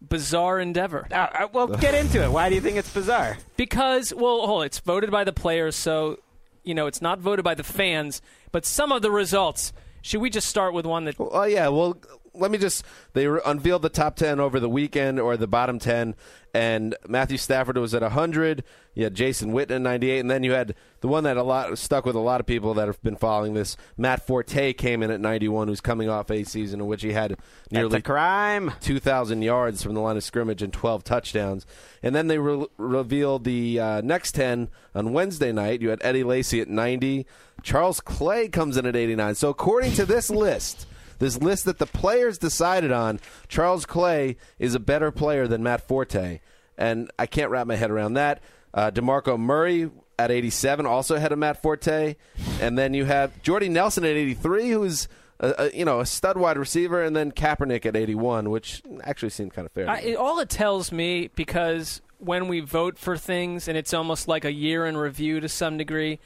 bizarre 0.00 0.60
endeavor. 0.60 1.08
Uh, 1.10 1.14
uh, 1.14 1.48
well, 1.52 1.66
get 1.66 1.94
into 1.94 2.22
it. 2.22 2.30
Why 2.30 2.48
do 2.48 2.54
you 2.54 2.60
think 2.60 2.76
it's 2.76 2.94
bizarre? 2.94 3.38
Because 3.56 4.14
well, 4.14 4.46
hold, 4.46 4.60
on, 4.60 4.66
it's 4.66 4.78
voted 4.78 5.10
by 5.10 5.24
the 5.24 5.32
players, 5.32 5.74
so 5.74 6.20
you 6.62 6.74
know 6.74 6.86
it's 6.86 7.02
not 7.02 7.18
voted 7.18 7.44
by 7.44 7.56
the 7.56 7.64
fans. 7.64 8.22
But 8.52 8.66
some 8.66 8.92
of 8.92 9.02
the 9.02 9.10
results. 9.10 9.72
Should 10.04 10.20
we 10.20 10.30
just 10.30 10.48
start 10.48 10.74
with 10.74 10.84
one 10.86 11.06
that? 11.06 11.16
Oh 11.18 11.44
yeah, 11.44 11.68
well, 11.68 11.96
let 12.34 12.50
me 12.50 12.58
just 12.58 12.84
they 13.12 13.26
unveiled 13.26 13.82
the 13.82 13.88
top 13.88 14.16
10 14.16 14.40
over 14.40 14.58
the 14.58 14.68
weekend 14.68 15.20
or 15.20 15.36
the 15.36 15.46
bottom 15.46 15.78
10 15.78 16.14
and 16.54 16.94
Matthew 17.08 17.38
Stafford 17.38 17.78
was 17.78 17.94
at 17.94 18.02
100, 18.02 18.62
you 18.94 19.04
had 19.04 19.14
Jason 19.14 19.52
Witten 19.52 19.70
at 19.70 19.80
98 19.80 20.20
and 20.20 20.30
then 20.30 20.42
you 20.42 20.52
had 20.52 20.74
the 21.00 21.08
one 21.08 21.24
that 21.24 21.38
a 21.38 21.42
lot 21.42 21.78
stuck 21.78 22.04
with 22.04 22.14
a 22.14 22.20
lot 22.20 22.40
of 22.40 22.46
people 22.46 22.74
that 22.74 22.86
have 22.86 23.02
been 23.02 23.16
following 23.16 23.54
this. 23.54 23.76
Matt 23.96 24.26
Forte 24.26 24.74
came 24.74 25.02
in 25.02 25.10
at 25.10 25.20
91 25.20 25.68
who's 25.68 25.80
coming 25.80 26.10
off 26.10 26.30
a 26.30 26.44
season 26.44 26.80
in 26.80 26.86
which 26.86 27.02
he 27.02 27.12
had 27.12 27.38
nearly 27.70 28.02
crime. 28.02 28.72
2,000 28.80 29.40
yards 29.40 29.82
from 29.82 29.94
the 29.94 30.00
line 30.00 30.16
of 30.16 30.24
scrimmage 30.24 30.62
and 30.62 30.72
12 30.72 31.04
touchdowns. 31.04 31.66
And 32.02 32.14
then 32.14 32.26
they 32.26 32.38
re- 32.38 32.66
revealed 32.76 33.44
the 33.44 33.80
uh, 33.80 34.00
next 34.02 34.32
10 34.32 34.68
on 34.94 35.12
Wednesday 35.12 35.52
night. 35.52 35.80
You 35.80 35.88
had 35.88 36.00
Eddie 36.02 36.24
Lacy 36.24 36.60
at 36.60 36.68
90. 36.68 37.26
Charles 37.62 38.00
Clay 38.00 38.48
comes 38.48 38.76
in 38.76 38.84
at 38.84 38.96
89. 38.96 39.36
So, 39.36 39.48
according 39.48 39.92
to 39.92 40.04
this 40.04 40.28
list, 40.30 40.86
this 41.18 41.40
list 41.40 41.64
that 41.64 41.78
the 41.78 41.86
players 41.86 42.38
decided 42.38 42.92
on, 42.92 43.20
Charles 43.48 43.86
Clay 43.86 44.36
is 44.58 44.74
a 44.74 44.80
better 44.80 45.10
player 45.10 45.46
than 45.46 45.62
Matt 45.62 45.86
Forte. 45.86 46.40
And 46.78 47.10
I 47.18 47.26
can't 47.26 47.50
wrap 47.50 47.66
my 47.66 47.76
head 47.76 47.90
around 47.90 48.14
that. 48.14 48.42
Uh, 48.74 48.90
DeMarco 48.90 49.38
Murray 49.38 49.90
at 50.18 50.30
87, 50.30 50.86
also 50.86 51.16
ahead 51.16 51.32
of 51.32 51.38
Matt 51.38 51.60
Forte. 51.60 52.16
And 52.60 52.78
then 52.78 52.94
you 52.94 53.04
have 53.04 53.42
Jordy 53.42 53.68
Nelson 53.68 54.04
at 54.04 54.10
83, 54.10 54.70
who's 54.70 55.08
a, 55.40 55.54
a, 55.58 55.76
you 55.76 55.84
know 55.84 56.00
a 56.00 56.06
stud 56.06 56.36
wide 56.38 56.56
receiver, 56.56 57.02
and 57.02 57.14
then 57.14 57.32
Kaepernick 57.32 57.84
at 57.84 57.96
81, 57.96 58.50
which 58.50 58.82
actually 59.02 59.30
seemed 59.30 59.52
kind 59.52 59.66
of 59.66 59.72
fair. 59.72 59.90
I, 59.90 60.00
it, 60.00 60.16
all 60.16 60.38
it 60.38 60.48
tells 60.48 60.92
me 60.92 61.30
because 61.34 62.00
when 62.18 62.48
we 62.48 62.60
vote 62.60 62.98
for 62.98 63.16
things 63.16 63.66
and 63.66 63.76
it's 63.76 63.92
almost 63.92 64.28
like 64.28 64.44
a 64.44 64.52
year 64.52 64.86
in 64.86 64.96
review 64.96 65.40
to 65.40 65.48
some 65.48 65.76
degree, 65.76 66.20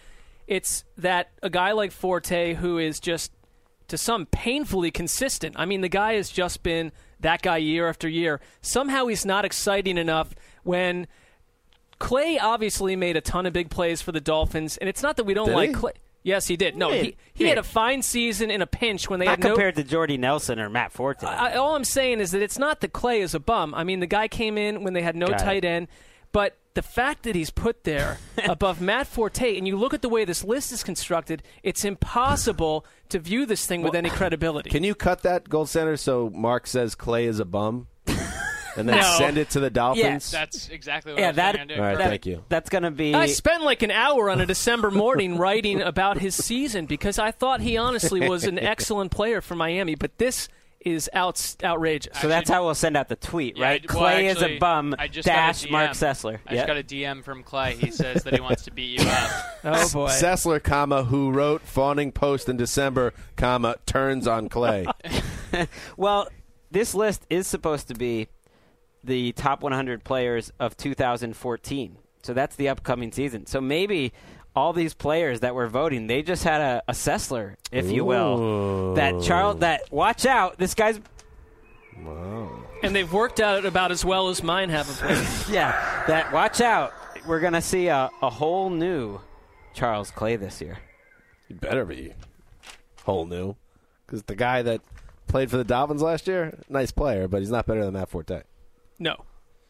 it's 0.46 0.84
that 0.98 1.30
a 1.42 1.50
guy 1.50 1.72
like 1.72 1.90
Forte 1.90 2.54
who 2.54 2.78
is 2.78 3.00
just 3.00 3.32
to 3.88 3.98
some 3.98 4.26
painfully 4.26 4.90
consistent. 4.90 5.54
I 5.58 5.64
mean, 5.64 5.80
the 5.80 5.88
guy 5.88 6.14
has 6.14 6.30
just 6.30 6.62
been 6.62 6.92
that 7.20 7.42
guy 7.42 7.58
year 7.58 7.88
after 7.88 8.08
year. 8.08 8.40
Somehow 8.60 9.06
he's 9.06 9.24
not 9.24 9.44
exciting 9.44 9.96
enough 9.98 10.34
when 10.64 11.06
Clay 11.98 12.38
obviously 12.38 12.96
made 12.96 13.16
a 13.16 13.20
ton 13.20 13.46
of 13.46 13.52
big 13.52 13.70
plays 13.70 14.02
for 14.02 14.12
the 14.12 14.20
Dolphins, 14.20 14.76
and 14.76 14.88
it's 14.88 15.02
not 15.02 15.16
that 15.16 15.24
we 15.24 15.34
don't 15.34 15.46
Did 15.48 15.54
like 15.54 15.68
he? 15.70 15.74
Clay. 15.74 15.92
Yes, 16.22 16.48
he 16.48 16.56
did. 16.56 16.76
No, 16.76 16.90
He 16.90 17.16
he, 17.34 17.44
had 17.44 17.56
a 17.56 17.62
fine 17.62 18.02
season 18.02 18.50
in 18.50 18.60
a 18.60 18.66
pinch 18.66 19.08
when 19.08 19.20
they 19.20 19.26
Not 19.26 19.38
had 19.38 19.44
no 19.44 19.50
compared 19.50 19.76
to 19.76 19.84
Jordy 19.84 20.16
Nelson 20.16 20.58
or 20.58 20.68
Matt 20.68 20.90
Forte. 20.90 21.24
I, 21.24 21.54
all 21.54 21.76
I'm 21.76 21.84
saying 21.84 22.18
is 22.18 22.32
that 22.32 22.42
it's 22.42 22.58
not 22.58 22.80
that 22.80 22.92
Clay 22.92 23.20
is 23.20 23.32
a 23.32 23.38
bum. 23.38 23.72
I 23.76 23.84
mean, 23.84 24.00
the 24.00 24.08
guy 24.08 24.26
came 24.26 24.58
in 24.58 24.82
when 24.82 24.92
they 24.92 25.02
had 25.02 25.14
no 25.14 25.28
Got 25.28 25.40
it. 25.40 25.44
tight 25.44 25.64
end, 25.64 25.86
but 26.32 26.58
the 26.76 26.82
fact 26.82 27.24
that 27.24 27.34
he's 27.34 27.50
put 27.50 27.82
there 27.82 28.18
above 28.48 28.80
Matt 28.80 29.08
Forte, 29.08 29.56
and 29.58 29.66
you 29.66 29.76
look 29.76 29.94
at 29.94 30.02
the 30.02 30.08
way 30.08 30.24
this 30.24 30.44
list 30.44 30.70
is 30.70 30.84
constructed, 30.84 31.42
it's 31.64 31.84
impossible 31.84 32.86
to 33.08 33.18
view 33.18 33.46
this 33.46 33.66
thing 33.66 33.82
with 33.82 33.94
any 33.96 34.10
credibility. 34.10 34.70
Can 34.70 34.84
you 34.84 34.94
cut 34.94 35.22
that 35.22 35.48
Gold 35.48 35.68
Standard 35.68 35.96
so 35.98 36.30
Mark 36.30 36.66
says 36.66 36.94
Clay 36.94 37.24
is 37.24 37.40
a 37.40 37.44
bum, 37.46 37.88
and 38.06 38.88
then 38.88 38.96
No. 38.96 39.14
send 39.18 39.38
it 39.38 39.50
to 39.50 39.60
the 39.60 39.70
Dolphins? 39.70 40.30
That's 40.30 40.68
exactly 40.68 41.12
what 41.14 41.18
I 41.18 41.22
yeah, 41.22 41.28
was 41.28 41.36
that, 41.36 41.54
planning 41.54 41.78
on. 41.78 41.80
All 41.82 41.88
right, 41.90 41.98
that- 41.98 42.08
thank 42.10 42.26
you. 42.26 42.44
That's 42.50 42.68
going 42.68 42.84
to 42.84 42.90
be. 42.90 43.14
I 43.14 43.26
spent 43.26 43.62
like 43.62 43.82
an 43.82 43.90
hour 43.90 44.28
on 44.30 44.40
a 44.40 44.46
December 44.46 44.90
morning 44.90 45.38
writing 45.38 45.80
about 45.80 46.18
his 46.18 46.34
season 46.34 46.84
because 46.86 47.18
I 47.18 47.30
thought 47.30 47.62
he 47.62 47.78
honestly 47.78 48.28
was 48.28 48.44
an 48.44 48.58
excellent 48.58 49.10
player 49.10 49.40
for 49.40 49.56
Miami, 49.56 49.94
but 49.94 50.18
this 50.18 50.48
is 50.86 51.10
out, 51.12 51.56
outrageous. 51.64 52.16
so 52.20 52.28
that's 52.28 52.48
how 52.48 52.64
we'll 52.64 52.74
send 52.74 52.96
out 52.96 53.08
the 53.08 53.16
tweet, 53.16 53.56
Yeah, 53.56 53.64
right? 53.64 53.84
I- 53.88 53.92
well, 53.92 54.02
Clay 54.04 54.26
is 54.28 54.40
a 54.40 54.56
bum. 54.58 54.94
I 54.98 55.08
just 55.08 55.26
got 55.26 55.32
a 55.32 55.36
dash 55.36 55.70
Mark 55.70 55.90
Sessler. 55.90 56.38
I 56.46 56.54
Yeah. 56.54 56.56
just 56.58 56.66
got 56.68 56.76
a 56.76 56.82
DM 56.82 57.22
from 57.24 57.42
Clay. 57.42 57.74
He 57.74 57.90
says 57.90 58.22
that 58.24 58.32
he 58.34 58.40
wants 58.40 58.62
to 58.64 58.70
beat 58.70 59.00
you 59.00 59.06
up. 59.10 59.30
oh 59.64 59.88
boy. 59.92 60.08
Sessler, 60.10 60.62
comma, 60.62 61.04
who 61.04 61.30
wrote 61.32 61.62
fawning 61.62 62.12
post 62.12 62.48
in 62.48 62.56
December, 62.56 63.12
comma, 63.36 63.76
turns 63.84 64.26
on 64.26 64.48
Clay. 64.48 64.86
Well, 65.96 66.28
this 66.70 66.94
list 66.94 67.26
is 67.30 67.46
supposed 67.46 67.88
to 67.88 67.94
be 67.94 68.28
the 69.02 69.32
top 69.32 69.62
100 69.62 70.04
players 70.04 70.52
of 70.60 70.76
2014. 70.76 71.96
So 72.22 72.34
that's 72.34 72.56
the 72.56 72.68
upcoming 72.68 73.12
season. 73.12 73.46
So 73.46 73.60
maybe 73.60 74.12
all 74.56 74.72
these 74.72 74.94
players 74.94 75.40
that 75.40 75.54
were 75.54 75.68
voting, 75.68 76.06
they 76.06 76.22
just 76.22 76.42
had 76.42 76.60
a, 76.62 76.82
a 76.88 76.92
Sessler, 76.92 77.56
if 77.70 77.90
you 77.90 78.04
will. 78.04 78.94
That 78.94 79.22
Charles, 79.22 79.60
that 79.60 79.82
watch 79.92 80.24
out, 80.24 80.56
this 80.58 80.74
guy's 80.74 80.98
Wow. 82.02 82.50
and 82.82 82.94
they've 82.94 83.10
worked 83.12 83.38
out 83.40 83.64
about 83.64 83.90
as 83.90 84.04
well 84.04 84.28
as 84.28 84.42
mine 84.42 84.70
have 84.70 84.88
of 84.88 85.02
late. 85.02 85.48
yeah. 85.54 86.04
That 86.06 86.32
watch 86.32 86.60
out, 86.60 86.92
we're 87.26 87.40
gonna 87.40 87.62
see 87.62 87.88
a, 87.88 88.10
a 88.22 88.30
whole 88.30 88.70
new 88.70 89.20
Charles 89.74 90.10
Clay 90.10 90.36
this 90.36 90.60
year. 90.60 90.78
He 91.48 91.54
better 91.54 91.84
be 91.84 92.12
whole 93.04 93.24
new, 93.26 93.54
because 94.04 94.22
the 94.24 94.34
guy 94.34 94.62
that 94.62 94.80
played 95.28 95.50
for 95.50 95.56
the 95.58 95.64
Dolphins 95.64 96.02
last 96.02 96.26
year, 96.26 96.58
nice 96.68 96.90
player, 96.90 97.28
but 97.28 97.40
he's 97.40 97.50
not 97.50 97.66
better 97.66 97.84
than 97.84 97.94
Matt 97.94 98.08
Forte. 98.08 98.42
No. 98.98 99.24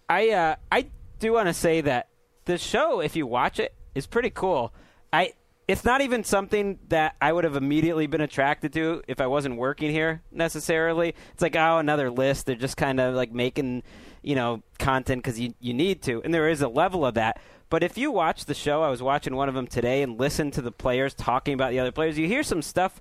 I 0.09 0.31
uh, 0.31 0.57
I 0.71 0.87
do 1.19 1.33
want 1.33 1.49
to 1.49 1.55
say 1.55 1.81
that 1.81 2.09
the 2.45 2.57
show, 2.59 3.01
if 3.01 3.17
you 3.17 3.27
watch 3.27 3.59
it, 3.59 3.75
is 3.97 4.07
pretty 4.07 4.31
cool. 4.31 4.73
I 5.13 5.33
it's 5.67 5.85
not 5.85 6.01
even 6.01 6.23
something 6.23 6.79
that 6.89 7.17
I 7.21 7.33
would 7.33 7.43
have 7.43 7.57
immediately 7.57 8.07
been 8.07 8.21
attracted 8.21 8.73
to 8.75 9.03
if 9.09 9.21
I 9.21 9.27
wasn't 9.27 9.57
working 9.57 9.91
here 9.91 10.23
necessarily. 10.31 11.15
It's 11.33 11.43
like 11.43 11.57
oh, 11.57 11.79
another 11.79 12.11
list. 12.11 12.47
They're 12.47 12.55
just 12.55 12.77
kind 12.77 13.01
of 13.01 13.15
like 13.15 13.33
making 13.33 13.83
you 14.23 14.35
know 14.35 14.63
content 14.79 15.23
because 15.23 15.41
you 15.41 15.55
you 15.61 15.75
need 15.75 16.03
to, 16.03 16.23
and 16.23 16.33
there 16.33 16.49
is 16.49 16.63
a 16.63 16.69
level 16.69 17.05
of 17.05 17.15
that. 17.15 17.41
But 17.69 17.83
if 17.83 17.99
you 17.99 18.13
watch 18.13 18.45
the 18.45 18.55
show, 18.55 18.83
I 18.83 18.91
was 18.91 19.03
watching 19.03 19.35
one 19.35 19.49
of 19.49 19.57
them 19.57 19.67
today 19.67 20.03
and 20.03 20.21
listen 20.21 20.53
to 20.53 20.63
the 20.63 20.71
players 20.71 21.15
talking 21.15 21.55
about 21.55 21.73
the 21.73 21.81
other 21.81 21.91
players. 21.91 22.17
You 22.17 22.29
hear 22.29 22.45
some 22.45 22.63
stuff 22.63 23.01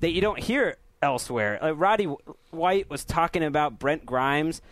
that 0.00 0.12
you 0.12 0.22
don't 0.22 0.38
hear 0.38 0.78
elsewhere. 1.02 1.62
Uh, 1.62 1.72
Roddy 1.72 2.06
White 2.50 2.88
was 2.88 3.04
talking 3.04 3.44
about 3.44 3.78
Brent 3.78 4.06
Grimes 4.06 4.62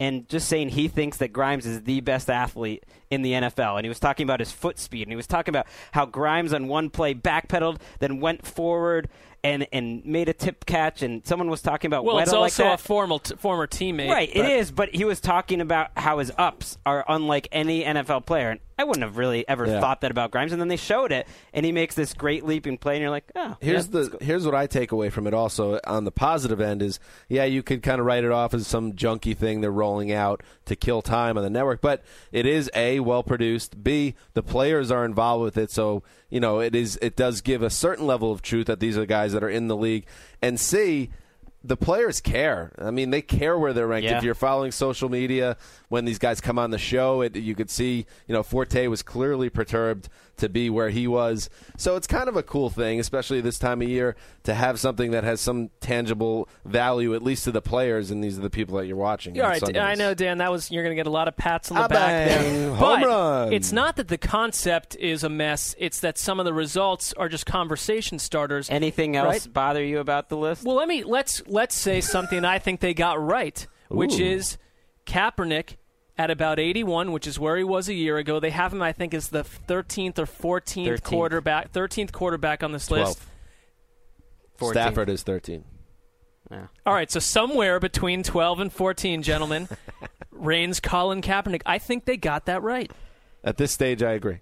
and 0.00 0.28
just 0.28 0.48
saying 0.48 0.70
he 0.70 0.88
thinks 0.88 1.18
that 1.18 1.32
Grimes 1.32 1.66
is 1.66 1.82
the 1.82 2.00
best 2.00 2.30
athlete 2.30 2.84
in 3.14 3.22
the 3.22 3.32
NFL. 3.32 3.76
And 3.76 3.84
he 3.84 3.88
was 3.88 4.00
talking 4.00 4.24
about 4.24 4.40
his 4.40 4.52
foot 4.52 4.78
speed, 4.78 5.02
and 5.02 5.12
he 5.12 5.16
was 5.16 5.26
talking 5.26 5.52
about 5.52 5.66
how 5.92 6.04
Grimes 6.06 6.52
on 6.52 6.68
one 6.68 6.90
play 6.90 7.14
backpedaled, 7.14 7.78
then 8.00 8.20
went 8.20 8.46
forward 8.46 9.08
and 9.42 9.66
and 9.72 10.04
made 10.06 10.28
a 10.30 10.32
tip 10.32 10.64
catch, 10.64 11.02
and 11.02 11.26
someone 11.26 11.50
was 11.50 11.60
talking 11.60 11.88
about 11.88 12.02
Well, 12.04 12.16
Weddle 12.16 12.22
it's 12.22 12.32
like 12.32 12.40
also 12.40 12.62
that. 12.64 12.74
a 12.80 12.82
formal 12.82 13.18
t- 13.18 13.36
former 13.36 13.66
teammate. 13.66 14.08
Right, 14.10 14.30
it 14.34 14.40
but- 14.42 14.50
is, 14.50 14.70
but 14.72 14.94
he 14.94 15.04
was 15.04 15.20
talking 15.20 15.60
about 15.60 15.90
how 15.98 16.18
his 16.18 16.32
ups 16.38 16.78
are 16.86 17.04
unlike 17.08 17.48
any 17.52 17.84
NFL 17.84 18.24
player. 18.24 18.50
And 18.52 18.60
I 18.78 18.84
wouldn't 18.84 19.04
have 19.04 19.18
really 19.18 19.46
ever 19.46 19.66
Yeah. 19.66 19.80
thought 19.80 20.00
that 20.00 20.10
about 20.10 20.30
Grimes. 20.30 20.50
And 20.52 20.60
then 20.60 20.68
they 20.68 20.78
showed 20.78 21.12
it, 21.12 21.28
and 21.52 21.64
he 21.66 21.72
makes 21.72 21.94
this 21.94 22.14
great 22.14 22.44
leaping 22.46 22.78
play, 22.78 22.94
and 22.94 23.02
you're 23.02 23.10
like, 23.10 23.30
oh. 23.36 23.56
Here's 23.60 23.86
yeah, 23.86 24.00
the 24.00 24.08
cool. 24.08 24.18
here's 24.22 24.46
what 24.46 24.54
I 24.54 24.66
take 24.66 24.92
away 24.92 25.10
from 25.10 25.26
it. 25.26 25.34
Also, 25.34 25.78
on 25.86 26.04
the 26.04 26.10
positive 26.10 26.60
end, 26.62 26.80
is 26.80 26.98
yeah, 27.28 27.44
you 27.44 27.62
could 27.62 27.82
kind 27.82 28.00
of 28.00 28.06
write 28.06 28.24
it 28.24 28.32
off 28.32 28.54
as 28.54 28.66
some 28.66 28.94
junky 28.94 29.36
thing 29.36 29.60
they're 29.60 29.70
rolling 29.70 30.10
out 30.10 30.42
to 30.64 30.74
kill 30.74 31.02
time 31.02 31.36
on 31.36 31.44
the 31.44 31.50
network, 31.50 31.82
but 31.82 32.02
it 32.32 32.46
is 32.46 32.70
a 32.74 32.98
well 33.04 33.22
produced. 33.22 33.82
B 33.82 34.14
the 34.34 34.42
players 34.42 34.90
are 34.90 35.04
involved 35.04 35.44
with 35.44 35.56
it, 35.56 35.70
so 35.70 36.02
you 36.30 36.40
know 36.40 36.60
it 36.60 36.74
is 36.74 36.98
it 37.02 37.16
does 37.16 37.40
give 37.40 37.62
a 37.62 37.70
certain 37.70 38.06
level 38.06 38.32
of 38.32 38.42
truth 38.42 38.66
that 38.66 38.80
these 38.80 38.96
are 38.96 39.00
the 39.00 39.06
guys 39.06 39.32
that 39.32 39.42
are 39.42 39.48
in 39.48 39.68
the 39.68 39.76
league. 39.76 40.06
And 40.42 40.58
C 40.58 41.10
the 41.66 41.76
players 41.78 42.20
care. 42.20 42.72
I 42.78 42.90
mean, 42.90 43.08
they 43.08 43.22
care 43.22 43.58
where 43.58 43.72
they're 43.72 43.86
ranked. 43.86 44.04
Yeah. 44.04 44.18
If 44.18 44.22
you're 44.22 44.34
following 44.34 44.70
social 44.70 45.08
media 45.08 45.56
when 45.88 46.04
these 46.04 46.18
guys 46.18 46.38
come 46.40 46.58
on 46.58 46.70
the 46.70 46.78
show, 46.78 47.22
it, 47.22 47.34
you 47.36 47.54
could 47.54 47.70
see, 47.70 48.04
you 48.28 48.34
know, 48.34 48.42
Forte 48.42 48.86
was 48.86 49.02
clearly 49.02 49.48
perturbed 49.48 50.10
to 50.36 50.48
be 50.48 50.68
where 50.70 50.90
he 50.90 51.06
was. 51.06 51.48
So 51.76 51.96
it's 51.96 52.06
kind 52.06 52.28
of 52.28 52.36
a 52.36 52.42
cool 52.42 52.70
thing, 52.70 52.98
especially 53.00 53.40
this 53.40 53.58
time 53.58 53.80
of 53.82 53.88
year, 53.88 54.16
to 54.44 54.54
have 54.54 54.80
something 54.80 55.12
that 55.12 55.24
has 55.24 55.40
some 55.40 55.70
tangible 55.80 56.48
value, 56.64 57.14
at 57.14 57.22
least 57.22 57.44
to 57.44 57.52
the 57.52 57.62
players, 57.62 58.10
and 58.10 58.22
these 58.22 58.38
are 58.38 58.42
the 58.42 58.50
people 58.50 58.76
that 58.78 58.86
you're 58.86 58.96
watching. 58.96 59.34
Yeah, 59.34 59.42
on 59.42 59.46
all 59.46 59.50
right, 59.52 59.60
Sundays. 59.60 59.82
I 59.82 59.94
know, 59.94 60.14
Dan. 60.14 60.38
That 60.38 60.50
was 60.50 60.70
you're 60.70 60.82
going 60.82 60.94
to 60.96 60.98
get 61.00 61.06
a 61.06 61.10
lot 61.10 61.28
of 61.28 61.36
pats 61.36 61.70
on 61.70 61.76
the 61.76 61.82
Ah, 61.84 61.88
back 61.88 62.28
bang. 62.28 62.52
there. 62.52 62.74
Home 62.74 63.00
but 63.00 63.06
run. 63.06 63.52
it's 63.52 63.72
not 63.72 63.96
that 63.96 64.08
the 64.08 64.18
concept 64.18 64.96
is 64.96 65.22
a 65.24 65.28
mess. 65.28 65.74
It's 65.78 66.00
that 66.00 66.18
some 66.18 66.38
of 66.40 66.44
the 66.44 66.52
results 66.54 67.12
are 67.14 67.28
just 67.28 67.46
conversation 67.46 68.18
starters. 68.18 68.68
Anything 68.70 69.16
else 69.16 69.46
Right. 69.46 69.52
bother 69.52 69.84
you 69.84 69.98
about 70.00 70.28
the 70.28 70.36
list? 70.36 70.64
Well, 70.64 70.76
let 70.76 70.88
me 70.88 71.04
let's 71.04 71.42
let's 71.46 71.74
say 71.74 72.00
something 72.00 72.44
I 72.44 72.58
think 72.58 72.80
they 72.80 72.94
got 72.94 73.24
right, 73.24 73.66
which 73.88 74.18
Ooh. 74.18 74.24
is 74.24 74.58
Kaepernick 75.06 75.76
at 76.16 76.30
about 76.30 76.58
81, 76.58 77.12
which 77.12 77.26
is 77.26 77.38
where 77.38 77.56
he 77.56 77.64
was 77.64 77.88
a 77.88 77.94
year 77.94 78.16
ago. 78.18 78.38
They 78.40 78.50
have 78.50 78.72
him, 78.72 78.82
I 78.82 78.92
think, 78.92 79.14
as 79.14 79.28
the 79.28 79.42
13th 79.42 80.18
or 80.18 80.26
14th 80.26 80.86
13th. 80.86 81.02
quarterback, 81.02 81.72
13th 81.72 82.12
quarterback 82.12 82.62
on 82.62 82.72
this 82.72 82.90
list. 82.90 83.18
12. 83.18 83.30
14. 84.56 84.82
Stafford 84.82 85.08
is 85.08 85.22
13. 85.22 85.64
Yeah. 86.50 86.66
All 86.86 86.94
right, 86.94 87.10
so 87.10 87.18
somewhere 87.20 87.80
between 87.80 88.22
12 88.22 88.60
and 88.60 88.72
14, 88.72 89.22
gentlemen, 89.22 89.68
reigns 90.30 90.78
Colin 90.78 91.22
Kaepernick. 91.22 91.62
I 91.66 91.78
think 91.78 92.04
they 92.04 92.16
got 92.16 92.46
that 92.46 92.62
right. 92.62 92.92
At 93.42 93.56
this 93.56 93.72
stage, 93.72 94.02
I 94.02 94.12
agree. 94.12 94.38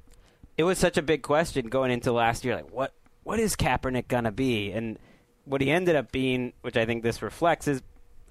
it 0.58 0.64
was 0.64 0.78
such 0.78 0.98
a 0.98 1.02
big 1.02 1.22
question 1.22 1.68
going 1.68 1.90
into 1.90 2.12
last 2.12 2.44
year. 2.44 2.56
Like, 2.56 2.70
what 2.70 2.92
what 3.24 3.38
is 3.38 3.56
Kaepernick 3.56 4.08
gonna 4.08 4.32
be? 4.32 4.72
And 4.72 4.98
what 5.44 5.60
he 5.60 5.70
ended 5.70 5.96
up 5.96 6.12
being, 6.12 6.52
which 6.60 6.76
I 6.76 6.84
think 6.84 7.02
this 7.02 7.22
reflects, 7.22 7.66
is 7.68 7.82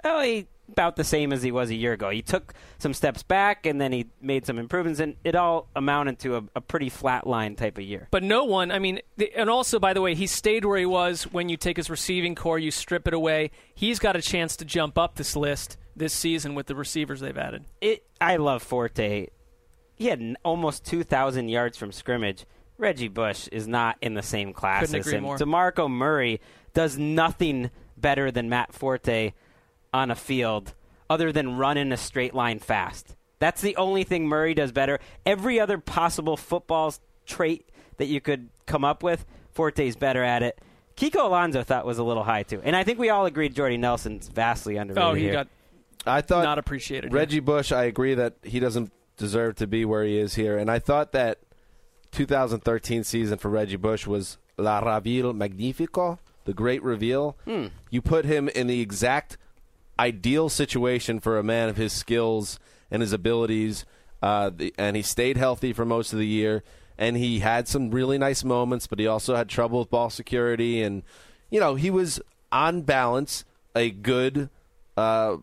oh, 0.03 0.21
he 0.21 0.47
about 0.69 0.95
the 0.95 1.03
same 1.03 1.33
as 1.33 1.43
he 1.43 1.51
was 1.51 1.69
a 1.69 1.75
year 1.75 1.93
ago. 1.93 2.09
He 2.09 2.21
took 2.21 2.53
some 2.77 2.93
steps 2.93 3.23
back, 3.23 3.65
and 3.65 3.79
then 3.79 3.91
he 3.91 4.07
made 4.21 4.45
some 4.45 4.57
improvements, 4.57 4.99
and 4.99 5.15
it 5.23 5.35
all 5.35 5.67
amounted 5.75 6.19
to 6.19 6.37
a, 6.37 6.43
a 6.55 6.61
pretty 6.61 6.89
flat 6.89 7.27
line 7.27 7.55
type 7.55 7.77
of 7.77 7.83
year. 7.83 8.07
But 8.11 8.23
no 8.23 8.45
one, 8.45 8.71
I 8.71 8.79
mean, 8.79 9.01
the, 9.17 9.31
and 9.35 9.49
also, 9.49 9.79
by 9.79 9.93
the 9.93 10.01
way, 10.01 10.15
he 10.15 10.27
stayed 10.27 10.65
where 10.65 10.77
he 10.77 10.85
was 10.85 11.23
when 11.23 11.49
you 11.49 11.57
take 11.57 11.77
his 11.77 11.89
receiving 11.89 12.35
corps, 12.35 12.59
you 12.59 12.71
strip 12.71 13.07
it 13.07 13.13
away. 13.13 13.51
He's 13.73 13.99
got 13.99 14.15
a 14.15 14.21
chance 14.21 14.55
to 14.57 14.65
jump 14.65 14.97
up 14.97 15.15
this 15.15 15.35
list 15.35 15.77
this 15.95 16.13
season 16.13 16.55
with 16.55 16.67
the 16.67 16.75
receivers 16.75 17.19
they've 17.19 17.37
added. 17.37 17.65
It, 17.81 18.05
I 18.19 18.37
love 18.37 18.63
Forte. 18.63 19.27
He 19.95 20.05
had 20.07 20.35
almost 20.43 20.85
2,000 20.85 21.49
yards 21.49 21.77
from 21.77 21.91
scrimmage. 21.91 22.45
Reggie 22.77 23.09
Bush 23.09 23.47
is 23.51 23.67
not 23.67 23.97
in 24.01 24.15
the 24.15 24.23
same 24.23 24.53
class 24.53 24.87
Couldn't 24.87 25.01
as 25.01 25.07
him. 25.07 25.23
more. 25.23 25.37
DeMarco 25.37 25.89
Murray 25.89 26.41
does 26.73 26.97
nothing 26.97 27.69
better 27.97 28.31
than 28.31 28.49
Matt 28.49 28.73
Forte 28.73 29.33
on 29.93 30.11
a 30.11 30.15
field 30.15 30.73
other 31.09 31.31
than 31.31 31.57
run 31.57 31.77
in 31.77 31.91
a 31.91 31.97
straight 31.97 32.33
line 32.33 32.59
fast. 32.59 33.15
That's 33.39 33.61
the 33.61 33.75
only 33.75 34.03
thing 34.03 34.27
Murray 34.27 34.53
does 34.53 34.71
better. 34.71 34.99
Every 35.25 35.59
other 35.59 35.77
possible 35.77 36.37
football 36.37 36.93
trait 37.25 37.69
that 37.97 38.05
you 38.05 38.21
could 38.21 38.49
come 38.65 38.85
up 38.85 39.03
with, 39.03 39.25
Forte's 39.51 39.95
better 39.95 40.23
at 40.23 40.43
it. 40.43 40.59
Kiko 40.95 41.25
Alonso 41.25 41.63
thought 41.63 41.85
was 41.85 41.97
a 41.97 42.03
little 42.03 42.23
high 42.23 42.43
too, 42.43 42.61
and 42.63 42.75
I 42.75 42.83
think 42.83 42.99
we 42.99 43.09
all 43.09 43.25
agreed 43.25 43.55
Jordy 43.55 43.77
Nelson's 43.77 44.27
vastly 44.27 44.77
underrated. 44.77 45.03
Oh, 45.03 45.13
he 45.13 45.23
here. 45.23 45.33
got 45.33 45.47
I 46.05 46.21
thought 46.21 46.43
not 46.43 46.59
appreciated. 46.59 47.13
Reggie 47.13 47.39
Bush, 47.39 47.71
I 47.71 47.85
agree 47.85 48.13
that 48.15 48.35
he 48.43 48.59
doesn't 48.59 48.91
deserve 49.17 49.55
to 49.55 49.67
be 49.67 49.85
where 49.85 50.03
he 50.03 50.17
is 50.17 50.35
here. 50.35 50.57
And 50.57 50.69
I 50.69 50.79
thought 50.79 51.11
that 51.11 51.39
2013 52.11 53.03
season 53.03 53.37
for 53.37 53.49
Reggie 53.49 53.75
Bush 53.75 54.07
was 54.07 54.37
La 54.57 54.79
Raville 54.79 55.33
Magnifico, 55.33 56.19
the 56.45 56.53
great 56.53 56.83
reveal. 56.83 57.37
Hmm. 57.45 57.67
You 57.89 58.01
put 58.01 58.25
him 58.25 58.49
in 58.49 58.67
the 58.67 58.81
exact 58.81 59.37
ideal 59.99 60.49
situation 60.49 61.19
for 61.19 61.37
a 61.37 61.43
man 61.43 61.69
of 61.69 61.77
his 61.77 61.93
skills 61.93 62.59
and 62.89 63.01
his 63.01 63.13
abilities, 63.13 63.85
uh, 64.21 64.51
the, 64.55 64.73
and 64.77 64.95
he 64.95 65.01
stayed 65.01 65.37
healthy 65.37 65.73
for 65.73 65.85
most 65.85 66.13
of 66.13 66.19
the 66.19 66.27
year. 66.27 66.63
And 66.97 67.17
he 67.17 67.39
had 67.39 67.67
some 67.67 67.89
really 67.89 68.17
nice 68.17 68.43
moments, 68.43 68.85
but 68.85 68.99
he 68.99 69.07
also 69.07 69.35
had 69.35 69.49
trouble 69.49 69.79
with 69.79 69.89
ball 69.89 70.09
security. 70.09 70.83
And, 70.83 71.03
you 71.49 71.59
know, 71.59 71.75
he 71.75 71.89
was 71.89 72.21
on 72.51 72.81
balance 72.81 73.43
a 73.75 73.89
good 73.89 74.49
uh, 74.97 75.37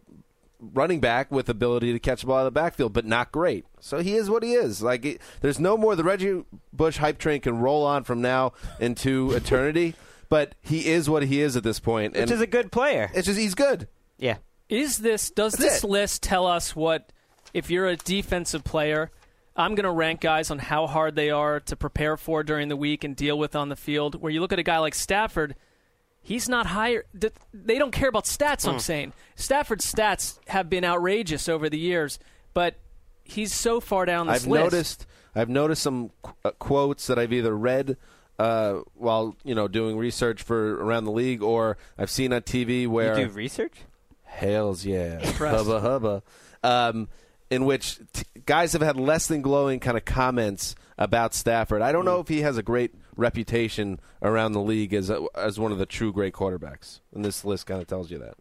running 0.61 1.01
back 1.01 1.31
with 1.31 1.49
ability 1.49 1.93
to 1.93 1.99
catch 1.99 2.21
the 2.21 2.27
ball 2.27 2.39
out 2.39 2.41
of 2.41 2.45
the 2.47 2.51
backfield, 2.61 2.93
but 2.93 3.05
not 3.05 3.33
great. 3.33 3.65
So 3.81 3.99
he 3.99 4.15
is 4.15 4.29
what 4.29 4.43
he 4.43 4.53
is. 4.55 4.83
Like 4.83 5.05
it, 5.05 5.21
there's 5.41 5.61
no 5.61 5.77
more. 5.77 5.97
The 5.97 6.05
Reggie 6.05 6.45
Bush 6.73 6.99
hype 6.99 7.19
train 7.19 7.41
can 7.41 7.59
roll 7.59 7.85
on 7.85 8.05
from 8.05 8.21
now 8.21 8.53
into 8.81 9.33
eternity, 9.33 9.95
but 10.29 10.55
he 10.61 10.87
is 10.87 11.09
what 11.09 11.25
he 11.25 11.41
is 11.41 11.57
at 11.57 11.63
this 11.63 11.81
point, 11.81 12.13
which 12.13 12.23
and 12.23 12.31
is 12.31 12.41
a 12.41 12.47
good 12.47 12.73
player. 12.73 13.11
it's 13.15 13.27
just 13.27 13.39
he's 13.39 13.55
good. 13.55 13.89
Yeah. 14.19 14.37
Is 14.69 14.99
this 14.99 15.31
does 15.31 15.53
That's 15.55 15.65
this 15.81 15.85
it. 15.85 15.89
list 15.91 16.23
tell 16.23 16.47
us 16.47 16.77
what 16.77 17.11
if 17.55 17.71
you're 17.71 17.87
a 17.87 17.97
defensive 17.97 18.65
player? 18.65 19.11
I'm 19.57 19.75
going 19.75 19.85
to 19.85 19.91
rank 19.91 20.21
guys 20.21 20.51
on 20.53 20.59
how 20.61 20.87
hard 20.87 21.17
they 21.17 21.31
are 21.31 21.59
to 21.61 21.75
prepare 21.75 22.17
for 22.17 22.45
during 22.45 22.69
the 22.69 22.77
week 22.77 23.03
and 23.03 23.17
deal 23.17 23.37
with 23.37 23.57
on 23.57 23.71
the 23.71 23.77
field. 23.77 24.21
Where 24.21 24.31
you 24.31 24.41
look 24.41 24.53
at 24.53 24.59
a 24.61 24.63
guy 24.63 24.79
like 24.79 24.95
Stafford, 24.95 25.57
he's 26.23 26.49
not 26.49 26.67
higher. 26.67 27.05
They 27.53 27.79
don't 27.79 27.91
care 27.91 28.09
about 28.09 28.25
stats. 28.25 28.69
I'm 28.69 28.79
saying 28.79 29.15
Stafford's 29.35 29.91
stats 29.91 30.39
have 30.49 30.71
been 30.71 30.85
outrageous 30.85 31.49
over 31.49 31.69
the 31.69 31.79
years, 31.79 32.19
but 32.55 32.77
he's 33.25 33.53
so 33.53 33.81
far 33.81 34.05
down 34.07 34.27
this 34.29 34.45
I've 34.45 34.49
list. 34.51 34.65
noticed. 34.73 35.07
I've 35.35 35.49
noticed 35.49 35.83
some 35.83 36.11
qu- 36.23 36.35
uh, 36.45 36.51
quotes 36.53 37.07
that 37.09 37.19
I've 37.19 37.33
either 37.33 37.57
read 37.57 37.97
uh, 38.39 38.75
while 38.95 39.35
you 39.45 39.55
know 39.57 39.67
doing 39.67 39.97
research 39.97 40.43
for 40.43 40.77
around 40.85 41.05
the 41.05 41.11
league, 41.13 41.43
or 41.43 41.79
I've 41.99 42.11
seen 42.11 42.33
on 42.33 42.43
TV 42.43 42.87
where 42.87 43.19
You 43.19 43.27
do 43.27 43.33
research? 43.33 43.73
Hells 44.39 44.85
yeah, 44.85 45.21
Impressed. 45.21 45.67
hubba 45.67 45.81
hubba. 45.81 46.23
Um, 46.63 47.09
in 47.51 47.65
which 47.65 47.99
t- 48.13 48.25
guys 48.47 48.73
have 48.73 48.83
had 48.83 48.97
less 48.99 49.27
than 49.27 49.43
glowing 49.43 49.81
kind 49.81 49.97
of 49.97 50.05
comments 50.05 50.75
about 50.99 51.35
Stafford. 51.35 51.83
I 51.83 51.93
don't 51.93 52.05
know 52.05 52.21
if 52.21 52.29
he 52.29 52.43
has 52.43 52.59
a 52.59 52.63
great 52.63 52.95
reputation 53.17 54.01
around 54.23 54.53
the 54.53 54.61
league 54.61 54.93
as 54.93 55.11
a, 55.11 55.25
as 55.35 55.59
one 55.59 55.73
of 55.73 55.79
the 55.79 55.87
true 55.87 56.13
great 56.13 56.35
quarterbacks. 56.35 57.01
And 57.15 57.25
this 57.25 57.45
list 57.45 57.67
kind 57.67 57.81
of 57.81 57.87
tells 57.87 58.11
you 58.11 58.19
that. 58.19 58.35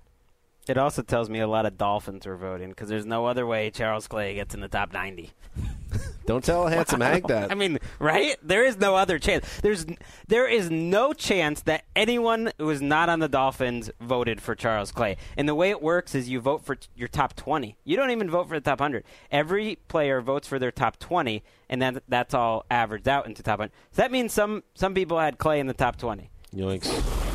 It 0.70 0.78
also 0.78 1.02
tells 1.02 1.30
me 1.30 1.40
a 1.40 1.48
lot 1.48 1.66
of 1.66 1.78
Dolphins 1.78 2.28
are 2.28 2.36
voting 2.36 2.70
because 2.70 2.90
there's 2.90 3.06
no 3.06 3.26
other 3.26 3.46
way 3.46 3.72
Charles 3.72 4.08
Clay 4.08 4.36
gets 4.36 4.54
in 4.54 4.62
the 4.62 4.68
top 4.68 4.92
90. 4.92 5.32
Don't 6.26 6.44
tell 6.44 6.68
handsome 6.68 7.00
Hank 7.00 7.28
that. 7.28 7.52
I 7.52 7.56
mean, 7.56 7.80
right? 8.00 8.36
There 8.44 8.66
is 8.66 8.78
no 8.78 8.96
other 8.98 9.18
chance. 9.18 9.48
There's 9.62 9.86
there 10.28 10.46
is 10.46 10.70
no 10.70 11.14
chance 11.14 11.62
that 11.62 11.86
anyone 11.96 12.52
who 12.58 12.70
is 12.70 12.82
not 12.82 13.08
on 13.08 13.20
the 13.20 13.30
Dolphins 13.30 13.90
voted 14.02 14.42
for 14.42 14.54
Charles 14.54 14.92
Clay. 14.92 15.16
And 15.38 15.48
the 15.48 15.56
way 15.56 15.70
it 15.70 15.82
works 15.82 16.14
is 16.14 16.28
you 16.28 16.42
vote 16.42 16.66
for 16.66 16.76
t- 16.76 16.90
your 16.96 17.08
top 17.08 17.36
20. 17.38 17.78
You 17.86 17.96
don't 17.96 18.12
even 18.12 18.30
vote 18.30 18.50
for 18.50 18.56
the 18.56 18.62
top 18.62 18.82
100. 18.82 19.06
Every 19.32 19.78
player 19.88 20.20
votes 20.20 20.50
for 20.50 20.60
their 20.60 20.72
top 20.72 21.00
20 21.00 21.44
and 21.70 21.82
then 21.82 22.02
that's 22.10 22.34
all 22.34 22.66
averaged 22.70 23.08
out 23.08 23.26
into 23.26 23.42
top 23.42 23.60
100. 23.60 23.72
So 23.92 24.02
that 24.02 24.12
means 24.12 24.34
some 24.34 24.64
some 24.76 24.94
people 24.94 25.18
had 25.18 25.38
Clay 25.38 25.62
in 25.62 25.68
the 25.68 25.74
top 25.74 25.96
20. 25.96 26.30
Yoinks. 26.54 27.27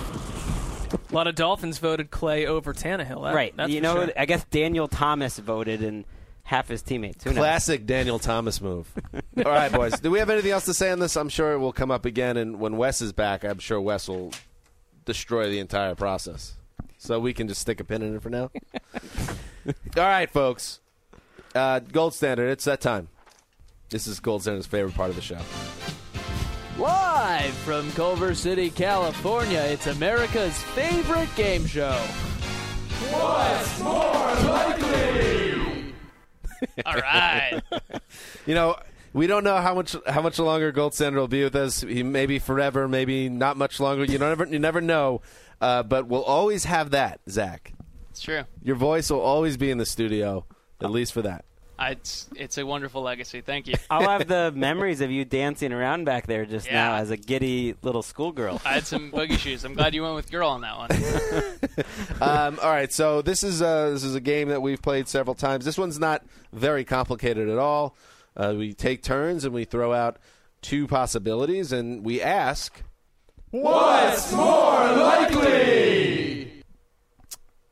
A 1.13 1.15
lot 1.15 1.27
of 1.27 1.35
Dolphins 1.35 1.79
voted 1.79 2.11
Clay 2.11 2.47
over 2.47 2.73
Tannehill. 2.73 3.23
That- 3.25 3.35
right. 3.35 3.55
That's 3.57 3.71
you 3.71 3.81
know, 3.81 3.95
sure. 3.95 4.13
I 4.17 4.25
guess 4.27 4.45
Daniel 4.45 4.89
Thomas 4.89 5.39
voted 5.39 5.83
and 5.83 6.05
half 6.43 6.69
his 6.69 6.83
teammates. 6.83 7.25
Who 7.25 7.31
knows? 7.31 7.39
Classic 7.39 7.87
Daniel 7.87 8.19
Thomas 8.19 8.61
move. 8.61 8.91
All 9.37 9.45
right, 9.45 9.71
boys. 9.71 10.01
Do 10.01 10.11
we 10.11 10.19
have 10.19 10.31
anything 10.31 10.51
else 10.51 10.65
to 10.65 10.75
say 10.75 10.91
on 10.91 10.99
this? 10.99 11.17
I'm 11.17 11.29
sure 11.29 11.53
it 11.53 11.59
will 11.59 11.73
come 11.73 11.91
up 11.91 12.05
again, 12.05 12.37
and 12.37 12.59
when 12.59 12.77
Wes 12.77 13.01
is 13.03 13.13
back, 13.13 13.45
I'm 13.45 13.59
sure 13.59 13.81
Wes 13.81 14.09
will 14.09 14.33
destroy 15.05 15.51
the 15.51 15.59
entire 15.59 15.95
process. 15.95 16.55
So 16.99 17.19
we 17.19 17.33
can 17.35 17.49
just 17.49 17.61
stick 17.61 17.81
a 17.81 17.85
pin 17.85 18.03
in 18.03 18.17
it 18.17 18.23
for 18.23 18.31
now. 18.31 18.51
All 19.67 19.73
right, 19.97 20.31
folks. 20.31 20.81
Uh, 21.55 21.81
Gold 21.81 22.15
Standard. 22.15 22.49
It's 22.51 22.65
that 22.65 22.81
time. 22.81 23.09
This 23.91 24.07
is 24.07 24.21
Gold 24.21 24.43
Standard's 24.43 24.67
favorite 24.67 24.95
part 24.95 25.11
of 25.11 25.17
the 25.17 25.23
show. 25.23 25.39
Live 26.79 27.53
from 27.59 27.91
Culver 27.93 28.35
City, 28.35 28.71
California, 28.71 29.61
it's 29.61 29.87
America's 29.89 30.57
favorite 30.63 31.29
game 31.37 31.67
show. 31.67 31.93
What's 33.11 33.81
more 33.81 34.51
likely? 34.51 35.93
All 36.87 36.95
right. 36.95 37.61
You 38.45 38.57
know, 38.57 38.75
we 39.13 39.29
don't 39.29 39.45
know 39.45 39.59
how 39.59 39.73
much 39.73 39.95
how 40.05 40.21
much 40.21 40.37
longer 40.41 40.73
Gold 40.73 40.95
Standard 40.95 41.21
will 41.21 41.29
be 41.29 41.45
with 41.45 41.55
us. 41.55 41.81
He 41.83 42.03
maybe 42.03 42.41
forever, 42.41 42.89
maybe 42.89 43.29
not 43.29 43.57
much 43.57 43.79
longer. 43.79 44.05
You 44.05 44.19
never 44.19 44.47
you 44.47 44.59
never 44.59 44.81
know. 44.81 45.23
Uh, 45.61 45.85
but 45.85 46.09
we'll 46.09 46.25
always 46.25 46.65
have 46.65 46.91
that, 46.91 47.21
Zach. 47.31 47.73
It's 48.11 48.21
true. 48.21 48.43
Your 48.61 48.75
voice 48.75 49.11
will 49.11 49.21
always 49.21 49.57
be 49.57 49.71
in 49.71 49.79
the 49.79 49.87
studio, 49.87 50.45
at 50.81 50.91
least 50.91 51.13
for 51.13 51.23
that. 51.23 51.45
I, 51.83 51.91
it's 51.93 52.29
it's 52.37 52.59
a 52.59 52.65
wonderful 52.67 53.03
legacy. 53.03 53.41
Thank 53.41 53.67
you. 53.67 53.75
I'll 53.91 54.09
have 54.09 54.29
the 54.29 54.53
memories 54.57 55.01
of 55.01 55.11
you 55.11 55.25
dancing 55.25 55.73
around 55.73 56.05
back 56.05 56.27
there 56.27 56.45
just 56.47 56.67
Yeah. 56.67 56.75
now 56.75 56.95
as 56.95 57.11
a 57.11 57.17
giddy 57.17 57.75
little 57.83 58.03
schoolgirl. 58.03 58.61
I 58.65 58.75
had 58.75 58.87
some 58.87 59.11
boogie 59.11 59.39
shoes. 59.39 59.65
I'm 59.65 59.75
glad 59.75 59.95
you 59.95 60.03
went 60.03 60.15
with 60.15 60.31
girl 60.31 60.49
on 60.49 60.61
that 60.61 60.77
one. 60.79 60.91
Um, 62.21 62.59
all 62.63 62.71
right, 62.71 62.93
so 62.93 63.23
this 63.23 63.43
is 63.43 63.63
uh, 63.63 63.91
this 63.91 64.05
is 64.05 64.15
a 64.15 64.21
game 64.21 64.49
that 64.51 64.61
we've 64.63 64.81
played 64.81 65.09
several 65.09 65.35
times. 65.35 65.65
This 65.65 65.77
one's 65.79 65.99
not 65.99 66.25
very 66.53 66.85
complicated 66.85 67.49
at 67.49 67.59
all. 67.59 67.97
Uh, 68.37 68.55
we 68.57 68.75
take 68.75 69.03
turns 69.03 69.45
and 69.45 69.53
we 69.55 69.65
throw 69.65 69.93
out 69.93 70.19
two 70.61 70.87
possibilities, 70.87 71.73
and 71.73 72.05
we 72.05 72.21
ask, 72.23 72.83
"What's 73.51 74.33
more 74.33 74.93
likely?" 74.93 76.63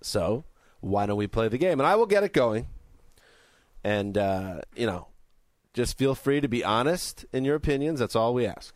So, 0.02 0.44
why 0.80 1.06
don't 1.06 1.16
we 1.18 1.26
play 1.26 1.48
the 1.48 1.58
game? 1.58 1.78
And 1.78 1.86
I 1.86 1.94
will 1.96 2.06
get 2.06 2.24
it 2.24 2.32
going. 2.32 2.66
And 3.82 4.16
uh, 4.18 4.60
you 4.76 4.86
know, 4.86 5.08
just 5.72 5.96
feel 5.96 6.14
free 6.14 6.40
to 6.40 6.48
be 6.48 6.64
honest 6.64 7.24
in 7.32 7.44
your 7.44 7.54
opinions. 7.56 8.00
That's 8.00 8.16
all 8.16 8.34
we 8.34 8.46
ask. 8.46 8.74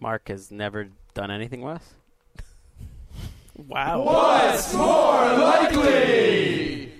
Mark 0.00 0.28
has 0.28 0.50
never 0.50 0.88
done 1.14 1.30
anything 1.30 1.62
Wes. 1.62 1.94
Wow. 3.66 4.04
What's 4.04 4.72
more 4.72 5.36
likely? 5.36 6.92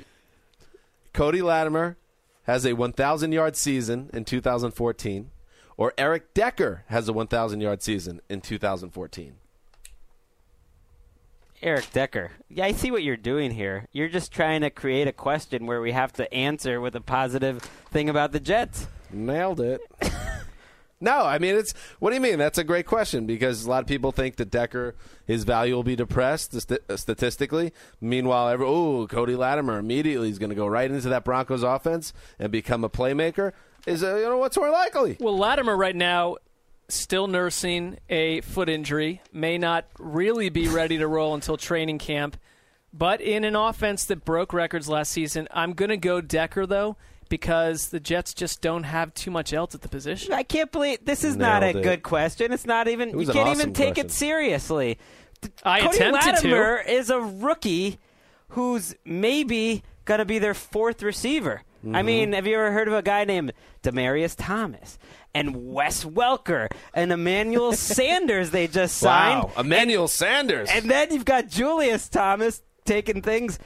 Cody 1.12 1.40
Latimer 1.40 1.96
has 2.44 2.66
a 2.66 2.72
1,000 2.72 3.30
yard 3.30 3.54
season 3.54 4.10
in 4.12 4.24
2014, 4.24 5.30
or 5.76 5.92
Eric 5.96 6.34
Decker 6.34 6.82
has 6.88 7.08
a 7.08 7.12
1,000 7.12 7.60
yard 7.60 7.80
season 7.80 8.20
in 8.28 8.40
2014. 8.40 9.34
Eric 11.62 11.92
Decker. 11.92 12.30
Yeah, 12.48 12.66
I 12.66 12.72
see 12.72 12.90
what 12.90 13.02
you're 13.02 13.16
doing 13.16 13.50
here. 13.50 13.86
You're 13.92 14.08
just 14.08 14.32
trying 14.32 14.60
to 14.60 14.70
create 14.70 15.08
a 15.08 15.12
question 15.12 15.66
where 15.66 15.80
we 15.80 15.92
have 15.92 16.12
to 16.14 16.32
answer 16.32 16.80
with 16.80 16.94
a 16.94 17.00
positive 17.00 17.58
thing 17.90 18.08
about 18.08 18.32
the 18.32 18.40
Jets. 18.40 18.86
Nailed 19.10 19.60
it. 19.60 19.80
no, 21.00 21.24
I 21.24 21.38
mean 21.38 21.56
it's. 21.56 21.74
What 21.98 22.10
do 22.10 22.14
you 22.14 22.20
mean? 22.20 22.38
That's 22.38 22.58
a 22.58 22.64
great 22.64 22.86
question 22.86 23.26
because 23.26 23.64
a 23.64 23.70
lot 23.70 23.82
of 23.82 23.88
people 23.88 24.12
think 24.12 24.36
that 24.36 24.50
Decker 24.50 24.94
his 25.26 25.44
value 25.44 25.74
will 25.74 25.82
be 25.82 25.96
depressed 25.96 26.52
st- 26.52 26.80
uh, 26.88 26.96
statistically. 26.96 27.72
Meanwhile, 28.00 28.48
every 28.48 28.66
oh 28.66 29.06
Cody 29.06 29.34
Latimer 29.34 29.78
immediately 29.78 30.30
is 30.30 30.38
going 30.38 30.50
to 30.50 30.56
go 30.56 30.66
right 30.66 30.90
into 30.90 31.08
that 31.08 31.24
Broncos 31.24 31.62
offense 31.62 32.12
and 32.38 32.52
become 32.52 32.84
a 32.84 32.90
playmaker. 32.90 33.52
Is 33.86 34.04
uh, 34.04 34.16
you 34.16 34.24
know 34.24 34.38
what's 34.38 34.56
more 34.56 34.70
likely? 34.70 35.16
Well, 35.18 35.36
Latimer 35.36 35.76
right 35.76 35.96
now 35.96 36.36
still 36.88 37.26
nursing 37.26 37.98
a 38.08 38.40
foot 38.42 38.68
injury, 38.68 39.22
may 39.32 39.58
not 39.58 39.86
really 39.98 40.48
be 40.48 40.68
ready 40.68 40.98
to 40.98 41.06
roll 41.06 41.34
until 41.34 41.56
training 41.56 41.98
camp. 41.98 42.36
But 42.92 43.20
in 43.20 43.44
an 43.44 43.54
offense 43.54 44.06
that 44.06 44.24
broke 44.24 44.52
records 44.52 44.88
last 44.88 45.12
season, 45.12 45.46
I'm 45.52 45.74
going 45.74 45.90
to 45.90 45.96
go 45.96 46.20
Decker 46.20 46.66
though 46.66 46.96
because 47.28 47.88
the 47.88 48.00
Jets 48.00 48.32
just 48.32 48.60
don't 48.62 48.84
have 48.84 49.12
too 49.14 49.30
much 49.30 49.52
else 49.52 49.74
at 49.74 49.82
the 49.82 49.88
position. 49.88 50.32
I 50.32 50.42
can't 50.42 50.72
believe 50.72 51.04
this 51.04 51.24
is 51.24 51.36
not 51.36 51.62
a 51.62 51.78
it. 51.78 51.82
good 51.82 52.02
question. 52.02 52.52
It's 52.52 52.66
not 52.66 52.88
even. 52.88 53.10
It 53.10 53.18
you 53.18 53.26
can't 53.26 53.48
awesome 53.48 53.60
even 53.60 53.72
take 53.74 53.94
question. 53.94 54.06
it 54.06 54.10
seriously. 54.12 54.98
I 55.62 55.80
Cody 55.80 55.96
attempted 55.98 56.26
Latimer 56.26 56.82
to. 56.82 56.90
is 56.90 57.10
a 57.10 57.20
rookie 57.20 57.98
who's 58.50 58.94
maybe 59.04 59.82
going 60.04 60.18
to 60.18 60.24
be 60.24 60.38
their 60.38 60.54
fourth 60.54 61.02
receiver. 61.02 61.62
Mm-hmm. 61.84 61.94
I 61.94 62.02
mean, 62.02 62.32
have 62.32 62.46
you 62.46 62.54
ever 62.54 62.72
heard 62.72 62.88
of 62.88 62.94
a 62.94 63.02
guy 63.02 63.24
named 63.24 63.52
Demaryius 63.82 64.34
Thomas 64.36 64.98
and 65.34 65.72
Wes 65.72 66.04
Welker 66.04 66.68
and 66.94 67.12
Emmanuel 67.12 67.72
Sanders? 67.74 68.50
They 68.50 68.66
just 68.66 68.96
signed. 68.98 69.44
Wow, 69.44 69.52
Emmanuel 69.60 70.08
Sanders. 70.08 70.68
And 70.72 70.90
then 70.90 71.12
you've 71.12 71.24
got 71.24 71.48
Julius 71.48 72.08
Thomas 72.08 72.62
taking 72.84 73.22
things. 73.22 73.58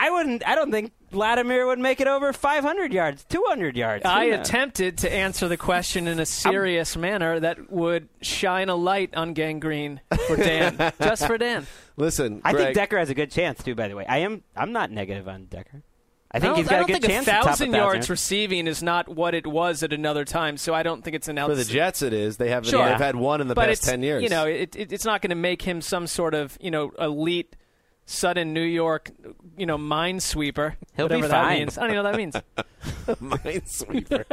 I 0.00 0.10
wouldn't. 0.10 0.46
I 0.46 0.54
don't 0.54 0.70
think 0.70 0.92
Vladimir 1.10 1.66
would 1.66 1.80
make 1.80 2.00
it 2.00 2.06
over 2.06 2.32
500 2.32 2.92
yards, 2.92 3.24
200 3.24 3.76
yards. 3.76 4.04
I 4.04 4.26
Who 4.26 4.30
knows? 4.36 4.48
attempted 4.48 4.98
to 4.98 5.12
answer 5.12 5.48
the 5.48 5.56
question 5.56 6.06
in 6.06 6.20
a 6.20 6.26
serious 6.26 6.96
manner 6.96 7.40
that 7.40 7.68
would 7.72 8.08
shine 8.22 8.68
a 8.68 8.76
light 8.76 9.12
on 9.16 9.32
gangrene 9.32 10.00
for 10.28 10.36
Dan, 10.36 10.92
just 11.02 11.26
for 11.26 11.36
Dan. 11.36 11.66
Listen, 11.96 12.40
I 12.44 12.52
Greg, 12.52 12.64
think 12.66 12.74
Decker 12.76 12.96
has 12.98 13.10
a 13.10 13.14
good 13.14 13.32
chance 13.32 13.60
too. 13.60 13.74
By 13.74 13.88
the 13.88 13.96
way, 13.96 14.06
I 14.06 14.18
am. 14.18 14.44
I'm 14.56 14.70
not 14.70 14.92
negative 14.92 15.26
on 15.26 15.46
Decker. 15.46 15.82
I 16.30 16.40
think 16.40 16.50
don't, 16.50 16.56
he's 16.58 16.68
I 16.68 16.70
got 16.70 16.76
a 16.76 16.78
don't 16.80 16.86
good 16.88 17.00
think 17.00 17.12
chance. 17.12 17.26
a 17.26 17.30
to 17.30 17.36
top 17.36 17.44
thousand 17.46 17.72
yards 17.72 18.10
receiving 18.10 18.66
is 18.66 18.82
not 18.82 19.08
what 19.08 19.34
it 19.34 19.46
was 19.46 19.82
at 19.82 19.94
another 19.94 20.26
time. 20.26 20.58
So 20.58 20.74
I 20.74 20.82
don't 20.82 21.02
think 21.02 21.16
it's 21.16 21.28
an 21.28 21.36
for 21.36 21.54
the 21.54 21.64
Jets, 21.64 22.02
it 22.02 22.12
is. 22.12 22.36
They 22.36 22.50
have. 22.50 22.66
Sure. 22.66 22.86
They've 22.86 22.98
had 22.98 23.16
one 23.16 23.40
in 23.40 23.48
the 23.48 23.54
but 23.54 23.68
past 23.68 23.84
ten 23.84 24.02
years. 24.02 24.22
You 24.22 24.28
know, 24.28 24.46
it, 24.46 24.76
it, 24.76 24.92
it's 24.92 25.06
not 25.06 25.22
going 25.22 25.30
to 25.30 25.36
make 25.36 25.62
him 25.62 25.80
some 25.80 26.06
sort 26.06 26.34
of 26.34 26.58
you 26.60 26.70
know 26.70 26.90
elite 26.98 27.56
sudden 28.04 28.52
New 28.52 28.62
York 28.62 29.10
you 29.56 29.64
know 29.64 29.78
minesweeper. 29.78 30.76
He'll 30.96 31.08
be 31.08 31.16
whatever 31.16 31.28
that 31.28 31.44
fine. 31.44 31.58
means. 31.60 31.78
I 31.78 31.80
don't 31.82 31.90
even 31.92 32.04
know 32.04 32.10
what 32.10 32.12
that 32.12 32.18
means. 32.18 32.36
Minesweeper. 33.08 34.24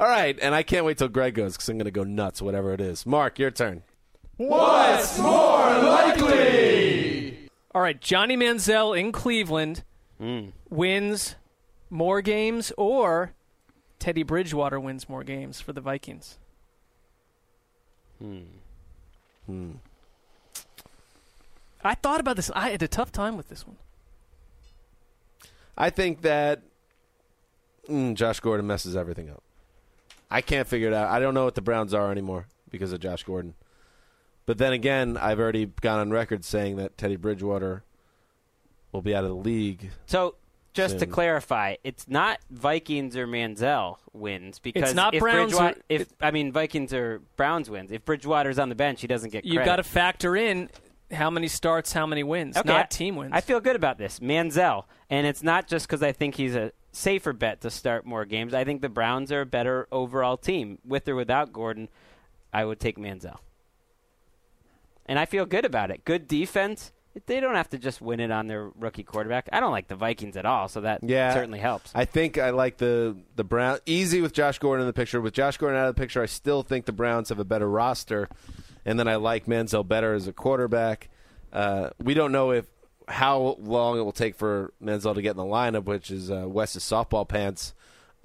All 0.00 0.08
right, 0.08 0.36
and 0.42 0.54
I 0.54 0.64
can't 0.64 0.84
wait 0.84 0.98
till 0.98 1.08
Greg 1.08 1.34
goes 1.34 1.54
because 1.54 1.68
I'm 1.68 1.78
going 1.78 1.84
to 1.84 1.90
go 1.92 2.04
nuts, 2.04 2.42
whatever 2.42 2.72
it 2.72 2.80
is. 2.80 3.06
Mark, 3.06 3.38
your 3.38 3.52
turn. 3.52 3.82
What's 4.36 5.18
more 5.18 5.78
likely? 5.78 7.48
All 7.74 7.82
right, 7.82 8.00
Johnny 8.00 8.36
Manziel 8.36 8.98
in 8.98 9.12
Cleveland 9.12 9.84
Hmm. 10.18 10.48
wins 10.68 11.36
more 11.90 12.20
games, 12.20 12.72
or 12.76 13.32
Teddy 13.98 14.22
Bridgewater 14.22 14.80
wins 14.80 15.08
more 15.08 15.22
games 15.22 15.60
for 15.60 15.72
the 15.72 15.80
Vikings. 15.80 16.38
Hmm. 18.18 19.70
I 21.84 21.94
thought 21.94 22.20
about 22.20 22.36
this. 22.36 22.50
I 22.54 22.70
had 22.70 22.82
a 22.82 22.88
tough 22.88 23.12
time 23.12 23.36
with 23.36 23.48
this 23.48 23.66
one. 23.66 23.76
I 25.76 25.90
think 25.90 26.22
that 26.22 26.62
mm, 27.88 28.14
Josh 28.14 28.40
Gordon 28.40 28.66
messes 28.66 28.96
everything 28.96 29.30
up. 29.30 29.42
I 30.30 30.40
can't 30.40 30.66
figure 30.66 30.88
it 30.88 30.94
out. 30.94 31.08
I 31.08 31.20
don't 31.20 31.34
know 31.34 31.44
what 31.44 31.54
the 31.54 31.62
Browns 31.62 31.94
are 31.94 32.10
anymore 32.10 32.46
because 32.70 32.92
of 32.92 33.00
Josh 33.00 33.22
Gordon. 33.22 33.54
But 34.44 34.58
then 34.58 34.72
again, 34.72 35.16
I've 35.16 35.38
already 35.38 35.66
gone 35.66 36.00
on 36.00 36.10
record 36.10 36.44
saying 36.44 36.76
that 36.76 36.98
Teddy 36.98 37.16
Bridgewater 37.16 37.84
will 38.92 39.02
be 39.02 39.14
out 39.14 39.24
of 39.24 39.30
the 39.30 39.36
league. 39.36 39.90
So, 40.06 40.34
just 40.74 41.00
to 41.00 41.06
clarify, 41.06 41.74
it's 41.82 42.06
not 42.08 42.38
Vikings 42.50 43.16
or 43.16 43.26
Manziel 43.26 43.96
wins 44.12 44.58
because 44.60 44.94
not 44.94 45.14
if 45.14 45.20
Browns 45.20 45.52
or- 45.54 45.56
Bridgewater, 45.56 45.82
if 45.88 46.12
I 46.20 46.30
mean 46.30 46.52
Vikings 46.52 46.92
or 46.94 47.20
Browns 47.36 47.68
wins. 47.68 47.90
If 47.90 48.04
Bridgewater's 48.04 48.58
on 48.58 48.68
the 48.68 48.74
bench, 48.76 49.00
he 49.00 49.06
doesn't 49.08 49.30
get. 49.30 49.44
You've 49.44 49.64
got 49.64 49.76
to 49.76 49.82
factor 49.82 50.36
in 50.36 50.70
how 51.10 51.30
many 51.30 51.48
starts, 51.48 51.92
how 51.92 52.06
many 52.06 52.22
wins, 52.22 52.56
Okay, 52.56 52.70
I- 52.70 52.76
not 52.78 52.90
team 52.90 53.16
wins. 53.16 53.32
I 53.34 53.40
feel 53.40 53.60
good 53.60 53.76
about 53.76 53.98
this. 53.98 54.20
Manziel. 54.20 54.84
And 55.10 55.26
it's 55.26 55.42
not 55.42 55.66
just 55.66 55.86
because 55.88 56.02
I 56.02 56.12
think 56.12 56.34
he's 56.36 56.54
a 56.54 56.70
safer 56.92 57.32
bet 57.32 57.62
to 57.62 57.70
start 57.70 58.04
more 58.06 58.24
games. 58.26 58.52
I 58.54 58.64
think 58.64 58.82
the 58.82 58.88
Browns 58.90 59.32
are 59.32 59.40
a 59.40 59.46
better 59.46 59.88
overall 59.90 60.36
team. 60.36 60.78
With 60.84 61.08
or 61.08 61.16
without 61.16 61.50
Gordon, 61.52 61.88
I 62.52 62.64
would 62.66 62.78
take 62.78 62.98
Manziel. 62.98 63.38
And 65.06 65.18
I 65.18 65.24
feel 65.24 65.46
good 65.46 65.64
about 65.64 65.90
it. 65.90 66.04
Good 66.04 66.28
defense. 66.28 66.92
They 67.26 67.40
don't 67.40 67.54
have 67.54 67.68
to 67.70 67.78
just 67.78 68.00
win 68.00 68.20
it 68.20 68.30
on 68.30 68.46
their 68.46 68.68
rookie 68.78 69.02
quarterback. 69.02 69.48
I 69.52 69.60
don't 69.60 69.72
like 69.72 69.88
the 69.88 69.94
Vikings 69.96 70.36
at 70.36 70.44
all, 70.46 70.68
so 70.68 70.82
that 70.82 71.02
Yeah, 71.02 71.32
certainly 71.34 71.58
helps. 71.58 71.90
I 71.94 72.04
think 72.04 72.38
I 72.38 72.50
like 72.50 72.76
the 72.78 73.16
the 73.36 73.44
Brown 73.44 73.78
easy 73.86 74.20
with 74.20 74.32
Josh 74.32 74.58
Gordon 74.58 74.82
in 74.82 74.86
the 74.86 74.92
picture. 74.92 75.20
With 75.20 75.34
Josh 75.34 75.56
Gordon 75.56 75.78
out 75.78 75.88
of 75.88 75.94
the 75.94 76.00
picture, 76.00 76.22
I 76.22 76.26
still 76.26 76.62
think 76.62 76.84
the 76.86 76.92
Browns 76.92 77.28
have 77.30 77.38
a 77.38 77.44
better 77.44 77.68
roster, 77.68 78.28
and 78.84 78.98
then 78.98 79.08
I 79.08 79.16
like 79.16 79.46
Manziel 79.46 79.86
better 79.86 80.14
as 80.14 80.26
a 80.26 80.32
quarterback. 80.32 81.08
Uh, 81.52 81.90
we 82.02 82.14
don't 82.14 82.32
know 82.32 82.50
if 82.52 82.66
how 83.08 83.56
long 83.58 83.98
it 83.98 84.02
will 84.02 84.12
take 84.12 84.34
for 84.34 84.72
Manziel 84.82 85.14
to 85.14 85.22
get 85.22 85.30
in 85.30 85.36
the 85.38 85.42
lineup, 85.44 85.84
which 85.84 86.10
is 86.10 86.30
uh, 86.30 86.44
Wes's 86.46 86.82
softball 86.84 87.26
pants 87.26 87.72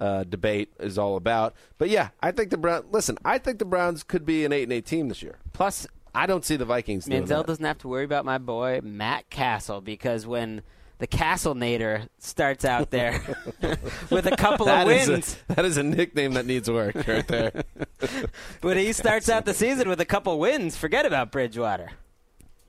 uh, 0.00 0.24
debate 0.24 0.72
is 0.78 0.98
all 0.98 1.16
about. 1.16 1.54
But 1.78 1.88
yeah, 1.88 2.08
I 2.22 2.32
think 2.32 2.50
the 2.50 2.58
Brown. 2.58 2.84
Listen, 2.90 3.16
I 3.24 3.38
think 3.38 3.58
the 3.58 3.64
Browns 3.64 4.02
could 4.02 4.26
be 4.26 4.44
an 4.44 4.52
eight 4.52 4.64
and 4.64 4.72
eight 4.72 4.84
team 4.86 5.08
this 5.08 5.22
year. 5.22 5.38
Plus, 5.52 5.86
I 6.14 6.26
don't 6.26 6.44
see 6.44 6.56
the 6.56 6.64
Vikings. 6.64 7.06
doing 7.06 7.24
Manziel 7.24 7.38
that. 7.38 7.46
doesn't 7.46 7.64
have 7.64 7.78
to 7.78 7.88
worry 7.88 8.04
about 8.04 8.24
my 8.24 8.38
boy 8.38 8.80
Matt 8.82 9.30
Cassel 9.30 9.80
because 9.80 10.26
when 10.26 10.62
the 10.98 11.06
Castle 11.06 11.54
Nader 11.54 12.08
starts 12.18 12.64
out 12.64 12.90
there 12.90 13.20
with 14.10 14.26
a 14.26 14.36
couple 14.36 14.68
of 14.68 14.86
wins. 14.86 15.36
a, 15.48 15.54
that 15.54 15.64
is 15.64 15.76
a 15.76 15.82
nickname 15.82 16.34
that 16.34 16.46
needs 16.46 16.70
work 16.70 16.94
right 17.06 17.26
there. 17.26 17.64
when 18.60 18.78
he 18.78 18.92
starts 18.92 19.28
out 19.28 19.44
the 19.44 19.54
season 19.54 19.88
with 19.88 20.00
a 20.00 20.04
couple 20.04 20.38
wins, 20.38 20.76
forget 20.76 21.04
about 21.04 21.32
Bridgewater. 21.32 21.90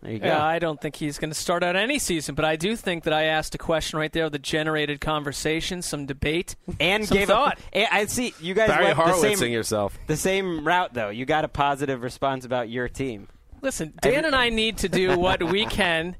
There 0.02 0.14
you 0.14 0.20
go. 0.20 0.28
Yeah, 0.28 0.44
I 0.44 0.60
don't 0.60 0.80
think 0.80 0.98
he's 0.98 1.18
going 1.18 1.32
to 1.32 1.36
start 1.36 1.64
out 1.64 1.76
any 1.76 1.98
season, 1.98 2.36
but 2.36 2.46
I 2.46 2.58
do 2.58 2.76
think 2.76 3.06
that 3.06 3.14
I 3.14 3.24
asked 3.24 3.56
a 3.56 3.58
question 3.58 3.98
right 3.98 4.12
there 4.12 4.30
that 4.30 4.42
generated 4.42 5.02
conversation, 5.02 5.82
some 5.82 6.06
debate, 6.06 6.56
and 6.80 7.08
some 7.08 7.18
gave 7.18 7.28
thought. 7.28 7.58
A, 7.74 7.86
I 7.92 8.06
see 8.06 8.34
you 8.40 8.54
guys 8.54 8.68
Barry 8.68 8.94
went 8.94 8.98
the 8.98 9.36
same, 9.36 9.52
yourself. 9.52 9.98
the 10.06 10.18
same 10.18 10.68
route 10.68 10.94
though. 10.94 11.10
You 11.10 11.26
got 11.26 11.44
a 11.44 11.48
positive 11.48 12.04
response 12.04 12.46
about 12.46 12.70
your 12.70 12.88
team. 12.88 13.28
Listen, 13.66 13.94
Dan 14.00 14.26
and 14.26 14.36
I 14.36 14.50
need 14.50 14.78
to 14.78 14.90
do 14.90 15.18
what 15.18 15.42
we 15.44 15.66
can 15.66 16.16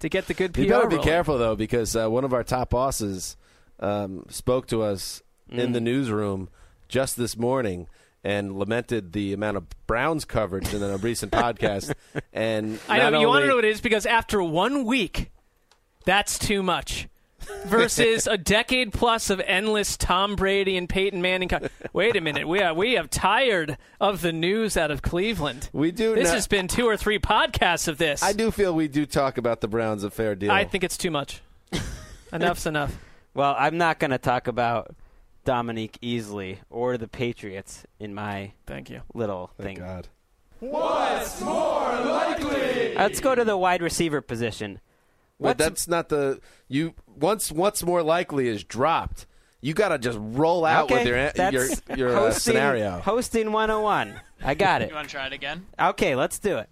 to 0.00 0.08
get 0.10 0.26
the 0.26 0.34
good 0.34 0.52
PR. 0.52 0.60
You 0.60 0.68
better 0.68 0.86
be 0.86 0.96
rolling. 0.96 1.08
careful 1.08 1.38
though, 1.38 1.56
because 1.56 1.96
uh, 1.96 2.08
one 2.10 2.24
of 2.24 2.34
our 2.34 2.44
top 2.44 2.70
bosses 2.70 3.36
um, 3.80 4.26
spoke 4.28 4.66
to 4.68 4.82
us 4.82 5.22
in 5.48 5.70
Mm. 5.70 5.72
the 5.72 5.80
newsroom 5.80 6.48
just 6.88 7.16
this 7.16 7.36
morning 7.38 7.86
and 8.22 8.58
lamented 8.58 9.12
the 9.14 9.32
amount 9.32 9.56
of 9.56 9.64
Browns 9.86 10.24
coverage 10.26 10.74
in 10.74 10.82
a 10.82 10.96
recent 10.98 11.32
podcast. 11.42 11.94
And 12.32 12.78
I 12.88 13.08
know 13.10 13.20
you 13.20 13.28
want 13.28 13.44
to 13.44 13.48
know 13.48 13.54
what 13.56 13.64
it 13.64 13.70
is 13.70 13.80
because 13.80 14.04
after 14.04 14.42
one 14.42 14.84
week, 14.84 15.30
that's 16.04 16.38
too 16.38 16.62
much. 16.62 17.08
Versus 17.66 18.26
a 18.26 18.38
decade 18.38 18.92
plus 18.92 19.30
of 19.30 19.40
endless 19.44 19.96
Tom 19.96 20.36
Brady 20.36 20.76
and 20.76 20.88
Peyton 20.88 21.20
Manning. 21.22 21.48
co- 21.48 21.68
Wait 21.92 22.16
a 22.16 22.20
minute, 22.20 22.46
we 22.46 22.60
are, 22.60 22.72
we 22.74 22.92
have 22.94 23.10
tired 23.10 23.76
of 24.00 24.20
the 24.20 24.32
news 24.32 24.76
out 24.76 24.90
of 24.90 25.02
Cleveland. 25.02 25.68
We 25.72 25.90
do. 25.90 26.14
This 26.14 26.28
not- 26.28 26.34
has 26.34 26.46
been 26.46 26.68
two 26.68 26.86
or 26.86 26.96
three 26.96 27.18
podcasts 27.18 27.88
of 27.88 27.98
this. 27.98 28.22
I 28.22 28.32
do 28.32 28.50
feel 28.50 28.74
we 28.74 28.88
do 28.88 29.04
talk 29.06 29.38
about 29.38 29.60
the 29.60 29.68
Browns 29.68 30.04
a 30.04 30.10
fair 30.10 30.34
deal. 30.34 30.50
I 30.50 30.64
think 30.64 30.84
it's 30.84 30.96
too 30.96 31.10
much. 31.10 31.42
Enough's 32.32 32.66
enough. 32.66 32.96
Well, 33.34 33.54
I'm 33.58 33.76
not 33.78 33.98
going 33.98 34.12
to 34.12 34.18
talk 34.18 34.46
about 34.48 34.94
Dominique 35.44 35.98
Easley 36.02 36.58
or 36.70 36.96
the 36.98 37.08
Patriots 37.08 37.84
in 38.00 38.14
my 38.14 38.52
Thank 38.66 38.90
you. 38.90 39.02
little 39.14 39.50
Thank 39.60 39.78
thing. 39.78 39.86
God. 39.86 40.08
What's 40.60 41.40
more 41.42 41.92
likely? 42.00 42.94
Let's 42.94 43.20
go 43.20 43.34
to 43.34 43.44
the 43.44 43.56
wide 43.56 43.82
receiver 43.82 44.20
position. 44.22 44.80
But 45.38 45.44
What's- 45.44 45.58
that's 45.58 45.88
not 45.88 46.08
the 46.08 46.40
you. 46.68 46.94
Once 47.06 47.52
what's 47.52 47.82
more 47.82 48.02
likely 48.02 48.48
is 48.48 48.64
dropped. 48.64 49.26
You 49.60 49.74
got 49.74 49.88
to 49.88 49.98
just 49.98 50.18
roll 50.20 50.64
out 50.64 50.84
okay, 50.84 50.98
with 50.98 51.06
your 51.06 51.30
that's 51.30 51.82
your 51.88 51.96
your 51.96 52.16
uh, 52.16 52.30
scenario. 52.30 53.00
Hosting 53.00 53.52
101. 53.52 54.20
I 54.42 54.54
got 54.54 54.82
it. 54.82 54.90
You 54.90 54.94
want 54.94 55.08
to 55.08 55.12
try 55.12 55.26
it 55.26 55.32
again? 55.32 55.66
Okay, 55.78 56.14
let's 56.14 56.38
do 56.38 56.58
it. 56.58 56.68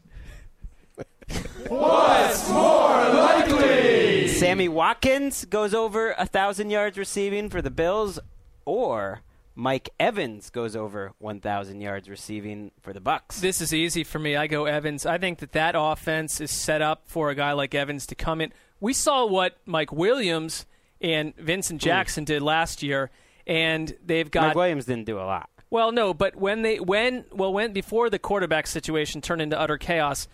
What's 1.68 2.50
more 2.50 3.08
likely? 3.08 4.28
Sammy 4.28 4.68
Watkins 4.68 5.44
goes 5.46 5.72
over 5.74 6.12
a 6.18 6.26
thousand 6.26 6.70
yards 6.70 6.98
receiving 6.98 7.48
for 7.48 7.62
the 7.62 7.70
Bills, 7.70 8.18
or 8.64 9.22
Mike 9.55 9.90
Evans 10.00 10.50
goes 10.50 10.74
over 10.74 11.12
one 11.18 11.40
thousand 11.40 11.80
yards 11.80 12.09
receiving 12.09 12.72
for 12.80 12.92
the 12.92 13.00
Bucs. 13.00 13.40
This 13.40 13.61
is 13.61 13.72
easy 13.72 14.02
for 14.02 14.18
me. 14.18 14.34
I 14.36 14.46
go 14.46 14.64
Evans. 14.64 15.07
I 15.07 15.18
think 15.18 15.38
that 15.38 15.52
that 15.52 15.74
offense 15.78 16.40
is 16.40 16.50
set 16.50 16.82
up 16.82 17.05
for 17.07 17.30
a 17.30 17.34
guy 17.34 17.52
like 17.52 17.74
Evans 17.74 18.07
to 18.07 18.14
come 18.14 18.40
in. 18.40 18.52
We 18.80 18.92
saw 18.92 19.26
what 19.26 19.57
Mike 19.64 19.92
Williams 19.92 20.66
and 21.00 21.36
Vincent 21.36 21.80
Jackson 21.80 22.24
did 22.24 22.42
last 22.42 22.82
year, 22.82 23.11
and 23.46 23.96
they've 24.05 24.30
got 24.30 24.48
Mike 24.48 24.57
Williams 24.57 24.86
didn't 24.86 25.07
do 25.07 25.18
a 25.18 25.22
lot. 25.22 25.48
Well, 25.70 25.92
no, 25.92 26.14
but 26.14 26.36
when 26.36 26.62
they 26.62 26.80
when 26.80 27.24
well 27.32 27.52
when 27.52 27.72
before 27.72 28.11
the 28.11 28.18
quarterback 28.18 28.66
situation 28.66 29.20
turned 29.20 29.42
into 29.42 29.59
utter 29.59 29.78
chaos, 29.78 30.26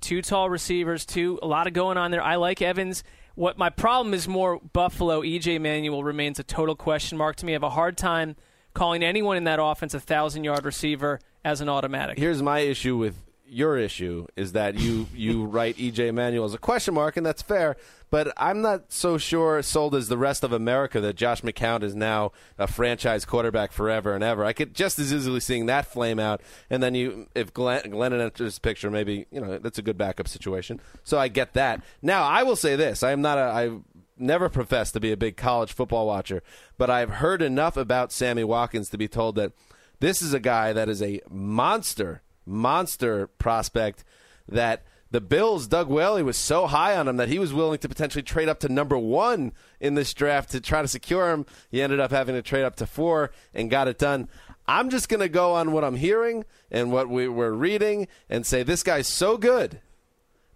two 0.00 0.22
tall 0.22 0.48
receivers, 0.48 1.04
two 1.04 1.38
a 1.42 1.46
lot 1.46 1.66
of 1.66 1.74
going 1.74 1.98
on 1.98 2.10
there. 2.10 2.22
I 2.22 2.36
like 2.36 2.62
Evans. 2.62 3.04
What 3.34 3.58
my 3.58 3.70
problem 3.70 4.14
is 4.14 4.28
more 4.28 4.60
Buffalo. 4.60 5.22
EJ 5.22 5.60
Manuel 5.60 6.04
remains 6.04 6.38
a 6.38 6.44
total 6.44 6.74
question 6.74 7.18
mark 7.18 7.36
to 7.36 7.46
me. 7.46 7.52
I 7.52 7.54
have 7.54 7.62
a 7.62 7.70
hard 7.70 7.96
time 7.96 8.36
calling 8.74 9.02
anyone 9.02 9.36
in 9.36 9.44
that 9.44 9.58
offense 9.60 9.94
a 9.94 10.00
thousand 10.00 10.44
yard 10.44 10.64
receiver 10.64 11.20
as 11.44 11.60
an 11.60 11.68
automatic. 11.68 12.18
Here's 12.18 12.42
my 12.42 12.60
issue 12.60 12.96
with 12.96 13.16
your 13.52 13.76
issue 13.76 14.26
is 14.34 14.52
that 14.52 14.76
you 14.76 15.06
you 15.14 15.44
write 15.46 15.76
EJ 15.76 16.14
Manuel 16.14 16.44
as 16.44 16.54
a 16.54 16.58
question 16.58 16.94
mark, 16.94 17.16
and 17.16 17.24
that's 17.24 17.42
fair. 17.42 17.76
But 18.10 18.32
I'm 18.36 18.60
not 18.60 18.92
so 18.92 19.16
sure 19.16 19.62
sold 19.62 19.94
as 19.94 20.08
the 20.08 20.18
rest 20.18 20.44
of 20.44 20.52
America 20.52 21.00
that 21.00 21.16
Josh 21.16 21.40
McCown 21.40 21.82
is 21.82 21.94
now 21.94 22.32
a 22.58 22.66
franchise 22.66 23.24
quarterback 23.24 23.72
forever 23.72 24.14
and 24.14 24.22
ever. 24.22 24.44
I 24.44 24.52
could 24.52 24.74
just 24.74 24.98
as 24.98 25.14
easily 25.14 25.40
seeing 25.40 25.66
that 25.66 25.86
flame 25.86 26.18
out, 26.18 26.42
and 26.68 26.82
then 26.82 26.94
you 26.94 27.28
if 27.34 27.52
Glenn, 27.52 27.82
Glennon 27.84 28.20
enters 28.20 28.56
the 28.56 28.60
picture, 28.60 28.90
maybe 28.90 29.26
you 29.30 29.40
know 29.40 29.58
that's 29.58 29.78
a 29.78 29.82
good 29.82 29.98
backup 29.98 30.28
situation. 30.28 30.80
So 31.04 31.18
I 31.18 31.28
get 31.28 31.52
that. 31.54 31.82
Now 32.00 32.24
I 32.24 32.42
will 32.42 32.56
say 32.56 32.76
this: 32.76 33.02
I 33.02 33.12
am 33.12 33.20
not 33.20 33.38
a 33.38 33.42
I 33.42 33.70
never 34.16 34.48
professed 34.48 34.94
to 34.94 35.00
be 35.00 35.12
a 35.12 35.16
big 35.16 35.36
college 35.36 35.72
football 35.72 36.06
watcher, 36.06 36.42
but 36.78 36.90
I've 36.90 37.10
heard 37.10 37.42
enough 37.42 37.76
about 37.76 38.12
Sammy 38.12 38.44
Watkins 38.44 38.88
to 38.90 38.98
be 38.98 39.08
told 39.08 39.36
that 39.36 39.52
this 40.00 40.22
is 40.22 40.34
a 40.34 40.40
guy 40.40 40.72
that 40.72 40.88
is 40.88 41.02
a 41.02 41.20
monster, 41.30 42.22
monster 42.44 43.26
prospect 43.26 44.04
that 44.48 44.82
the 45.12 45.20
Bills, 45.20 45.66
Doug 45.66 45.88
Whaley 45.88 46.22
was 46.22 46.38
so 46.38 46.66
high 46.66 46.96
on 46.96 47.06
him 47.06 47.18
that 47.18 47.28
he 47.28 47.38
was 47.38 47.52
willing 47.52 47.78
to 47.78 47.88
potentially 47.88 48.22
trade 48.22 48.48
up 48.48 48.60
to 48.60 48.68
number 48.68 48.96
one 48.96 49.52
in 49.78 49.94
this 49.94 50.14
draft 50.14 50.50
to 50.52 50.60
try 50.60 50.80
to 50.80 50.88
secure 50.88 51.30
him. 51.30 51.44
He 51.70 51.82
ended 51.82 52.00
up 52.00 52.10
having 52.10 52.34
to 52.34 52.42
trade 52.42 52.64
up 52.64 52.76
to 52.76 52.86
four 52.86 53.30
and 53.52 53.70
got 53.70 53.88
it 53.88 53.98
done. 53.98 54.28
I'm 54.66 54.88
just 54.88 55.10
going 55.10 55.20
to 55.20 55.28
go 55.28 55.52
on 55.52 55.72
what 55.72 55.84
I'm 55.84 55.96
hearing 55.96 56.44
and 56.70 56.90
what 56.90 57.10
we, 57.10 57.28
we're 57.28 57.52
reading 57.52 58.08
and 58.30 58.46
say 58.46 58.62
this 58.62 58.82
guy's 58.82 59.06
so 59.06 59.36
good 59.36 59.80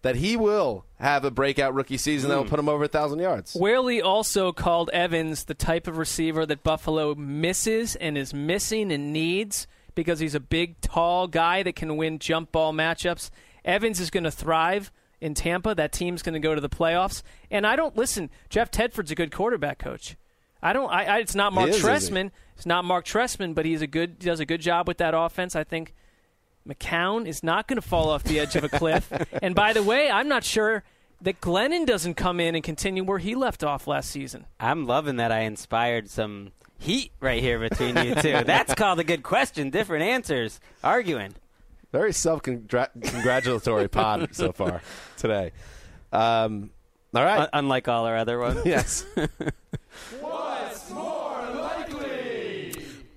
that 0.03 0.17
he 0.17 0.37
will 0.37 0.85
have 0.99 1.25
a 1.25 1.31
breakout 1.31 1.75
rookie 1.75 1.97
season 1.97 2.31
that 2.31 2.37
will 2.37 2.45
hmm. 2.45 2.51
put 2.51 2.59
him 2.59 2.69
over 2.69 2.85
a 2.85 2.89
thousand 2.89 3.19
yards. 3.19 3.55
Whaley 3.55 4.01
also 4.01 4.53
called 4.53 4.91
Evans 4.93 5.45
the 5.45 5.55
type 5.55 5.87
of 5.87 5.99
receiver 5.99 6.47
that 6.47 6.63
Buffalo 6.63 7.15
misses 7.15 7.97
and 7.97 8.17
is 8.17 8.33
missing 8.33 8.93
and 8.93 9.13
needs 9.13 9.67
because 9.95 10.21
he's 10.21 10.35
a 10.35 10.41
big, 10.41 10.81
tall 10.81 11.27
guy 11.27 11.63
that 11.63 11.75
can 11.75 11.97
win 11.97 12.19
jump 12.19 12.53
ball 12.53 12.73
matchups. 12.73 13.31
Evans 13.65 13.99
is 13.99 14.11
going 14.11 14.25
to 14.25 14.31
thrive 14.31 14.93
in 15.21 15.35
Tampa. 15.35 15.75
That 15.75 15.93
team's 15.93 16.23
going 16.23 16.35
to 16.35 16.39
go 16.39 16.55
to 16.55 16.61
the 16.61 16.69
playoffs. 16.69 17.23
And 17.51 17.67
I 17.67 17.75
don't 17.75 17.97
listen. 17.97 18.31
Jeff 18.49 18.71
Tedford's 18.71 19.11
a 19.11 19.15
good 19.15 19.33
quarterback 19.33 19.79
coach. 19.79 20.17
I 20.63 20.73
don't. 20.73 20.91
I, 20.91 21.05
I 21.05 21.19
it's 21.19 21.35
not 21.35 21.53
Mark 21.53 21.71
is, 21.71 21.77
is 21.77 21.83
he? 21.83 21.89
Trestman. 21.89 22.31
It's 22.55 22.67
not 22.67 22.85
Marc 22.85 23.05
Trestman, 23.05 23.55
but 23.55 23.65
he's 23.65 23.83
a 23.83 23.87
good. 23.87 24.19
Does 24.19 24.41
a 24.41 24.47
good 24.47 24.61
job 24.61 24.89
with 24.89 24.99
that 24.99 25.15
offense. 25.15 25.57
I 25.57 25.65
think 25.65 25.95
McCown 26.67 27.27
is 27.27 27.43
not 27.43 27.69
going 27.69 27.77
to 27.81 27.87
fall 27.87 28.11
off 28.11 28.25
the 28.25 28.41
edge 28.41 28.57
of 28.57 28.65
a 28.65 28.69
cliff. 28.69 29.13
and 29.43 29.55
by 29.55 29.73
the 29.73 29.83
way, 29.83 30.11
I'm 30.11 30.29
not 30.29 30.45
sure 30.45 30.83
that 31.23 31.41
Glennon 31.41 31.87
doesn't 31.87 32.15
come 32.15 32.41
in 32.41 32.55
and 32.55 32.63
continue 32.63 33.05
where 33.05 33.19
he 33.19 33.35
left 33.35 33.65
off 33.65 33.87
last 33.87 34.11
season. 34.11 34.47
I'm 34.61 34.87
loving 34.87 35.17
that 35.17 35.33
I 35.33 35.41
inspired 35.41 36.11
some 36.11 36.53
heat 36.79 37.13
right 37.21 37.43
here 37.43 37.59
between 37.59 37.97
you 37.97 38.15
two. 38.17 38.33
That's 38.45 38.75
called 38.75 39.01
a 39.01 39.05
good 39.05 39.23
question. 39.23 39.71
Different 39.71 40.05
answers, 40.05 40.61
arguing. 40.85 41.35
Very 41.93 42.13
self 42.13 42.43
congratulatory 42.43 43.89
pod 43.89 44.29
so 44.35 44.53
far 44.53 44.83
today. 45.17 45.53
Um, 46.13 46.71
all 47.15 47.25
right. 47.25 47.41
Un- 47.41 47.49
unlike 47.53 47.89
all 47.89 48.05
our 48.05 48.17
other 48.17 48.39
ones. 48.39 48.61
yes. 48.67 49.07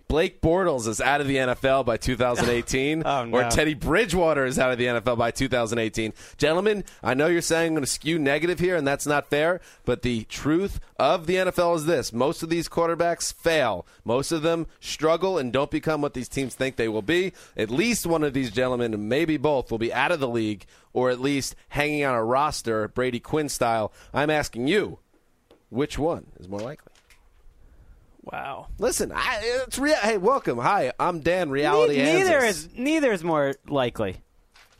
Blake 0.10 0.42
Bortles 0.42 0.88
is 0.88 1.00
out 1.00 1.22
of 1.22 1.28
the 1.28 1.36
NFL 1.38 1.86
by 1.86 1.96
2018, 1.98 3.04
Oh, 3.06 3.26
no. 3.26 3.38
or 3.38 3.50
Teddy 3.52 3.76
Bridgewater 3.76 4.44
is 4.44 4.58
out 4.58 4.72
of 4.72 4.80
the 4.80 4.86
NFL 4.88 5.20
by 5.20 5.30
2018. 5.30 6.14
Gentlemen, 6.36 6.84
I 7.04 7.14
know 7.14 7.28
you're 7.28 7.42
saying 7.44 7.68
I'm 7.68 7.74
going 7.76 7.84
to 7.86 7.88
skew 7.92 8.18
negative 8.18 8.58
here, 8.58 8.76
and 8.76 8.88
that's 8.88 9.06
not 9.06 9.30
fair, 9.30 9.62
but 9.86 10.02
the 10.02 10.24
truth 10.24 10.80
of 10.98 11.28
the 11.28 11.36
NFL 11.36 11.76
is 11.76 11.86
this 11.86 12.12
most 12.12 12.42
of 12.42 12.50
these 12.50 12.68
quarterbacks 12.68 13.32
fail. 13.32 13.86
Most 14.04 14.32
of 14.32 14.42
them 14.42 14.66
struggle 14.80 15.38
and 15.38 15.54
don't 15.54 15.70
become 15.70 16.02
what 16.02 16.16
these 16.16 16.28
teams 16.28 16.56
think 16.56 16.76
they 16.76 16.90
will 16.90 17.04
be. 17.04 17.32
At 17.56 17.70
least 17.70 18.08
one 18.08 18.24
of 18.24 18.34
these 18.34 18.50
gentlemen, 18.50 18.96
and 18.96 19.08
maybe 19.08 19.38
both, 19.38 19.70
will 19.70 19.78
be 19.78 19.94
out 19.94 20.12
of 20.12 20.20
the 20.20 20.28
league, 20.28 20.66
or 20.92 21.12
at 21.12 21.22
least 21.22 21.56
hanging 21.70 22.04
on 22.04 22.16
a 22.16 22.24
roster, 22.24 22.88
Brady 22.88 23.20
Quinn 23.20 23.48
style. 23.48 23.94
I'm 24.12 24.32
asking 24.32 24.68
you, 24.68 24.98
which 25.70 26.00
one 26.00 26.26
is 26.40 26.50
more 26.50 26.62
likely? 26.62 26.94
Wow. 28.24 28.68
Listen, 28.78 29.12
I, 29.14 29.40
it's 29.66 29.80
real. 29.80 29.96
Hey, 29.96 30.18
welcome. 30.18 30.58
Hi, 30.60 30.92
I'm 31.00 31.20
Dan. 31.22 31.50
Reality 31.50 31.98
Ne- 31.98 32.18
neither 32.20 32.40
is 32.40 32.70
neither 32.76 33.12
is 33.12 33.24
more 33.24 33.56
likely. 33.68 34.18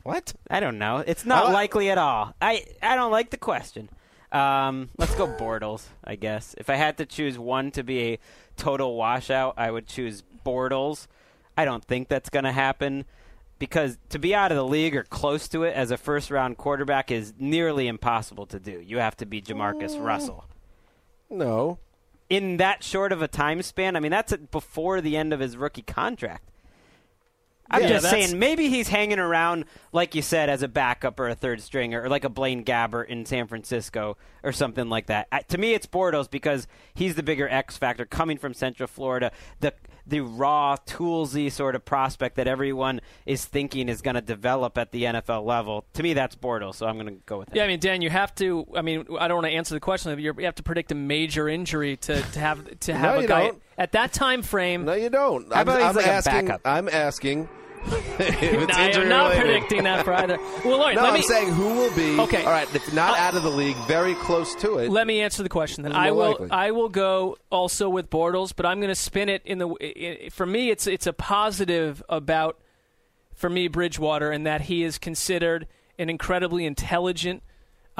what? 0.04 0.34
I 0.50 0.60
don't 0.60 0.78
know. 0.78 0.98
It's 1.06 1.26
not 1.26 1.52
likely 1.52 1.90
at 1.90 1.98
all. 1.98 2.34
I 2.42 2.66
I 2.82 2.96
don't 2.96 3.12
like 3.12 3.30
the 3.32 3.38
question. 3.38 3.90
Um, 4.32 4.90
let's 4.98 5.16
go 5.16 5.26
Bortles. 5.28 5.86
I 6.04 6.16
guess 6.16 6.54
if 6.58 6.70
I 6.70 6.76
had 6.76 6.98
to 6.98 7.06
choose 7.06 7.40
one 7.40 7.72
to 7.72 7.84
be 7.84 8.00
a 8.14 8.20
total 8.58 8.96
washout, 8.96 9.56
I 9.58 9.72
would 9.72 9.88
choose 9.88 10.24
Bortles. 10.46 11.08
I 11.58 11.66
don't 11.66 11.84
think 11.84 12.08
that's 12.10 12.30
going 12.30 12.46
to 12.46 12.52
happen 12.52 13.06
because 13.58 13.98
to 14.10 14.20
be 14.20 14.36
out 14.36 14.52
of 14.52 14.56
the 14.58 14.64
league 14.66 14.96
or 14.96 15.04
close 15.04 15.48
to 15.50 15.64
it 15.64 15.74
as 15.76 15.90
a 15.92 15.98
first 15.98 16.30
round 16.30 16.58
quarterback 16.58 17.10
is 17.10 17.34
nearly 17.40 17.88
impossible 17.88 18.46
to 18.48 18.60
do. 18.60 18.80
You 18.80 19.00
have 19.00 19.18
to 19.18 19.26
be 19.26 19.42
Jamarcus 19.42 20.00
Russell. 20.02 20.46
No. 21.30 21.80
In 22.30 22.58
that 22.58 22.84
short 22.84 23.12
of 23.12 23.22
a 23.22 23.28
time 23.28 23.62
span, 23.62 23.96
I 23.96 24.00
mean, 24.00 24.12
that's 24.12 24.36
before 24.52 25.02
the 25.02 25.18
end 25.18 25.34
of 25.34 25.40
his 25.40 25.58
rookie 25.58 25.82
contract. 25.82 26.44
I'm 27.72 27.84
Yeah, 27.84 27.90
just 27.90 28.10
saying 28.10 28.40
maybe 28.40 28.68
he's 28.70 28.88
hanging 28.88 29.20
around, 29.20 29.66
like 29.94 30.16
you 30.16 30.24
said, 30.24 30.50
as 30.50 30.64
a 30.64 30.68
backup 30.68 31.20
or 31.20 31.30
a 31.30 31.36
third 31.36 31.62
stringer, 31.62 32.02
or 32.02 32.10
like 32.10 32.24
a 32.24 32.30
Blaine 32.30 32.64
Gabbert 32.64 33.08
in 33.08 33.26
San 33.26 33.48
Francisco 33.48 34.18
or 34.44 34.52
something 34.52 34.90
like 34.90 35.06
that. 35.08 35.28
I, 35.32 35.42
to 35.42 35.58
me, 35.58 35.74
it's 35.74 35.86
Bortles 35.86 36.30
because 36.30 36.68
he's 36.96 37.14
the 37.16 37.22
bigger 37.22 37.48
X 37.48 37.78
factor 37.78 38.06
coming 38.06 38.38
from 38.38 38.56
Central 38.56 38.88
Florida. 38.88 39.32
The 39.60 39.74
the 40.10 40.22
raw, 40.22 40.76
toolsy 40.86 41.52
sort 41.52 41.76
of 41.76 41.86
prospect 41.86 42.36
that 42.36 42.48
everyone 42.48 43.00
is 43.26 43.46
thinking 43.46 43.88
is 43.90 44.02
going 44.02 44.16
to 44.16 44.22
develop 44.22 44.78
at 44.78 44.92
the 44.92 45.04
NFL 45.04 45.46
level. 45.46 45.86
To 45.94 46.04
me, 46.04 46.14
that's 46.14 46.36
Bortles, 46.36 46.76
so 46.76 46.88
I'm 46.88 46.96
going 46.96 47.08
to 47.08 47.22
go 47.26 47.38
with 47.40 47.50
him. 47.50 47.58
Yeah, 47.58 47.64
I 47.64 47.68
mean, 47.68 47.80
Dan, 47.80 48.02
you 48.02 48.10
have 48.10 48.34
to. 48.36 48.66
I 48.76 48.82
mean, 48.82 49.06
I 49.20 49.28
don't 49.28 49.38
want 49.38 49.48
to 49.48 49.54
answer 49.54 49.74
the 49.74 49.80
question. 49.80 50.12
but 50.12 50.20
you're- 50.22 50.44
have 50.44 50.56
to 50.56 50.64
predict 50.64 50.92
a 50.92 50.96
major 50.96 51.48
injury 51.48 51.96
to, 51.98 52.22
to 52.22 52.40
have 52.40 52.80
to 52.82 52.94
have 52.94 53.14
No, 53.14 53.20
a 53.20 53.22
you 53.22 53.28
guy 53.28 53.44
don't. 53.48 53.62
at 53.78 53.92
that 53.92 54.12
time 54.14 54.42
frame. 54.42 54.86
No, 54.86 54.94
you 54.94 55.10
don't. 55.10 55.54
How 55.54 55.62
I'm, 55.62 55.68
about 55.68 55.78
he's 55.80 55.88
I'm 55.90 55.96
like 55.96 56.06
a 56.06 56.12
asking. 56.12 56.46
backup? 56.48 56.62
I'm 56.66 56.90
asking. 56.90 57.50
If 57.86 58.42
it's 58.42 58.76
I 58.78 58.90
am 58.90 59.10
not 59.10 59.30
related. 59.32 59.42
predicting 59.46 59.84
that 59.84 60.04
for 60.06 60.14
either. 60.14 60.38
Well, 60.66 60.80
right, 60.80 60.96
No, 60.96 61.04
let 61.04 61.10
I'm 61.14 61.14
me 61.14 61.22
saying 61.22 61.50
who 61.54 61.76
will 61.76 61.96
be. 61.96 62.20
Okay. 62.20 62.44
All 62.44 62.52
right, 62.52 62.74
if 62.76 62.94
not 62.94 63.18
out 63.18 63.36
of 63.36 63.44
the 63.44 63.50
league, 63.50 63.76
very 63.88 64.16
close 64.16 64.54
to 64.56 64.78
it. 64.80 64.90
let 64.90 65.08
me 65.08 65.22
answer 65.22 65.44
the 65.44 65.50
question. 65.50 65.84
Then 65.84 65.94
I 65.94 66.12
will. 66.12 66.32
likely? 66.32 66.52
I 66.52 66.72
will 66.72 66.90
go 66.90 67.38
also 67.50 67.90
with 67.90 68.10
Bortles, 68.10 68.54
but 68.56 68.66
I'm 68.66 68.80
going 68.80 68.90
to 68.90 68.96
spin 68.96 69.30
it 69.30 69.42
in 69.46 69.58
the. 69.60 70.30
for 70.32 70.46
me, 70.46 70.70
it's 70.70 70.88
it's 70.88 71.08
a 71.08 71.14
positive 71.14 72.04
about 72.10 72.58
for 73.34 73.50
me 73.50 73.68
Bridgewater, 73.68 74.32
and 74.32 74.46
that 74.46 74.62
he 74.62 74.84
is 74.84 74.98
considered 74.98 75.68
an 75.98 76.10
incredibly 76.10 76.66
intelligent 76.66 77.44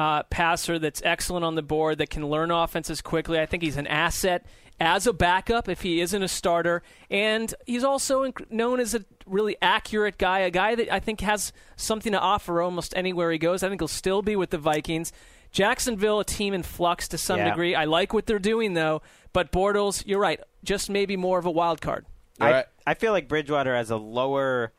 uh, 0.00 0.22
passer 0.24 0.78
that's 0.78 1.02
excellent 1.04 1.44
on 1.44 1.54
the 1.56 1.62
board, 1.62 1.98
that 1.98 2.08
can 2.10 2.26
learn 2.26 2.50
offenses 2.50 3.02
quickly. 3.02 3.38
I 3.38 3.44
think 3.46 3.62
he's 3.62 3.76
an 3.76 3.86
asset 3.86 4.46
as 4.80 5.06
a 5.06 5.12
backup 5.12 5.68
if 5.68 5.82
he 5.82 6.00
isn't 6.00 6.22
a 6.22 6.28
starter, 6.28 6.82
and 7.10 7.52
he's 7.66 7.84
also 7.84 8.22
inc- 8.24 8.50
known 8.50 8.80
as 8.80 8.94
a 8.94 9.04
really 9.26 9.56
accurate 9.60 10.16
guy, 10.16 10.38
a 10.38 10.50
guy 10.50 10.74
that 10.74 10.90
I 10.90 11.00
think 11.00 11.20
has 11.20 11.52
something 11.76 12.12
to 12.12 12.18
offer 12.18 12.62
almost 12.62 12.94
anywhere 12.96 13.30
he 13.30 13.36
goes. 13.36 13.62
I 13.62 13.68
think 13.68 13.80
he'll 13.82 13.88
still 13.88 14.22
be 14.22 14.36
with 14.36 14.48
the 14.50 14.58
Vikings. 14.58 15.12
Jacksonville, 15.52 16.20
a 16.20 16.24
team 16.24 16.54
in 16.54 16.62
flux 16.62 17.08
to 17.08 17.18
some 17.18 17.38
Yeah. 17.40 17.50
degree. 17.50 17.74
I 17.74 17.84
like 17.84 18.14
what 18.14 18.24
they're 18.26 18.38
doing 18.38 18.72
though, 18.74 19.02
but 19.34 19.52
Bortles, 19.52 20.02
you're 20.06 20.20
right, 20.20 20.40
just 20.64 20.88
maybe 20.88 21.16
more 21.16 21.38
of 21.38 21.44
a 21.44 21.50
wild 21.50 21.80
card. 21.82 22.06
All 22.40 22.46
I, 22.46 22.50
right. 22.52 22.66
I 22.86 22.94
feel 22.94 23.12
like 23.12 23.28
Bridgewater 23.28 23.74
has 23.76 23.90
a 23.90 23.96
lower 23.98 24.72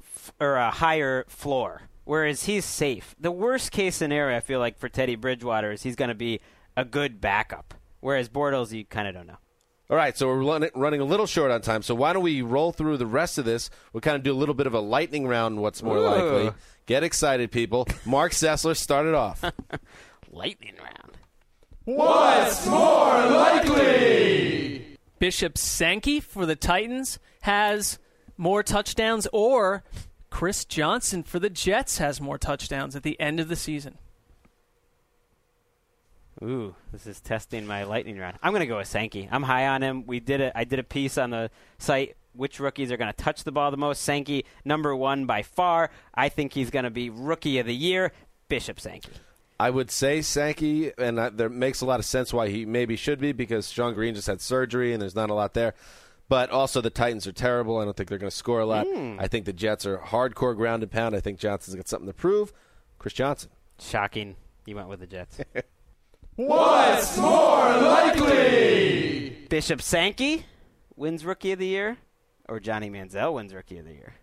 f- 0.00 0.32
or 0.38 0.54
a 0.56 0.70
higher 0.70 1.24
floor, 1.26 1.82
whereas 2.04 2.44
he's 2.44 2.64
safe. 2.64 3.14
The 3.18 3.32
worst 3.32 3.72
case 3.72 3.96
scenario, 3.96 4.36
I 4.36 4.40
feel 4.40 4.60
like, 4.60 4.78
for 4.78 4.88
Teddy 4.88 5.16
Bridgewater 5.16 5.72
is 5.72 5.82
he's 5.82 5.96
going 5.96 6.08
to 6.08 6.14
be 6.14 6.40
a 6.76 6.84
good 6.84 7.20
backup, 7.20 7.74
whereas 8.00 8.28
Bortles, 8.28 8.72
you 8.72 8.84
kind 8.84 9.08
of 9.08 9.14
don't 9.14 9.26
know. 9.26 9.38
All 9.90 9.96
right, 9.96 10.16
so 10.16 10.26
we're 10.26 10.70
running 10.74 11.00
a 11.00 11.04
little 11.04 11.26
short 11.26 11.50
on 11.50 11.60
time. 11.60 11.82
So 11.82 11.94
why 11.94 12.14
don't 12.14 12.22
we 12.22 12.40
roll 12.40 12.72
through 12.72 12.96
the 12.96 13.06
rest 13.06 13.36
of 13.36 13.44
this? 13.44 13.68
We'll 13.92 14.00
kind 14.00 14.16
of 14.16 14.22
do 14.22 14.32
a 14.32 14.34
little 14.34 14.54
bit 14.54 14.66
of 14.66 14.72
a 14.72 14.80
lightning 14.80 15.26
round. 15.26 15.60
What's 15.60 15.82
more 15.82 15.98
Ooh. 15.98 16.00
likely? 16.00 16.52
Get 16.86 17.04
excited, 17.04 17.52
people. 17.52 17.86
Marc 18.06 18.32
Sessler 18.32 18.76
started 18.76 19.14
off. 19.14 19.44
Lightning 20.30 20.74
round. 20.78 21.18
What's 21.84 22.66
more 22.66 23.26
likely? 23.26 24.98
Bishop 25.18 25.56
Sankey 25.58 26.20
for 26.20 26.44
the 26.46 26.56
Titans 26.56 27.18
has 27.42 27.98
more 28.36 28.62
touchdowns, 28.62 29.28
or 29.32 29.84
Chris 30.34 30.64
Johnson 30.64 31.22
for 31.22 31.38
the 31.38 31.48
Jets 31.48 31.98
has 31.98 32.20
more 32.20 32.38
touchdowns 32.38 32.96
at 32.96 33.04
the 33.04 33.18
end 33.20 33.38
of 33.38 33.46
the 33.46 33.54
season. 33.54 33.98
Ooh, 36.42 36.74
this 36.90 37.06
is 37.06 37.20
testing 37.20 37.68
my 37.68 37.84
lightning 37.84 38.18
round. 38.18 38.36
I'm 38.42 38.50
going 38.50 38.58
to 38.58 38.66
go 38.66 38.78
with 38.78 38.88
Sankey. 38.88 39.28
I'm 39.30 39.44
high 39.44 39.68
on 39.68 39.80
him. 39.80 40.04
We 40.08 40.18
did 40.18 40.40
a, 40.40 40.58
I 40.58 40.64
did 40.64 40.80
a 40.80 40.82
piece 40.82 41.18
on 41.18 41.30
the 41.30 41.52
site. 41.78 42.16
Which 42.32 42.58
rookies 42.58 42.90
are 42.90 42.96
going 42.96 43.12
to 43.12 43.16
touch 43.16 43.44
the 43.44 43.52
ball 43.52 43.70
the 43.70 43.76
most? 43.76 44.02
Sankey, 44.02 44.44
number 44.64 44.96
one 44.96 45.24
by 45.24 45.42
far. 45.42 45.90
I 46.12 46.30
think 46.30 46.52
he's 46.52 46.70
going 46.70 46.82
to 46.82 46.90
be 46.90 47.10
rookie 47.10 47.60
of 47.60 47.66
the 47.66 47.74
year. 47.76 48.10
Bishop 48.48 48.80
Sankey. 48.80 49.12
I 49.60 49.70
would 49.70 49.92
say 49.92 50.20
Sankey, 50.20 50.90
and 50.98 51.16
that 51.16 51.36
there 51.36 51.48
makes 51.48 51.80
a 51.80 51.86
lot 51.86 52.00
of 52.00 52.06
sense 52.06 52.32
why 52.32 52.48
he 52.48 52.66
maybe 52.66 52.96
should 52.96 53.20
be 53.20 53.30
because 53.30 53.68
Shonn 53.68 53.94
Greene 53.94 54.16
just 54.16 54.26
had 54.26 54.40
surgery 54.40 54.92
and 54.92 55.00
there's 55.00 55.14
not 55.14 55.30
a 55.30 55.34
lot 55.34 55.54
there. 55.54 55.74
But 56.28 56.50
also 56.50 56.80
the 56.80 56.90
Titans 56.90 57.26
are 57.26 57.32
terrible. 57.32 57.78
I 57.78 57.84
don't 57.84 57.96
think 57.96 58.08
they're 58.08 58.18
going 58.18 58.30
to 58.30 58.36
score 58.36 58.60
a 58.60 58.66
lot. 58.66 58.86
Hmm. 58.86 59.16
I 59.20 59.28
think 59.28 59.44
the 59.44 59.52
Jets 59.52 59.84
are 59.84 59.98
hardcore 59.98 60.56
ground 60.56 60.82
and 60.82 60.90
pound. 60.90 61.14
I 61.14 61.20
think 61.20 61.38
Johnson's 61.38 61.76
got 61.76 61.86
something 61.86 62.06
to 62.06 62.14
prove. 62.14 62.52
Chris 62.98 63.12
Johnson. 63.14 63.50
Shocking. 63.78 64.36
You 64.66 64.76
went 64.76 64.88
with 64.88 65.00
the 65.00 65.06
Jets. 65.06 65.38
What's 66.36 67.18
more 67.18 67.76
likely? 67.76 69.46
Bishop 69.50 69.82
Sankey 69.82 70.46
wins 70.96 71.24
Rookie 71.24 71.52
of 71.52 71.58
the 71.58 71.66
Year, 71.66 71.98
or 72.48 72.58
Johnny 72.58 72.88
Manziel 72.90 73.34
wins 73.34 73.52
Rookie 73.54 73.78
of 73.78 73.84
the 73.84 73.92
Year. 73.92 74.14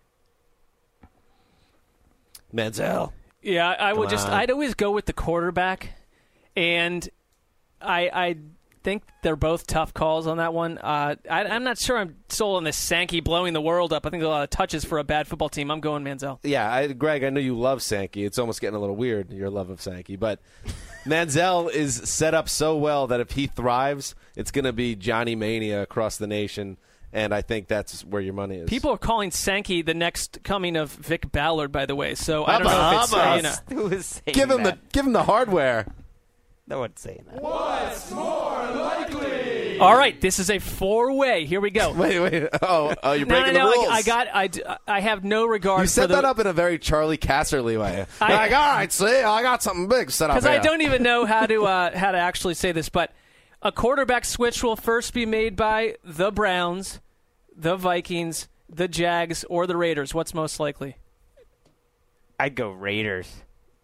Manziel. 2.52 3.12
Yeah, 3.40 3.70
I 3.70 3.92
would 3.92 4.08
Come 4.08 4.10
just. 4.10 4.26
on. 4.28 4.34
I'd 4.34 4.50
always 4.50 4.74
go 4.74 4.90
with 4.90 5.06
the 5.06 5.12
quarterback, 5.12 5.90
and 6.54 7.08
I 7.80 8.10
I 8.12 8.36
think 8.82 9.02
they're 9.22 9.36
both 9.36 9.66
tough 9.66 9.94
calls 9.94 10.26
on 10.26 10.38
that 10.38 10.52
one. 10.52 10.78
Uh, 10.78 11.16
I, 11.30 11.44
I'm 11.44 11.64
not 11.64 11.78
sure 11.78 11.96
I'm 11.98 12.16
sold 12.28 12.56
on 12.56 12.64
this 12.64 12.76
Sankey 12.76 13.20
blowing 13.20 13.52
the 13.52 13.60
world 13.60 13.92
up. 13.92 14.06
I 14.06 14.10
think 14.10 14.22
a 14.22 14.28
lot 14.28 14.42
of 14.44 14.50
touches 14.50 14.84
for 14.84 14.98
a 14.98 15.04
bad 15.04 15.26
football 15.26 15.48
team. 15.48 15.70
I'm 15.70 15.80
going 15.80 16.04
Manziel. 16.04 16.38
Yeah, 16.42 16.70
I, 16.72 16.88
Greg, 16.88 17.24
I 17.24 17.30
know 17.30 17.40
you 17.40 17.58
love 17.58 17.82
Sankey. 17.82 18.24
It's 18.24 18.38
almost 18.38 18.60
getting 18.60 18.76
a 18.76 18.80
little 18.80 18.96
weird, 18.96 19.32
your 19.32 19.50
love 19.50 19.70
of 19.70 19.80
Sankey. 19.80 20.16
But 20.16 20.40
Manziel 21.04 21.70
is 21.74 21.94
set 21.94 22.34
up 22.34 22.48
so 22.48 22.76
well 22.76 23.06
that 23.08 23.20
if 23.20 23.32
he 23.32 23.46
thrives, 23.46 24.14
it's 24.36 24.50
going 24.50 24.64
to 24.64 24.72
be 24.72 24.94
Johnny 24.94 25.34
Mania 25.34 25.82
across 25.82 26.16
the 26.16 26.26
nation. 26.26 26.76
And 27.14 27.34
I 27.34 27.42
think 27.42 27.68
that's 27.68 28.06
where 28.06 28.22
your 28.22 28.32
money 28.32 28.56
is. 28.56 28.70
People 28.70 28.90
are 28.90 28.96
calling 28.98 29.30
Sankey 29.30 29.82
the 29.82 29.92
next 29.92 30.42
coming 30.44 30.76
of 30.76 30.90
Vick 30.92 31.30
Ballard, 31.30 31.70
by 31.70 31.84
the 31.84 31.94
way. 31.94 32.14
So 32.14 32.46
I 32.46 32.58
don't 32.58 32.66
Hubba, 32.68 32.78
know 32.78 32.96
if 32.98 33.02
it's 33.04 33.12
hubba. 33.12 33.36
you 33.36 33.42
know. 33.42 33.82
Who 33.88 33.94
is 33.94 34.06
saying 34.06 34.34
give 34.34 34.50
him 34.50 34.62
that? 34.62 34.80
the 34.82 34.88
give 34.92 35.04
him 35.06 35.12
the 35.12 35.24
hardware. 35.24 35.86
No 36.66 36.78
one's 36.78 37.00
saying 37.00 37.24
that. 37.30 37.42
What's 37.42 38.10
more 38.12 38.70
likely? 38.70 39.78
All 39.78 39.96
right, 39.96 40.18
this 40.20 40.38
is 40.38 40.48
a 40.48 40.60
four-way. 40.60 41.44
Here 41.44 41.60
we 41.60 41.70
go. 41.70 41.92
Wait, 41.96 42.20
wait. 42.20 42.48
Oh, 42.62 42.94
oh 43.02 43.12
you're 43.12 43.26
No, 43.26 43.34
breaking 43.40 43.54
no, 43.54 43.64
no. 43.64 43.70
the 43.72 43.76
rules. 43.78 43.88
I, 43.88 43.96
I 43.96 44.02
got. 44.02 44.28
I, 44.32 44.46
d- 44.46 44.62
I 44.86 45.00
have 45.00 45.24
no 45.24 45.44
regard 45.44 45.80
you 45.80 45.86
for 45.86 45.90
set 45.90 46.08
the. 46.08 46.14
that 46.16 46.24
up 46.24 46.38
in 46.38 46.46
a 46.46 46.52
very 46.52 46.78
Charley 46.78 47.18
Casserly 47.18 47.80
way. 47.80 48.06
I- 48.20 48.28
You're 48.28 48.36
like, 48.38 48.52
all 48.52 48.74
right, 48.76 48.92
see, 48.92 49.06
I 49.06 49.42
got 49.42 49.62
something 49.62 49.88
big 49.88 50.10
set 50.12 50.30
up 50.30 50.36
because 50.36 50.46
I 50.46 50.58
don't 50.58 50.82
even 50.82 51.02
know 51.02 51.24
how 51.26 51.46
to 51.46 51.64
uh, 51.66 51.98
how 51.98 52.12
to 52.12 52.18
actually 52.18 52.54
say 52.54 52.70
this, 52.70 52.88
but 52.88 53.12
a 53.60 53.72
quarterback 53.72 54.24
switch 54.24 54.62
will 54.62 54.76
first 54.76 55.12
be 55.14 55.26
made 55.26 55.56
by 55.56 55.96
the 56.04 56.30
Browns, 56.30 57.00
the 57.56 57.74
Vikings, 57.76 58.48
the 58.68 58.86
Jags, 58.86 59.42
or 59.48 59.66
the 59.66 59.76
Raiders. 59.76 60.14
What's 60.14 60.32
most 60.32 60.60
likely? 60.60 60.96
I'd 62.38 62.54
go 62.54 62.70
Raiders 62.70 63.28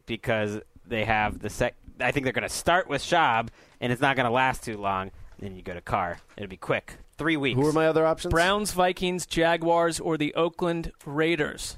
because 0.07 0.61
they 0.87 1.05
have 1.05 1.41
the 1.41 1.51
sec. 1.51 1.75
I 2.01 2.11
think 2.13 2.25
they're 2.25 2.33
going 2.33 2.43
to 2.43 2.49
start 2.49 2.89
with 2.89 3.03
Schaub, 3.03 3.49
and 3.81 3.93
it's 3.93 4.01
not 4.03 4.17
going 4.17 4.27
to 4.27 4.33
last 4.33 4.63
too 4.65 4.77
long. 4.77 5.11
Then 5.39 5.55
you 5.55 5.63
go 5.63 5.75
to 5.75 5.81
Carr. 5.81 6.19
It'll 6.37 6.49
be 6.49 6.57
quick. 6.57 6.95
Three 7.17 7.37
weeks. 7.37 7.59
Who 7.59 7.67
are 7.67 7.73
my 7.73 7.87
other 7.87 8.07
options? 8.07 8.31
Browns, 8.33 8.73
Vikings, 8.73 9.27
Jaguars, 9.27 9.99
or 10.01 10.17
the 10.17 10.35
Oakland 10.35 10.93
Raiders? 11.05 11.77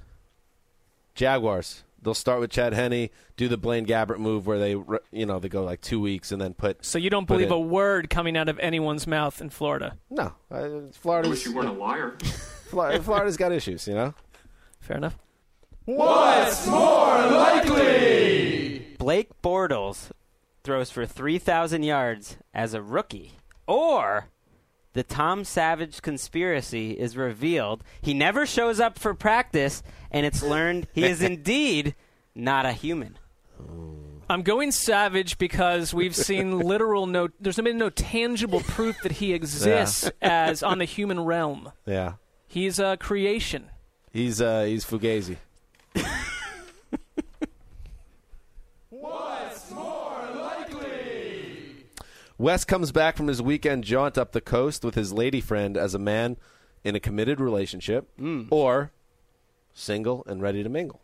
Jaguars. 1.15 1.85
They'll 2.03 2.15
start 2.15 2.41
with 2.41 2.51
Chad 2.51 2.73
Henne, 2.73 3.11
do 3.37 3.47
the 3.49 3.59
Blaine 3.59 3.85
Gabbert 3.85 4.19
move 4.19 4.47
where 4.47 4.59
they, 4.59 4.71
you 5.13 5.27
know, 5.27 5.39
they 5.39 5.51
go 5.51 5.63
like 5.63 5.83
two 5.83 6.01
weeks 6.01 6.33
and 6.33 6.41
then 6.41 6.55
put. 6.55 6.83
So 6.85 6.99
you 6.99 7.11
don't 7.11 7.27
believe 7.27 7.49
it- 7.51 7.53
a 7.53 7.59
word 7.59 8.09
coming 8.09 8.39
out 8.39 8.49
of 8.49 8.59
anyone's 8.59 9.07
mouth 9.07 9.39
in 9.43 9.51
Florida? 9.51 9.99
No, 10.09 10.33
uh, 10.51 10.69
Florida's. 10.93 11.31
wish 11.31 11.45
you 11.47 11.55
weren't 11.55 11.69
a 11.69 11.73
liar. 11.73 12.17
Florida, 12.71 13.03
Florida's 13.03 13.37
got 13.37 13.53
issues, 13.53 13.87
you 13.87 13.95
know. 13.95 14.15
Fair 14.81 14.97
enough. 14.97 15.19
Blake 15.85 15.99
Bortles 19.43 20.11
throws 20.63 20.91
for 20.91 21.07
3,000 21.07 21.83
yards 21.83 22.37
as 22.55 22.75
a 22.75 22.83
rookie, 22.83 23.33
or 23.67 24.29
the 24.93 25.03
Tom 25.03 25.45
Savage 25.45 26.03
conspiracy 26.03 26.93
is 26.93 27.17
revealed. 27.17 27.83
He 28.03 28.13
never 28.15 28.45
shows 28.47 28.81
up 28.81 28.99
for 28.99 29.15
practice, 29.15 29.83
and 30.11 30.27
it's 30.27 30.43
learned 30.43 30.87
he 30.93 31.05
is 31.05 31.23
indeed 31.33 31.95
not 32.35 32.67
a 32.67 32.73
human. 32.73 33.17
I'm 34.29 34.43
going 34.43 34.71
savage 34.71 35.39
because 35.39 35.93
we've 35.93 36.15
seen 36.15 36.59
literal 36.61 37.07
no. 37.07 37.29
There's 37.41 37.57
been 37.57 37.79
no 37.79 37.91
tangible 37.91 38.61
proof 38.61 38.97
that 39.03 39.13
he 39.13 39.33
exists 39.35 40.11
as 40.23 40.63
on 40.63 40.79
the 40.79 40.85
human 40.85 41.21
realm. 41.21 41.73
Yeah, 41.87 42.15
He's 42.47 42.79
a 42.79 42.97
creation. 42.97 43.71
he's 44.13 44.41
uh, 44.41 44.65
he's 44.65 44.85
Fugazi. 44.85 45.37
Wes 52.41 52.65
comes 52.65 52.91
back 52.91 53.19
from 53.19 53.27
his 53.27 53.43
weekend 53.43 53.85
jaunt 53.85 54.17
up 54.17 54.33
the 54.33 54.41
coast 54.41 54.83
with 54.83 54.95
his 54.95 55.13
lady 55.13 55.43
friend 55.43 55.77
as 55.77 55.95
a 55.95 55.99
man 55.99 56.39
in 56.83 56.97
a 56.97 57.01
committed 57.01 57.39
relationship, 57.39 58.09
mm. 58.19 58.49
or 58.49 58.93
single 59.75 60.25
and 60.27 60.41
ready 60.41 60.63
to 60.63 60.71
mingle. 60.71 61.03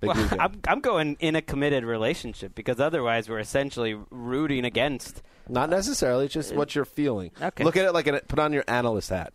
Big 0.00 0.10
Well. 0.10 0.28
I'm, 0.38 0.60
I'm 0.68 0.80
going 0.80 1.16
in 1.18 1.34
a 1.34 1.42
committed 1.42 1.84
relationship 1.84 2.54
because 2.54 2.78
otherwise 2.78 3.28
we're 3.28 3.40
essentially 3.40 3.98
rooting 4.10 4.64
against. 4.64 5.20
Not 5.48 5.68
necessarily, 5.68 6.28
just 6.28 6.52
uh, 6.52 6.54
what 6.54 6.76
you're 6.76 6.84
feeling. 6.84 7.32
Okay. 7.42 7.64
Look 7.64 7.76
at 7.76 7.84
it 7.84 7.92
like 7.92 8.06
an, 8.06 8.20
put 8.28 8.38
on 8.38 8.52
your 8.52 8.62
analyst 8.68 9.10
hat. 9.10 9.32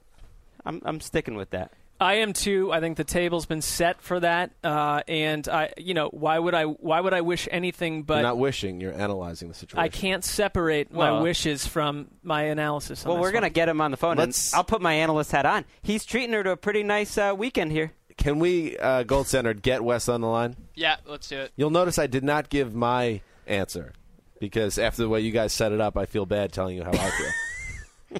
I'm 0.66 0.82
I'm 0.86 1.02
sticking 1.02 1.36
with 1.36 1.50
that. 1.50 1.74
I 2.04 2.16
am 2.16 2.34
too. 2.34 2.72
I 2.72 2.80
think 2.80 2.98
the 2.98 3.04
table's 3.04 3.46
been 3.46 3.62
set 3.62 4.02
for 4.02 4.20
that, 4.20 4.52
uh, 4.64 5.02
and 5.08 5.48
I, 5.48 5.74
you 5.78 5.94
know, 5.94 6.10
why 6.10 6.38
would 6.38 6.54
I? 6.54 6.66
Why 6.66 7.00
would 7.00 7.14
I 7.14 7.22
wish 7.22 7.48
anything 7.50 8.04
but? 8.04 8.16
you're 8.16 8.24
not 8.24 8.38
wishing. 8.38 8.82
You're 8.82 8.94
analyzing 8.94 9.48
the 9.48 9.54
situation. 9.54 9.80
I 9.84 9.90
can't 9.90 10.24
separate 10.24 10.92
my 10.92 11.22
wishes 11.22 11.66
from 11.66 12.08
my 12.22 12.44
analysis. 12.44 13.06
On 13.06 13.14
Well, 13.14 13.22
we're 13.22 13.32
gonna 13.32 13.50
get 13.50 13.70
him 13.70 13.82
on 13.82 13.92
the 13.92 13.98
phone. 13.98 14.18
Let's- 14.18 14.52
And 14.54 14.58
I'll 14.58 14.64
put 14.64 14.82
my 14.82 14.94
analyst 14.94 15.32
hat 15.32 15.46
on. 15.46 15.66
He's 15.82 16.06
treating 16.06 16.34
her 16.34 16.44
to 16.44 16.52
a 16.52 16.58
pretty 16.58 16.84
nice 16.84 17.18
uh, 17.18 17.34
weekend 17.38 17.72
here. 17.72 17.94
Can 18.18 18.38
we, 18.40 18.78
uh, 18.78 19.04
Gold 19.04 19.28
Standard, 19.28 19.62
get 19.64 19.84
Wes 19.84 20.08
on 20.08 20.22
the 20.22 20.28
line? 20.28 20.56
Yeah, 20.76 20.98
let's 21.08 21.28
do 21.28 21.40
it. 21.40 21.52
You'll 21.56 21.72
notice 21.72 21.98
I 21.98 22.06
did 22.08 22.24
not 22.24 22.50
give 22.50 22.76
my 22.76 23.22
answer 23.48 23.94
because 24.40 24.78
after 24.78 25.02
the 25.02 25.10
way 25.10 25.22
you 25.22 25.32
guys 25.32 25.52
set 25.54 25.72
it 25.72 25.82
up, 25.82 25.98
I 25.98 26.06
feel 26.06 26.26
bad 26.26 26.52
telling 26.52 26.76
you 26.78 26.84
how 26.84 26.92
I 26.92 27.10
feel. 27.10 28.20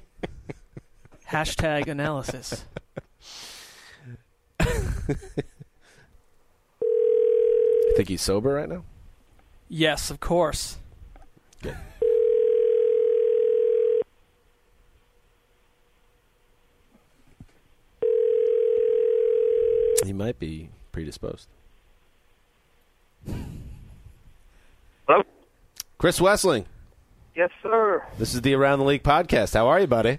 hashtag 1.30 1.86
analysis. 1.88 2.64
you 5.08 5.14
think 7.96 8.08
he's 8.08 8.22
sober 8.22 8.54
right 8.54 8.68
now? 8.68 8.84
Yes, 9.68 10.10
of 10.10 10.20
course. 10.20 10.78
He 20.04 20.12
might 20.12 20.38
be 20.38 20.68
predisposed. 20.92 21.48
Hello? 25.06 25.22
Chris 25.98 26.20
Wesseling, 26.20 26.66
Yes, 27.34 27.50
sir. 27.62 28.04
this 28.18 28.34
is 28.34 28.42
the 28.42 28.54
Around 28.54 28.80
the 28.80 28.84
League 28.84 29.02
podcast. 29.02 29.54
How 29.54 29.66
are 29.68 29.80
you, 29.80 29.86
buddy? 29.86 30.18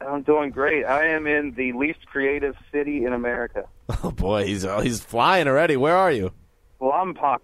I'm 0.00 0.22
doing 0.22 0.50
great. 0.50 0.84
I 0.84 1.06
am 1.08 1.26
in 1.26 1.52
the 1.52 1.72
least 1.72 2.06
creative 2.06 2.56
city 2.72 3.04
in 3.04 3.12
America. 3.12 3.64
Oh 4.04 4.12
boy, 4.12 4.46
he's 4.46 4.64
oh, 4.64 4.78
he's 4.80 5.00
flying 5.00 5.48
already. 5.48 5.76
Where 5.76 5.96
are 5.96 6.12
you? 6.12 6.32
Lompoc. 6.80 7.40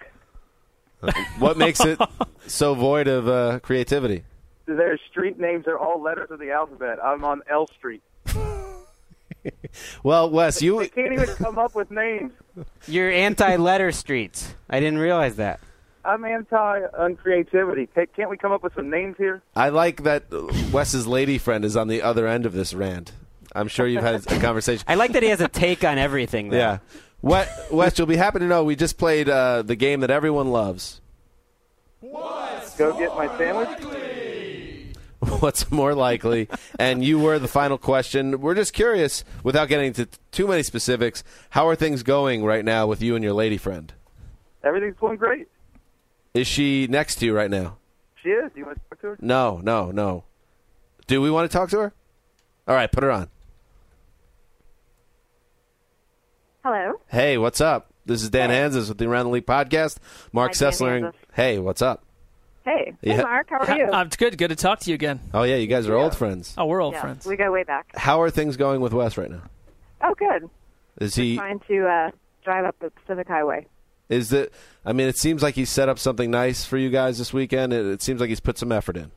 What 1.41 1.59
makes 1.59 1.81
it 1.85 2.01
so 2.47 2.75
void 2.75 3.09
of 3.09 3.29
uh, 3.29 3.59
creativity? 3.61 4.23
Their 4.67 4.97
street 5.11 5.39
names 5.41 5.67
are 5.67 5.77
all 5.79 6.01
letters 6.01 6.31
of 6.31 6.39
the 6.39 6.53
alphabet. 6.53 6.99
I'm 7.03 7.25
on 7.25 7.43
L 7.51 7.67
Street. 7.77 8.03
Well, 10.03 10.31
Wes, 10.31 10.59
They 10.61 10.67
you 10.67 10.89
can't 10.95 11.13
even 11.13 11.29
come 11.37 11.59
up 11.59 11.75
with 11.75 11.91
names. 11.91 12.33
You're 12.89 13.11
anti-letter 13.11 13.93
streets. 13.93 14.55
I 14.69 14.81
didn't 14.81 14.99
realize 14.99 15.37
that. 15.37 15.61
I'm 16.07 16.25
anti 16.25 16.81
uncreativity. 16.99 17.89
Ca- 17.95 18.07
Can't 18.15 18.31
we 18.31 18.37
come 18.37 18.53
up 18.53 18.63
with 18.63 18.75
some 18.75 18.89
names 18.91 19.17
here? 19.19 19.43
I 19.55 19.71
like 19.71 20.05
that 20.05 20.25
Wes's 20.73 21.07
lady 21.07 21.39
friend 21.39 21.65
is 21.65 21.77
on 21.77 21.89
the 21.89 22.03
other 22.03 22.27
end 22.27 22.47
of 22.47 22.53
this 22.53 22.73
rant. 22.75 23.13
I'm 23.55 23.69
sure 23.69 23.87
you've 23.87 24.03
had 24.03 24.27
a 24.31 24.39
conversation. 24.41 24.85
I 24.89 24.95
like 24.95 25.13
that 25.13 25.23
he 25.23 25.31
has 25.31 25.41
a 25.41 25.49
take 25.49 25.83
on 25.85 25.99
everything. 25.99 26.51
Though. 26.51 26.57
Yeah. 26.59 26.79
What, 27.23 27.49
Wes, 27.71 27.99
you'll 27.99 28.07
be 28.07 28.17
happy 28.17 28.39
to 28.41 28.45
know 28.45 28.63
we 28.63 28.77
just 28.77 28.99
played 28.99 29.29
uh, 29.29 29.63
the 29.63 29.75
game 29.75 30.01
that 30.01 30.11
everyone 30.11 30.51
loves. 30.53 31.01
Go 32.03 32.97
get 32.99 33.17
my 33.17 33.27
sandwich. 33.39 34.87
What's 35.41 35.71
more 35.73 35.95
likely? 35.95 36.49
and 36.79 37.03
you 37.03 37.19
were 37.19 37.39
the 37.39 37.49
final 37.49 37.79
question. 37.79 38.41
We're 38.41 38.55
just 38.55 38.75
curious, 38.75 39.25
without 39.43 39.69
getting 39.69 39.87
into 39.89 40.07
too 40.31 40.47
many 40.47 40.63
specifics, 40.63 41.25
how 41.51 41.67
are 41.69 41.75
things 41.75 42.03
going 42.03 42.45
right 42.45 42.65
now 42.65 42.87
with 42.87 43.01
you 43.03 43.15
and 43.15 43.25
your 43.25 43.33
lady 43.33 43.57
friend? 43.57 43.93
Everything's 44.63 44.97
going 45.01 45.17
great. 45.17 45.49
Is 46.37 46.47
she 46.47 46.87
next 46.87 47.14
to 47.16 47.26
you 47.26 47.34
right 47.34 47.51
now? 47.51 47.78
She 48.22 48.28
is. 48.28 48.53
Do 48.53 48.61
you 48.61 48.66
want 48.66 48.78
to 48.78 48.89
talk 48.91 49.01
to 49.01 49.07
her? 49.09 49.18
No, 49.22 49.59
no, 49.62 49.91
no. 49.91 50.24
Do 51.07 51.22
we 51.22 51.30
want 51.30 51.51
to 51.51 51.57
talk 51.57 51.70
to 51.70 51.78
her? 51.78 51.95
All 52.68 52.74
right, 52.74 52.93
put 52.93 53.03
her 53.05 53.11
on. 53.11 53.30
Hello. 56.62 57.01
Hey, 57.09 57.39
what's 57.39 57.62
up? 57.62 57.91
This 58.05 58.22
is 58.22 58.28
Dan 58.28 58.51
Hanzus 58.51 58.89
with 58.89 58.99
the 58.99 59.07
Around 59.07 59.26
the 59.26 59.30
League 59.30 59.47
podcast. 59.47 59.97
Mark 60.30 60.55
Hi, 60.55 60.66
Sessler. 60.66 61.07
and- 61.07 61.14
Hey, 61.32 61.59
what's 61.59 61.80
up? 61.80 62.05
Hey. 62.66 62.93
Yeah. 63.01 63.16
Hey, 63.16 63.22
Mark. 63.22 63.49
How 63.49 63.59
are 63.59 63.78
you? 63.78 63.87
I'm 63.93 64.09
good. 64.09 64.37
Good 64.37 64.49
to 64.49 64.57
talk 64.57 64.80
to 64.80 64.91
you 64.91 64.95
again. 64.95 65.20
Oh 65.32 65.45
yeah, 65.45 65.57
you 65.57 65.68
guys 65.68 65.89
are 65.89 65.95
old 65.95 66.14
friends. 66.14 66.53
Oh, 66.59 66.66
we're 66.66 66.82
old 66.82 66.95
yeah, 66.95 67.01
friends. 67.01 67.24
We 67.24 67.37
go 67.37 67.51
way 67.51 67.62
back. 67.62 67.97
How 67.97 68.20
are 68.20 68.28
things 68.28 68.57
going 68.59 68.82
with 68.82 68.93
Wes 68.93 69.16
right 69.16 69.30
now? 69.30 69.43
Oh, 70.03 70.14
good. 70.14 70.51
Is 71.01 71.14
he? 71.14 71.37
Trying 71.37 71.61
to 71.61 71.87
uh, 71.87 72.11
drive 72.45 72.64
up 72.66 72.76
the 72.80 72.91
Pacific 72.91 73.26
Highway. 73.28 73.66
Is 74.09 74.31
that? 74.31 74.53
I 74.85 74.93
mean, 74.93 75.09
it 75.09 75.17
seems 75.17 75.43
like 75.43 75.55
he 75.57 75.65
set 75.65 75.89
up 75.89 75.99
something 75.99 76.31
nice 76.31 76.65
for 76.65 76.77
you 76.79 76.91
guys 76.91 77.19
this 77.19 77.33
weekend. 77.33 77.73
It, 77.73 77.85
it 77.87 78.03
seems 78.03 78.21
like 78.21 78.29
he's 78.29 78.41
put 78.41 78.57
some 78.59 78.71
effort 78.73 78.97
in. 78.97 79.11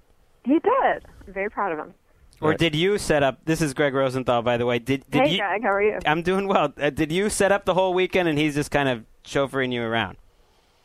He 0.45 0.53
did. 0.53 1.05
I'm 1.27 1.33
very 1.33 1.49
proud 1.49 1.71
of 1.71 1.79
him. 1.79 1.93
Or 2.41 2.51
Right. 2.51 2.57
did 2.57 2.73
you 2.73 2.97
set 2.97 3.21
up? 3.21 3.39
This 3.45 3.61
is 3.61 3.73
Gregg 3.73 3.93
Rosenthal, 3.93 4.41
by 4.41 4.57
the 4.57 4.65
way. 4.65 4.79
Did 4.79 5.03
did 5.11 5.23
hey, 5.23 5.31
you? 5.33 5.37
Greg. 5.39 5.61
How 5.61 5.69
are 5.73 5.81
you? 5.83 5.99
I'm 6.05 6.21
doing 6.23 6.47
well. 6.47 6.73
Uh, 6.81 6.89
did 6.89 7.11
you 7.11 7.29
set 7.29 7.51
up 7.51 7.65
the 7.65 7.73
whole 7.73 7.93
weekend, 7.93 8.27
and 8.29 8.39
he's 8.39 8.55
just 8.55 8.71
kind 8.71 8.87
of 8.89 9.03
chauffeuring 9.25 9.71
you 9.73 9.83
around? 9.83 10.17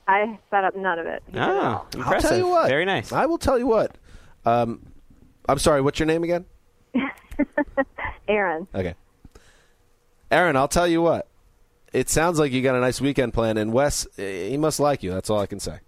I 0.07 0.39
set 0.51 0.65
up 0.65 0.77
none 0.77 0.99
of 0.99 1.07
it. 1.07 1.23
He 1.33 1.39
Oh, 1.39 1.43
all. 1.63 1.87
impressive! 1.95 2.07
I'll 2.13 2.21
tell 2.31 2.39
you 2.39 2.49
what. 2.49 2.69
Very 2.69 2.85
nice. 2.85 3.11
I 3.13 3.25
will 3.27 3.39
tell 3.39 3.59
you 3.59 3.67
what. 3.67 3.97
Um, 4.45 4.83
I'm 5.49 5.59
sorry. 5.59 5.81
What's 5.81 5.99
your 5.99 6.07
name 6.07 6.25
again? 6.25 6.45
Aaron. 8.29 8.67
Okay. 8.75 8.95
Aaron, 10.31 10.57
I'll 10.57 10.69
tell 10.69 10.87
you 10.89 11.01
what. 11.03 11.29
It 11.95 12.11
sounds 12.11 12.41
like 12.41 12.51
you 12.51 12.61
got 12.61 12.75
a 12.75 12.81
nice 12.81 13.01
weekend 13.01 13.33
plan, 13.33 13.57
and 13.57 13.73
Wes, 13.73 14.07
eh, 14.19 14.49
he 14.49 14.57
must 14.57 14.81
like 14.81 15.03
you. 15.05 15.13
That's 15.13 15.31
all 15.31 15.39
I 15.39 15.47
can 15.47 15.61
say. 15.61 15.79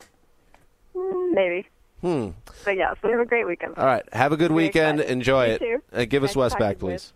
Maybe. 0.95 1.67
Hmm. 2.01 2.29
But 2.65 2.77
yeah, 2.77 2.93
so 2.93 3.09
we 3.09 3.11
have 3.11 3.21
a 3.21 3.25
great 3.27 3.45
weekend. 3.47 3.75
All 3.77 3.85
right. 3.85 4.05
Have 4.13 4.31
a 4.31 4.37
good 4.37 4.53
Very 4.53 4.67
weekend. 4.67 5.01
excited. 5.01 5.13
Enjoy 5.13 5.47
You 5.47 5.53
it. 5.55 5.59
too. 5.59 5.83
Uh, 5.93 6.05
give 6.05 6.23
Nice 6.23 6.31
us 6.31 6.37
Wes 6.37 6.55
back, 6.55 6.79
please. 6.79 7.13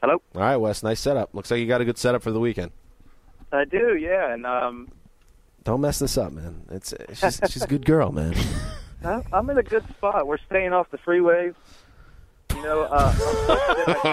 Hello. 0.00 0.22
All 0.34 0.40
right, 0.40 0.56
Wes. 0.56 0.82
Nice 0.82 1.00
setup. 1.00 1.34
Looks 1.34 1.50
like 1.50 1.60
you 1.60 1.66
got 1.66 1.80
a 1.80 1.84
good 1.84 1.98
setup 1.98 2.22
for 2.22 2.30
the 2.30 2.40
weekend. 2.40 2.72
I 3.52 3.64
do. 3.64 3.96
Yeah, 3.96 4.32
and 4.32 4.46
um, 4.46 4.88
Don't 5.64 5.80
mess 5.80 5.98
this 5.98 6.16
up, 6.16 6.32
man. 6.32 6.62
It's 6.70 6.92
uh, 6.92 7.04
she's 7.12 7.40
she's 7.50 7.62
a 7.62 7.66
good 7.66 7.84
girl, 7.84 8.10
man. 8.12 8.34
I'm 9.04 9.22
I'm 9.32 9.50
in 9.50 9.58
a 9.58 9.62
good 9.62 9.84
spot. 9.90 10.26
We're 10.26 10.38
staying 10.46 10.72
off 10.72 10.90
the 10.90 10.98
freeways. 10.98 11.54
You 12.62 12.68
know, 12.68 12.82
uh, 12.82 13.14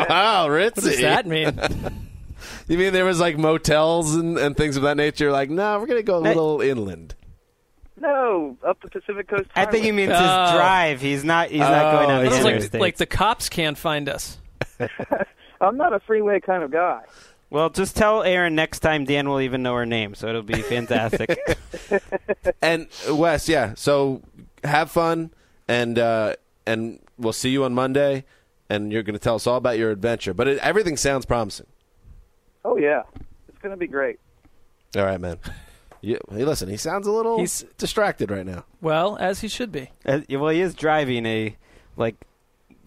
wow, 0.10 0.48
Ritzy. 0.48 0.76
What 0.76 0.84
does 0.86 1.02
that 1.02 1.26
mean? 1.28 1.60
You 2.70 2.78
mean 2.78 2.94
there 2.94 3.04
was 3.04 3.20
like 3.20 3.38
motels 3.38 4.16
and, 4.16 4.38
and 4.38 4.56
things 4.56 4.78
of 4.78 4.84
that 4.84 4.96
nature? 4.96 5.32
Like, 5.32 5.50
no, 5.50 5.80
we're 5.80 5.88
gonna 5.88 6.04
go 6.04 6.20
a 6.20 6.24
Hey. 6.24 6.30
little 6.30 6.62
inland. 6.62 7.16
no, 8.00 8.56
up 8.66 8.80
the 8.82 8.88
Pacific 8.90 9.28
Coast. 9.28 9.46
Highway. 9.56 9.68
I 9.68 9.72
think 9.72 9.86
he 9.86 9.92
means 9.92 10.12
Oh. 10.14 10.18
his 10.20 10.52
drive. 10.54 11.02
He's 11.02 11.24
not. 11.24 11.50
He's 11.50 11.60
not 11.60 11.92
going 11.92 12.10
Oh, 12.12 12.14
on 12.14 12.26
the 12.26 12.28
it's 12.28 12.66
It's 12.66 12.74
like, 12.74 12.80
like 12.82 12.98
the 12.98 13.06
cops 13.08 13.50
can't 13.50 13.78
find 13.78 14.08
us. 14.08 14.38
I'm 15.62 15.78
not 15.78 15.94
a 15.94 16.00
freeway 16.00 16.40
kind 16.40 16.64
of 16.64 16.72
guy. 16.72 17.02
Well, 17.50 17.70
just 17.72 17.98
tell 17.98 18.22
Aaron 18.24 18.54
next 18.56 18.80
time 18.80 19.04
Dan 19.04 19.28
will 19.28 19.42
even 19.42 19.64
know 19.64 19.74
her 19.76 19.86
name, 19.88 20.14
so 20.16 20.28
it'll 20.30 20.44
be 20.44 20.62
fantastic. 20.62 21.38
And 22.62 22.88
Wes, 23.10 23.50
yeah. 23.50 23.74
So 23.76 24.22
have 24.64 24.92
fun, 24.92 25.32
and 25.68 25.98
uh, 26.00 26.36
and 26.68 27.00
we'll 27.18 27.34
see 27.34 27.50
you 27.50 27.64
on 27.66 27.74
Monday. 27.74 28.26
And 28.70 28.92
you're 28.92 29.04
gonna 29.04 29.18
tell 29.20 29.36
us 29.36 29.48
all 29.48 29.58
about 29.58 29.78
your 29.78 29.90
adventure. 29.92 30.34
But 30.34 30.48
it, 30.48 30.60
everything 30.60 30.96
sounds 30.98 31.26
promising. 31.26 31.66
Oh 32.64 32.78
yeah, 32.78 33.04
it's 33.48 33.58
gonna 33.60 33.78
be 33.78 33.88
great. 33.88 34.20
All 34.96 35.04
right, 35.06 35.20
man. 35.20 35.40
You, 36.02 36.20
hey, 36.32 36.46
listen, 36.46 36.70
he 36.70 36.78
sounds 36.78 37.08
a 37.08 37.12
little 37.12 37.38
He's- 37.40 37.64
distracted 37.78 38.32
right 38.32 38.46
now. 38.46 38.64
Well, 38.82 39.18
as 39.20 39.42
he 39.42 39.48
should 39.48 39.72
be. 39.72 39.90
Uh, 40.06 40.22
well, 40.30 40.50
he 40.50 40.62
is 40.62 40.74
driving 40.74 41.26
a 41.26 41.58
like 41.98 42.16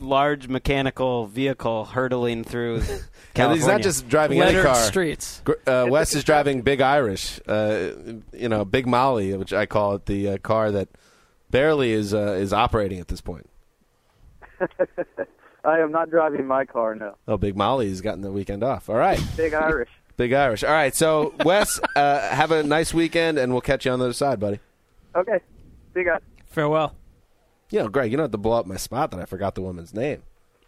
large 0.01 0.49
mechanical 0.49 1.27
vehicle 1.27 1.85
hurtling 1.85 2.43
through 2.45 2.77
And 2.81 3.05
California. 3.35 3.57
he's 3.57 3.67
not 3.67 3.83
just 3.83 4.09
driving 4.09 4.41
any 4.41 4.61
car. 4.63 4.75
streets. 4.77 5.43
Gr- 5.45 5.53
Uh, 5.67 5.87
Wes 5.91 6.15
is 6.15 6.23
driving 6.25 6.63
Big 6.63 6.81
Irish, 6.81 7.41
uh, 7.47 7.91
you 8.33 8.49
know, 8.49 8.65
Big 8.65 8.87
Molly, 8.87 9.35
which 9.37 9.53
I 9.53 9.67
call 9.67 9.95
it, 9.97 10.07
the 10.07 10.31
uh, 10.31 10.39
car 10.39 10.71
that 10.71 10.89
barely 11.51 11.93
is 11.93 12.13
uh, 12.15 12.33
is 12.39 12.53
operating 12.53 12.99
at 13.01 13.09
this 13.09 13.21
point. 13.21 13.49
I 15.65 15.79
am 15.81 15.93
not 15.93 16.11
driving 16.11 16.47
my 16.47 16.65
car 16.65 16.95
now. 16.95 17.17
Oh, 17.29 17.37
Big 17.37 17.57
Molly's 17.57 18.01
gotten 18.01 18.21
the 18.23 18.33
weekend 18.33 18.63
off. 18.65 18.89
All 18.91 18.97
right, 18.97 19.21
Big 19.37 19.55
Irish. 19.55 19.89
Big 20.17 20.33
Irish. 20.33 20.63
All 20.65 20.73
right, 20.73 20.95
so 20.95 21.35
Wes, 21.45 21.81
uh, 21.97 22.21
have 22.35 22.51
a 22.51 22.63
nice 22.63 22.93
weekend, 22.93 23.39
and 23.39 23.53
we'll 23.53 23.61
catch 23.63 23.85
you 23.87 23.93
on 23.93 23.99
the 23.99 24.07
other 24.07 24.13
side, 24.13 24.39
buddy. 24.41 24.61
Okay. 25.15 25.39
See 25.95 26.01
you 26.01 26.05
guys. 26.07 26.21
Farewell. 26.51 26.95
You 27.71 27.79
know, 27.81 27.89
Greg, 27.89 28.11
you 28.11 28.17
don't 28.19 28.25
have 28.25 28.33
to 28.33 28.39
blow 28.39 28.59
up 28.59 28.67
my 28.67 28.77
spot 28.77 29.11
that 29.13 29.21
I 29.21 29.25
forgot 29.25 29.55
the 29.55 29.63
woman's 29.63 29.95
name. 29.95 30.23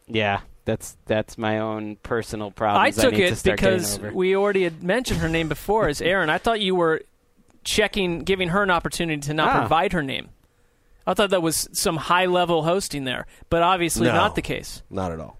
yeah, 0.06 0.40
that's 0.64 0.96
that's 1.06 1.36
my 1.36 1.58
own 1.58 1.96
personal 1.96 2.50
problem. 2.50 2.82
I 2.82 2.90
took 2.90 3.12
need 3.12 3.20
it 3.24 3.36
start 3.36 3.58
because 3.58 3.98
we 4.00 4.34
already 4.34 4.62
had 4.64 4.82
mentioned 4.82 5.20
her 5.20 5.28
name 5.28 5.48
before 5.48 5.88
as 5.88 6.00
Aaron. 6.00 6.30
I 6.30 6.38
thought 6.38 6.60
you 6.62 6.74
were 6.74 7.02
checking, 7.64 8.20
giving 8.20 8.48
her 8.50 8.62
an 8.62 8.70
opportunity 8.70 9.20
to 9.22 9.34
not 9.34 9.48
Ah. 9.54 9.58
provide 9.60 9.92
her 9.92 10.02
name. 10.02 10.30
I 11.06 11.14
thought 11.14 11.30
that 11.30 11.42
was 11.42 11.68
some 11.72 11.96
high 11.96 12.26
level 12.26 12.62
hosting 12.62 13.04
there, 13.04 13.26
but 13.50 13.62
obviously 13.62 14.06
No. 14.06 14.14
not 14.14 14.34
the 14.34 14.42
case. 14.42 14.82
Not 14.90 15.12
at 15.12 15.20
all. 15.20 15.38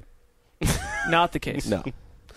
Not 1.08 1.32
the 1.32 1.38
case. 1.40 1.66
No. 1.66 1.82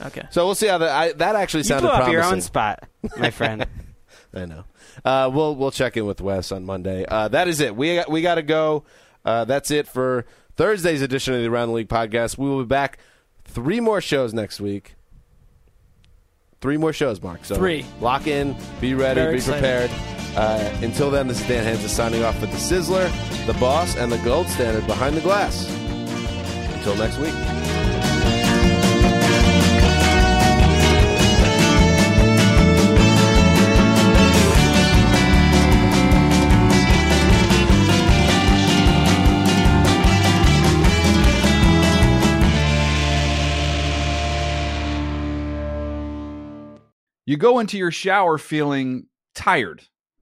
Okay. 0.02 0.24
So 0.32 0.46
we'll 0.46 0.56
see 0.56 0.68
how 0.68 0.78
that. 0.80 0.90
I, 0.90 1.12
that 1.14 1.36
actually 1.36 1.62
you 1.62 1.64
sounded 1.66 1.88
blew 1.88 1.96
up 1.98 2.12
your 2.12 2.24
own 2.24 2.42
spot, 2.42 2.88
my 3.18 3.30
friend. 3.32 3.66
I 4.34 4.46
know. 4.46 4.64
Uh, 5.04 5.30
we'll 5.34 5.56
we'll 5.56 5.72
check 5.72 5.96
in 5.98 6.06
with 6.06 6.22
Wes 6.22 6.52
on 6.52 6.66
Monday. 6.66 7.06
Uh, 7.08 7.28
that 7.30 7.48
is 7.48 7.60
it. 7.62 7.76
We 7.76 8.04
we 8.10 8.22
got 8.22 8.36
to 8.36 8.42
go. 8.44 8.84
Uh, 9.26 9.46
that's 9.46 9.72
it 9.72 9.88
for 9.88 10.26
Thursday's 10.56 11.02
edition 11.02 11.34
of 11.34 11.42
the 11.42 11.48
Around 11.48 11.70
the 11.70 11.74
League 11.76 11.90
podcast. 11.90 12.38
We 12.38 12.48
will 12.50 12.60
be 12.64 12.68
back 12.68 13.00
three 13.46 13.80
more 13.80 14.02
shows 14.02 14.34
next 14.34 14.60
week. 14.60 14.96
Three 16.62 16.78
more 16.78 16.94
shows, 16.94 17.22
Mark. 17.22 17.46
So 17.46 17.56
Three. 17.56 17.86
Lock 18.02 18.28
in, 18.28 18.56
be 18.82 18.94
ready, 18.94 19.22
Very 19.22 19.34
be 19.34 19.38
excited. 19.38 19.90
prepared. 19.90 20.27
Uh, 20.38 20.72
until 20.84 21.10
then, 21.10 21.28
this 21.28 21.42
is 21.42 21.48
Dan 21.48 21.66
Hanzus 21.66 21.90
signing 21.90 22.24
off 22.24 22.40
with 22.40 22.52
the 22.52 22.58
Sizzler, 22.58 23.10
the 23.48 23.54
Boss, 23.54 23.98
and 23.98 24.12
the 24.12 24.20
Gold 24.20 24.48
Standard 24.48 24.86
behind 24.86 25.18
the 25.18 25.22
glass. 25.22 25.68
Until 26.76 26.96
next 26.96 27.18
week. 27.18 27.34
You 47.26 47.36
go 47.36 47.58
into 47.58 47.78
your 47.80 47.92
shower 47.92 48.38
feeling 48.38 49.08
tired, 49.34 49.82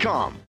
Stamps.com. 0.00 0.49